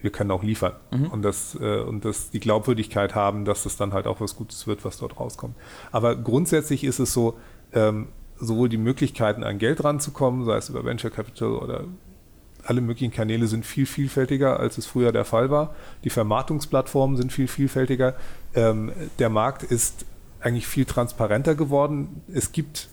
[0.02, 1.06] wir können auch liefern mhm.
[1.06, 4.66] und, das, äh, und das die Glaubwürdigkeit haben, dass das dann halt auch was Gutes
[4.66, 5.54] wird, was dort rauskommt.
[5.92, 7.38] Aber grundsätzlich ist es so,
[7.72, 11.84] ähm, sowohl die Möglichkeiten, an Geld ranzukommen, sei es über Venture Capital oder
[12.64, 15.74] alle möglichen Kanäle sind viel vielfältiger, als es früher der Fall war.
[16.04, 18.14] Die Vermarktungsplattformen sind viel vielfältiger.
[18.54, 20.04] Ähm, der Markt ist
[20.40, 22.22] eigentlich viel transparenter geworden.
[22.32, 22.88] Es gibt,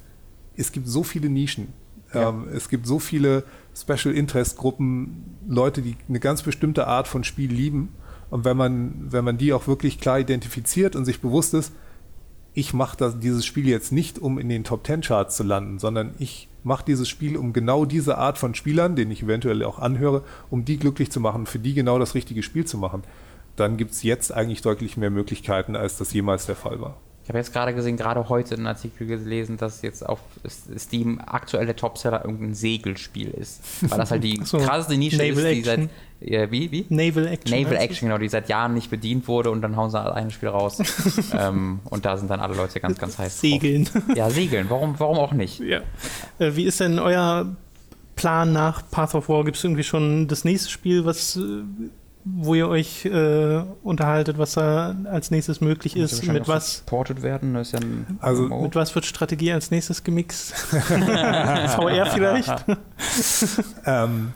[0.55, 1.73] es gibt so viele Nischen.
[2.13, 2.29] Ja.
[2.29, 3.43] Ähm, es gibt so viele
[3.79, 7.89] Special Interest Gruppen, Leute, die eine ganz bestimmte Art von Spiel lieben.
[8.29, 11.71] Und wenn man, wenn man die auch wirklich klar identifiziert und sich bewusst ist,
[12.53, 16.15] ich mache dieses Spiel jetzt nicht, um in den Top Ten Charts zu landen, sondern
[16.17, 20.23] ich mache dieses Spiel, um genau diese Art von Spielern, den ich eventuell auch anhöre,
[20.49, 23.03] um die glücklich zu machen, für die genau das richtige Spiel zu machen.
[23.55, 26.97] Dann gibt es jetzt eigentlich deutlich mehr Möglichkeiten, als das jemals der Fall war.
[27.27, 30.21] Ich habe jetzt gerade gesehen, gerade heute einen Artikel gelesen, dass jetzt auf
[30.77, 33.61] Steam aktuelle Topseller irgendein Segelspiel ist.
[33.81, 35.89] Weil das halt die so, krasseste Nische Naval ist, die seit.
[36.21, 36.85] Ja, wie, wie?
[36.87, 37.59] Naval Action.
[37.59, 40.47] Naval Action, genau, die seit Jahren nicht bedient wurde und dann hauen sie ein Spiel
[40.47, 40.81] raus.
[41.37, 43.41] ähm, und da sind dann alle Leute ganz, ganz heiß.
[43.41, 43.83] Segeln.
[43.83, 44.03] Drauf.
[44.15, 44.67] Ja, segeln.
[44.69, 45.59] Warum, warum auch nicht?
[45.59, 45.81] Ja.
[46.39, 47.57] Äh, wie ist denn euer
[48.15, 49.43] Plan nach Path of War?
[49.43, 51.63] Gibt es irgendwie schon das nächste Spiel, was äh,
[52.35, 57.53] wo ihr euch äh, unterhaltet, was da als nächstes möglich ist, mit was ported werden,
[57.53, 60.53] das ist ja also mit was wird Strategie als nächstes gemixt?
[60.53, 62.65] VR vielleicht?
[63.85, 64.33] ähm,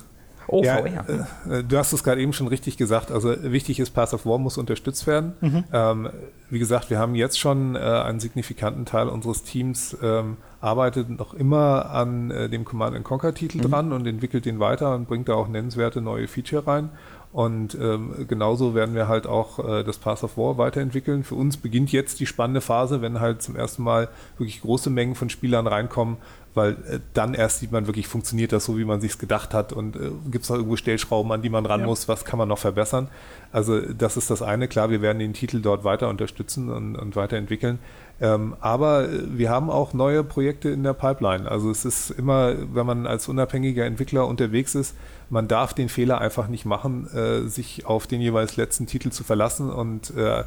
[0.47, 1.27] oh, ja, VR.
[1.49, 3.11] Äh, du hast es gerade eben schon richtig gesagt.
[3.11, 5.33] Also wichtig ist, Path of War muss unterstützt werden.
[5.41, 5.63] Mhm.
[5.73, 6.09] Ähm,
[6.49, 11.33] wie gesagt, wir haben jetzt schon äh, einen signifikanten Teil unseres Teams ähm, arbeitet noch
[11.33, 13.71] immer an äh, dem Command Conquer Titel mhm.
[13.71, 16.89] dran und entwickelt den weiter und bringt da auch nennenswerte neue Feature rein.
[17.33, 21.23] Und ähm, genauso werden wir halt auch äh, das Path of War weiterentwickeln.
[21.23, 25.15] Für uns beginnt jetzt die spannende Phase, wenn halt zum ersten Mal wirklich große Mengen
[25.15, 26.17] von Spielern reinkommen,
[26.53, 29.71] weil äh, dann erst sieht man wirklich, funktioniert das so, wie man sich gedacht hat
[29.71, 31.85] und äh, gibt es noch irgendwo Stellschrauben, an die man ran ja.
[31.85, 33.07] muss, was kann man noch verbessern.
[33.53, 37.15] Also das ist das eine, klar, wir werden den Titel dort weiter unterstützen und, und
[37.15, 37.79] weiterentwickeln.
[38.21, 41.49] Ähm, aber wir haben auch neue Projekte in der Pipeline.
[41.49, 44.95] Also es ist immer, wenn man als unabhängiger Entwickler unterwegs ist,
[45.31, 49.23] man darf den Fehler einfach nicht machen, äh, sich auf den jeweils letzten Titel zu
[49.23, 50.43] verlassen und äh,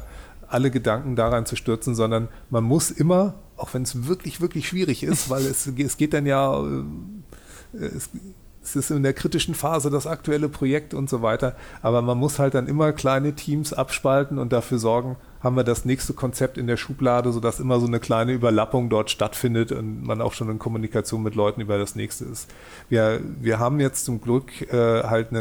[0.47, 5.03] alle Gedanken daran zu stürzen, sondern man muss immer, auch wenn es wirklich, wirklich schwierig
[5.03, 6.83] ist, weil es, es geht dann ja, äh,
[7.73, 8.09] es,
[8.65, 12.39] es ist in der kritischen Phase das aktuelle Projekt und so weiter, aber man muss
[12.39, 16.65] halt dann immer kleine Teams abspalten und dafür sorgen, haben wir das nächste Konzept in
[16.65, 20.57] der Schublade, sodass immer so eine kleine Überlappung dort stattfindet und man auch schon in
[20.57, 22.49] Kommunikation mit Leuten über das nächste ist.
[22.89, 25.35] Wir, wir haben jetzt zum Glück äh, halt ein,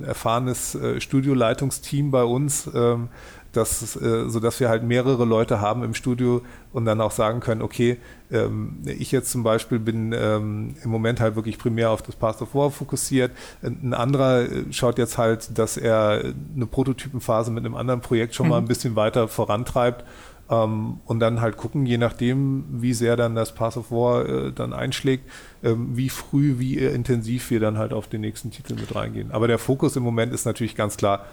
[0.00, 3.08] ein erfahrenes äh, Studioleitungsteam bei uns, ähm,
[3.52, 6.42] dass, äh, sodass wir halt mehrere Leute haben im Studio
[6.72, 7.98] und dann auch sagen können, okay,
[8.30, 12.40] ähm, ich jetzt zum Beispiel bin ähm, im Moment halt wirklich primär auf das Path
[12.42, 13.32] of War fokussiert.
[13.62, 18.46] Ein anderer äh, schaut jetzt halt, dass er eine Prototypenphase mit einem anderen Projekt schon
[18.46, 18.50] mhm.
[18.50, 20.04] mal ein bisschen weiter vorantreibt
[20.50, 24.52] ähm, und dann halt gucken, je nachdem, wie sehr dann das Path of War äh,
[24.52, 25.30] dann einschlägt,
[25.62, 29.30] ähm, wie früh, wie intensiv wir dann halt auf den nächsten Titel mit reingehen.
[29.30, 31.24] Aber der Fokus im Moment ist natürlich ganz klar,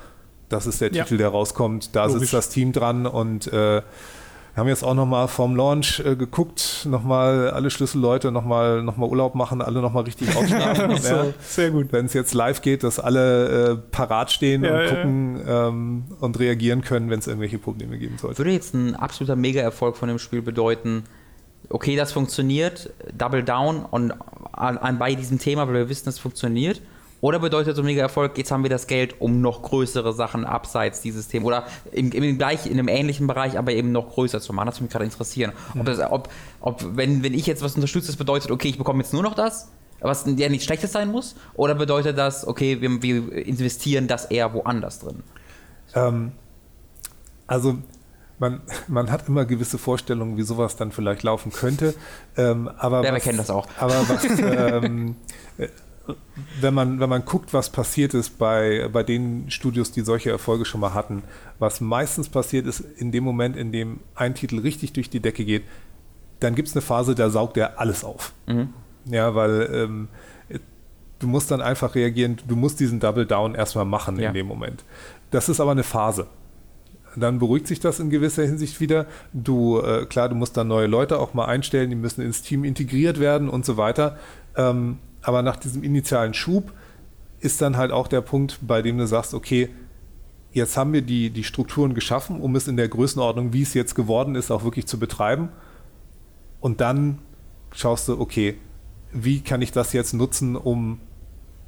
[0.50, 1.04] das ist der ja.
[1.04, 1.96] Titel, der rauskommt.
[1.96, 2.22] Da Logisch.
[2.22, 3.82] sitzt das Team dran und äh,
[4.58, 9.08] wir haben jetzt auch nochmal vorm Launch äh, geguckt, nochmal alle Schlüsselleute nochmal noch mal
[9.08, 10.98] Urlaub machen, alle nochmal richtig ausschlafen.
[10.98, 11.26] so, ja.
[11.42, 11.94] Sehr gut.
[11.94, 16.40] Wenn es jetzt live geht, dass alle äh, parat stehen ja, und gucken ähm, und
[16.40, 18.40] reagieren können, wenn es irgendwelche Probleme geben sollte.
[18.40, 21.04] Würde jetzt ein absoluter Mega-Erfolg von dem Spiel bedeuten,
[21.70, 24.12] okay, das funktioniert, Double Down und
[24.54, 26.82] an, an bei diesem Thema, weil wir wissen, es funktioniert
[27.20, 31.02] oder bedeutet so ein Mega-Erfolg, jetzt haben wir das Geld, um noch größere Sachen abseits
[31.02, 34.54] dieses Themas oder im, im gleich, in einem ähnlichen Bereich, aber eben noch größer zu
[34.54, 34.68] machen?
[34.68, 35.52] Das würde mich gerade interessieren.
[35.78, 36.30] Ob, das, ob,
[36.62, 39.34] ob wenn, wenn ich jetzt was unterstütze, das bedeutet, okay, ich bekomme jetzt nur noch
[39.34, 41.36] das, was ja nichts Schlechtes sein muss?
[41.56, 45.24] Oder bedeutet das, okay, wir, wir investieren das eher woanders drin?
[45.96, 46.34] Ähm,
[47.48, 47.78] also
[48.40, 51.96] man, man hat immer gewisse Vorstellungen, wie sowas dann vielleicht laufen könnte.
[52.36, 53.68] Ähm, aber ja, wir kennen das auch.
[53.80, 55.16] Aber was, ähm,
[56.62, 60.66] wenn man, wenn man guckt, was passiert ist bei, bei den Studios, die solche Erfolge
[60.66, 61.24] schon mal hatten,
[61.60, 65.46] was meistens passiert ist, in dem Moment, in dem ein Titel richtig durch die Decke
[65.46, 65.64] geht,
[66.40, 68.34] dann gibt es eine Phase, da saugt er alles auf.
[68.46, 68.70] Mhm.
[69.06, 70.08] Ja, weil ähm,
[71.20, 74.30] du musst dann einfach reagieren, du musst diesen Double Down erstmal machen ja.
[74.30, 74.84] in dem Moment.
[75.32, 76.28] Das ist aber eine Phase.
[77.16, 79.08] dann beruhigt sich das in gewisser Hinsicht wieder.
[79.34, 82.64] Du, äh, klar, du musst dann neue Leute auch mal einstellen, die müssen ins Team
[82.64, 84.18] integriert werden und so weiter.
[84.56, 86.74] Ähm, aber nach diesem initialen Schub
[87.40, 89.70] ist dann halt auch der Punkt, bei dem du sagst, okay,
[90.52, 93.96] jetzt haben wir die, die Strukturen geschaffen, um es in der Größenordnung, wie es jetzt
[93.96, 95.50] geworden ist, auch wirklich zu betreiben.
[96.60, 97.20] Und dann
[97.74, 98.58] schaust du, okay,
[99.12, 101.00] wie kann ich das jetzt nutzen, um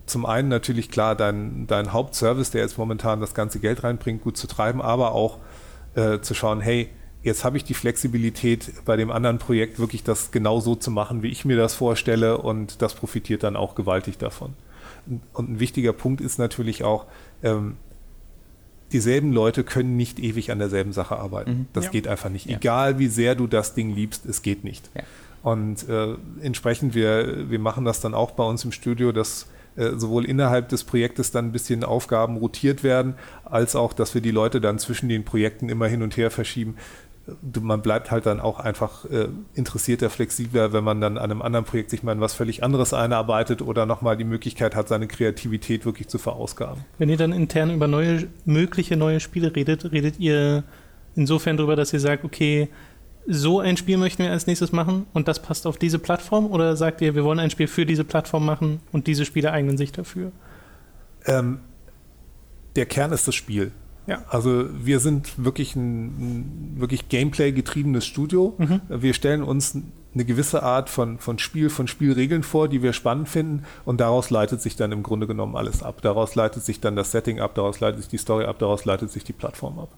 [0.05, 4.37] zum einen natürlich klar deinen dein Hauptservice, der jetzt momentan das ganze Geld reinbringt, gut
[4.37, 5.37] zu treiben, aber auch
[5.93, 6.89] äh, zu schauen, hey,
[7.23, 11.23] jetzt habe ich die Flexibilität bei dem anderen Projekt wirklich das genau so zu machen,
[11.23, 14.53] wie ich mir das vorstelle und das profitiert dann auch gewaltig davon.
[15.33, 17.05] Und ein wichtiger Punkt ist natürlich auch,
[17.43, 17.77] ähm,
[18.91, 21.51] dieselben Leute können nicht ewig an derselben Sache arbeiten.
[21.51, 21.65] Mhm.
[21.73, 21.91] Das ja.
[21.91, 22.47] geht einfach nicht.
[22.47, 22.57] Ja.
[22.57, 24.89] Egal wie sehr du das Ding liebst, es geht nicht.
[24.95, 25.03] Ja.
[25.41, 29.91] Und äh, entsprechend, wir, wir machen das dann auch bei uns im Studio, dass äh,
[29.95, 33.15] sowohl innerhalb des Projektes dann ein bisschen Aufgaben rotiert werden,
[33.45, 36.75] als auch, dass wir die Leute dann zwischen den Projekten immer hin und her verschieben,
[37.61, 41.65] man bleibt halt dann auch einfach äh, interessierter, flexibler, wenn man dann an einem anderen
[41.65, 45.85] Projekt sich mal in was völlig anderes einarbeitet oder nochmal die Möglichkeit hat, seine Kreativität
[45.85, 46.83] wirklich zu verausgaben.
[46.97, 50.63] Wenn ihr dann intern über neue, mögliche neue Spiele redet, redet ihr
[51.15, 52.69] insofern darüber, dass ihr sagt, okay,
[53.27, 56.47] so ein Spiel möchten wir als nächstes machen und das passt auf diese Plattform?
[56.47, 59.77] Oder sagt ihr, wir wollen ein Spiel für diese Plattform machen und diese Spiele eignen
[59.77, 60.31] sich dafür?
[61.25, 61.59] Ähm,
[62.75, 63.71] der Kern ist das Spiel.
[64.09, 64.23] Ja.
[64.27, 68.55] Also wir sind wirklich ein, ein wirklich Gameplay-getriebenes Studio.
[68.57, 68.81] Mhm.
[68.89, 69.77] Wir stellen uns
[70.15, 74.31] eine gewisse Art von, von Spiel, von Spielregeln vor, die wir spannend finden und daraus
[74.31, 76.01] leitet sich dann im Grunde genommen alles ab.
[76.01, 79.11] Daraus leitet sich dann das Setting ab, daraus leitet sich die Story ab, daraus leitet
[79.11, 79.89] sich die Plattform ab.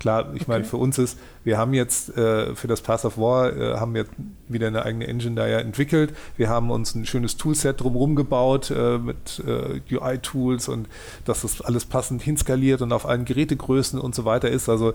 [0.00, 0.44] Klar, ich okay.
[0.50, 3.92] meine, für uns ist, wir haben jetzt äh, für das Path of War, äh, haben
[3.92, 4.06] wir
[4.48, 6.14] wieder eine eigene Engine da ja entwickelt.
[6.38, 10.88] Wir haben uns ein schönes Toolset drumherum gebaut äh, mit äh, UI-Tools und
[11.26, 14.70] dass das alles passend hinskaliert und auf allen Gerätegrößen und so weiter ist.
[14.70, 14.94] Also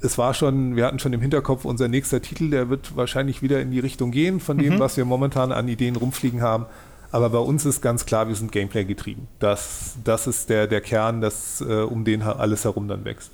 [0.00, 3.60] es war schon, wir hatten schon im Hinterkopf, unser nächster Titel, der wird wahrscheinlich wieder
[3.60, 4.78] in die Richtung gehen von dem, mhm.
[4.80, 6.66] was wir momentan an Ideen rumfliegen haben.
[7.12, 9.28] Aber bei uns ist ganz klar, wir sind Gameplay getrieben.
[9.38, 13.30] Das, das ist der, der Kern, das, äh, um den alles herum dann wächst.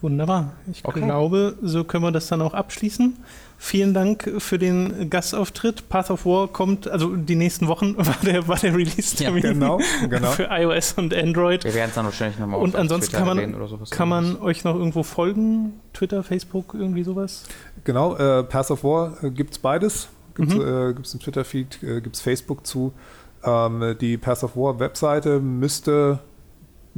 [0.00, 0.52] Wunderbar.
[0.70, 1.00] Ich okay.
[1.00, 3.16] glaube, so können wir das dann auch abschließen.
[3.60, 5.88] Vielen Dank für den Gastauftritt.
[5.88, 9.80] Path of War kommt, also die nächsten Wochen war der, war der Release-Termin ja, genau,
[10.08, 10.30] genau.
[10.30, 11.64] für iOS und Android.
[11.64, 13.56] Wir werden es dann wahrscheinlich nochmal Und ansonsten kann man,
[13.90, 15.80] kann man euch noch irgendwo folgen?
[15.92, 17.42] Twitter, Facebook, irgendwie sowas?
[17.82, 20.08] Genau, äh, Path of War äh, gibt es beides.
[20.36, 20.62] Gibt es mhm.
[20.62, 22.92] äh, einen Twitter-Feed, äh, gibt es Facebook zu.
[23.42, 26.20] Ähm, die Path of War Webseite müsste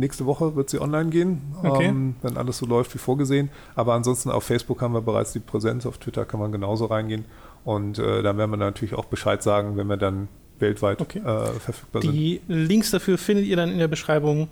[0.00, 1.84] Nächste Woche wird sie online gehen, okay.
[1.84, 3.50] ähm, wenn alles so läuft wie vorgesehen.
[3.74, 7.26] Aber ansonsten auf Facebook haben wir bereits die Präsenz, auf Twitter kann man genauso reingehen.
[7.64, 10.28] Und äh, dann werden wir natürlich auch Bescheid sagen, wenn wir dann
[10.58, 11.18] weltweit okay.
[11.18, 12.12] äh, verfügbar sind.
[12.12, 14.48] Die Links dafür findet ihr dann in der Beschreibung.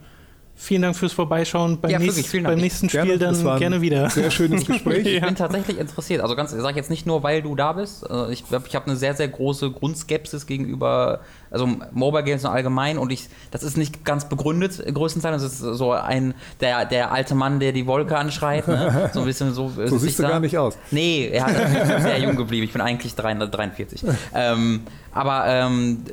[0.54, 1.80] Vielen Dank fürs Vorbeischauen.
[1.80, 4.10] Beim, ja, nächst, wirklich, beim nächsten Spiel gerne, dann gerne wieder.
[4.10, 5.06] Sehr schönes Gespräch.
[5.06, 6.20] ich bin tatsächlich interessiert.
[6.20, 8.04] Also ganz, sage jetzt nicht nur, weil du da bist.
[8.10, 11.20] Äh, ich ich habe eine sehr, sehr große Grundskepsis gegenüber
[11.50, 15.42] also Mobile Games im Allgemeinen und ich, das ist nicht ganz begründet, größtenteils.
[15.42, 19.10] Das ist so ein, der, der alte Mann, der die Wolke anschreit, ne?
[19.14, 19.70] So ein bisschen so.
[19.70, 20.76] so siehst du gar nicht aus.
[20.90, 22.64] Nee, er ist sehr jung geblieben.
[22.64, 24.04] Ich bin eigentlich 43.
[24.34, 26.04] ähm, aber ähm,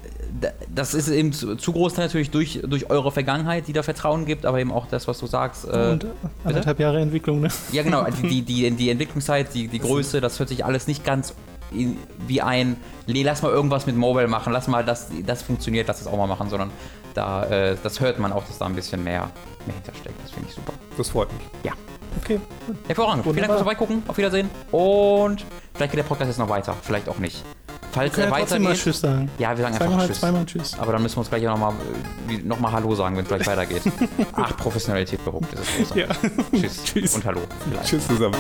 [0.74, 4.46] das ist eben zu, zu Großteil natürlich durch, durch eure Vergangenheit, die da Vertrauen gibt,
[4.46, 5.66] aber eben auch das, was du sagst.
[5.66, 6.06] Äh, und
[6.44, 7.50] anderthalb Jahre Entwicklung, ne?
[7.72, 8.06] Ja, genau.
[8.26, 11.34] Die, die, die Entwicklungszeit, die, die Größe, das hört sich alles nicht ganz
[12.28, 12.78] wie ein,
[13.08, 16.18] nee, lass mal irgendwas mit Mobile machen, lass mal, das, das funktioniert, lass es auch
[16.18, 16.72] mal machen, sondern
[17.14, 19.30] da, äh, das hört man auch, dass da ein bisschen mehr,
[19.66, 20.22] mehr hintersteckt.
[20.24, 20.74] Das finde ich super.
[20.98, 21.42] Das freut mich.
[21.64, 21.72] Ja.
[22.22, 22.40] Okay.
[22.88, 23.26] Hervorragend.
[23.26, 23.34] Wunderbar.
[23.34, 24.04] Vielen Dank fürs Vorbeigucken.
[24.08, 24.50] Auf Wiedersehen.
[24.72, 26.76] Und vielleicht geht der Podcast jetzt noch weiter.
[26.82, 27.44] Vielleicht auch nicht.
[27.96, 28.62] Falls er weitergeht.
[28.62, 29.30] Mal Tschüss sagen.
[29.38, 30.20] Ja, wir sagen zweimal, einfach Tschüss.
[30.20, 30.80] Zweimal Tschüss.
[30.80, 31.74] Aber dann müssen wir uns gleich auch nochmal
[32.44, 33.84] noch mal Hallo sagen, wenn es gleich weitergeht.
[34.34, 35.48] Ach, Professionalität behoben.
[35.52, 36.06] Das ist großartig.
[36.06, 36.60] Ja.
[36.60, 36.84] Tschüss.
[36.86, 37.16] Tschüss.
[37.16, 37.42] Und Hallo.
[37.70, 37.88] Vielleicht.
[37.88, 38.36] Tschüss zusammen.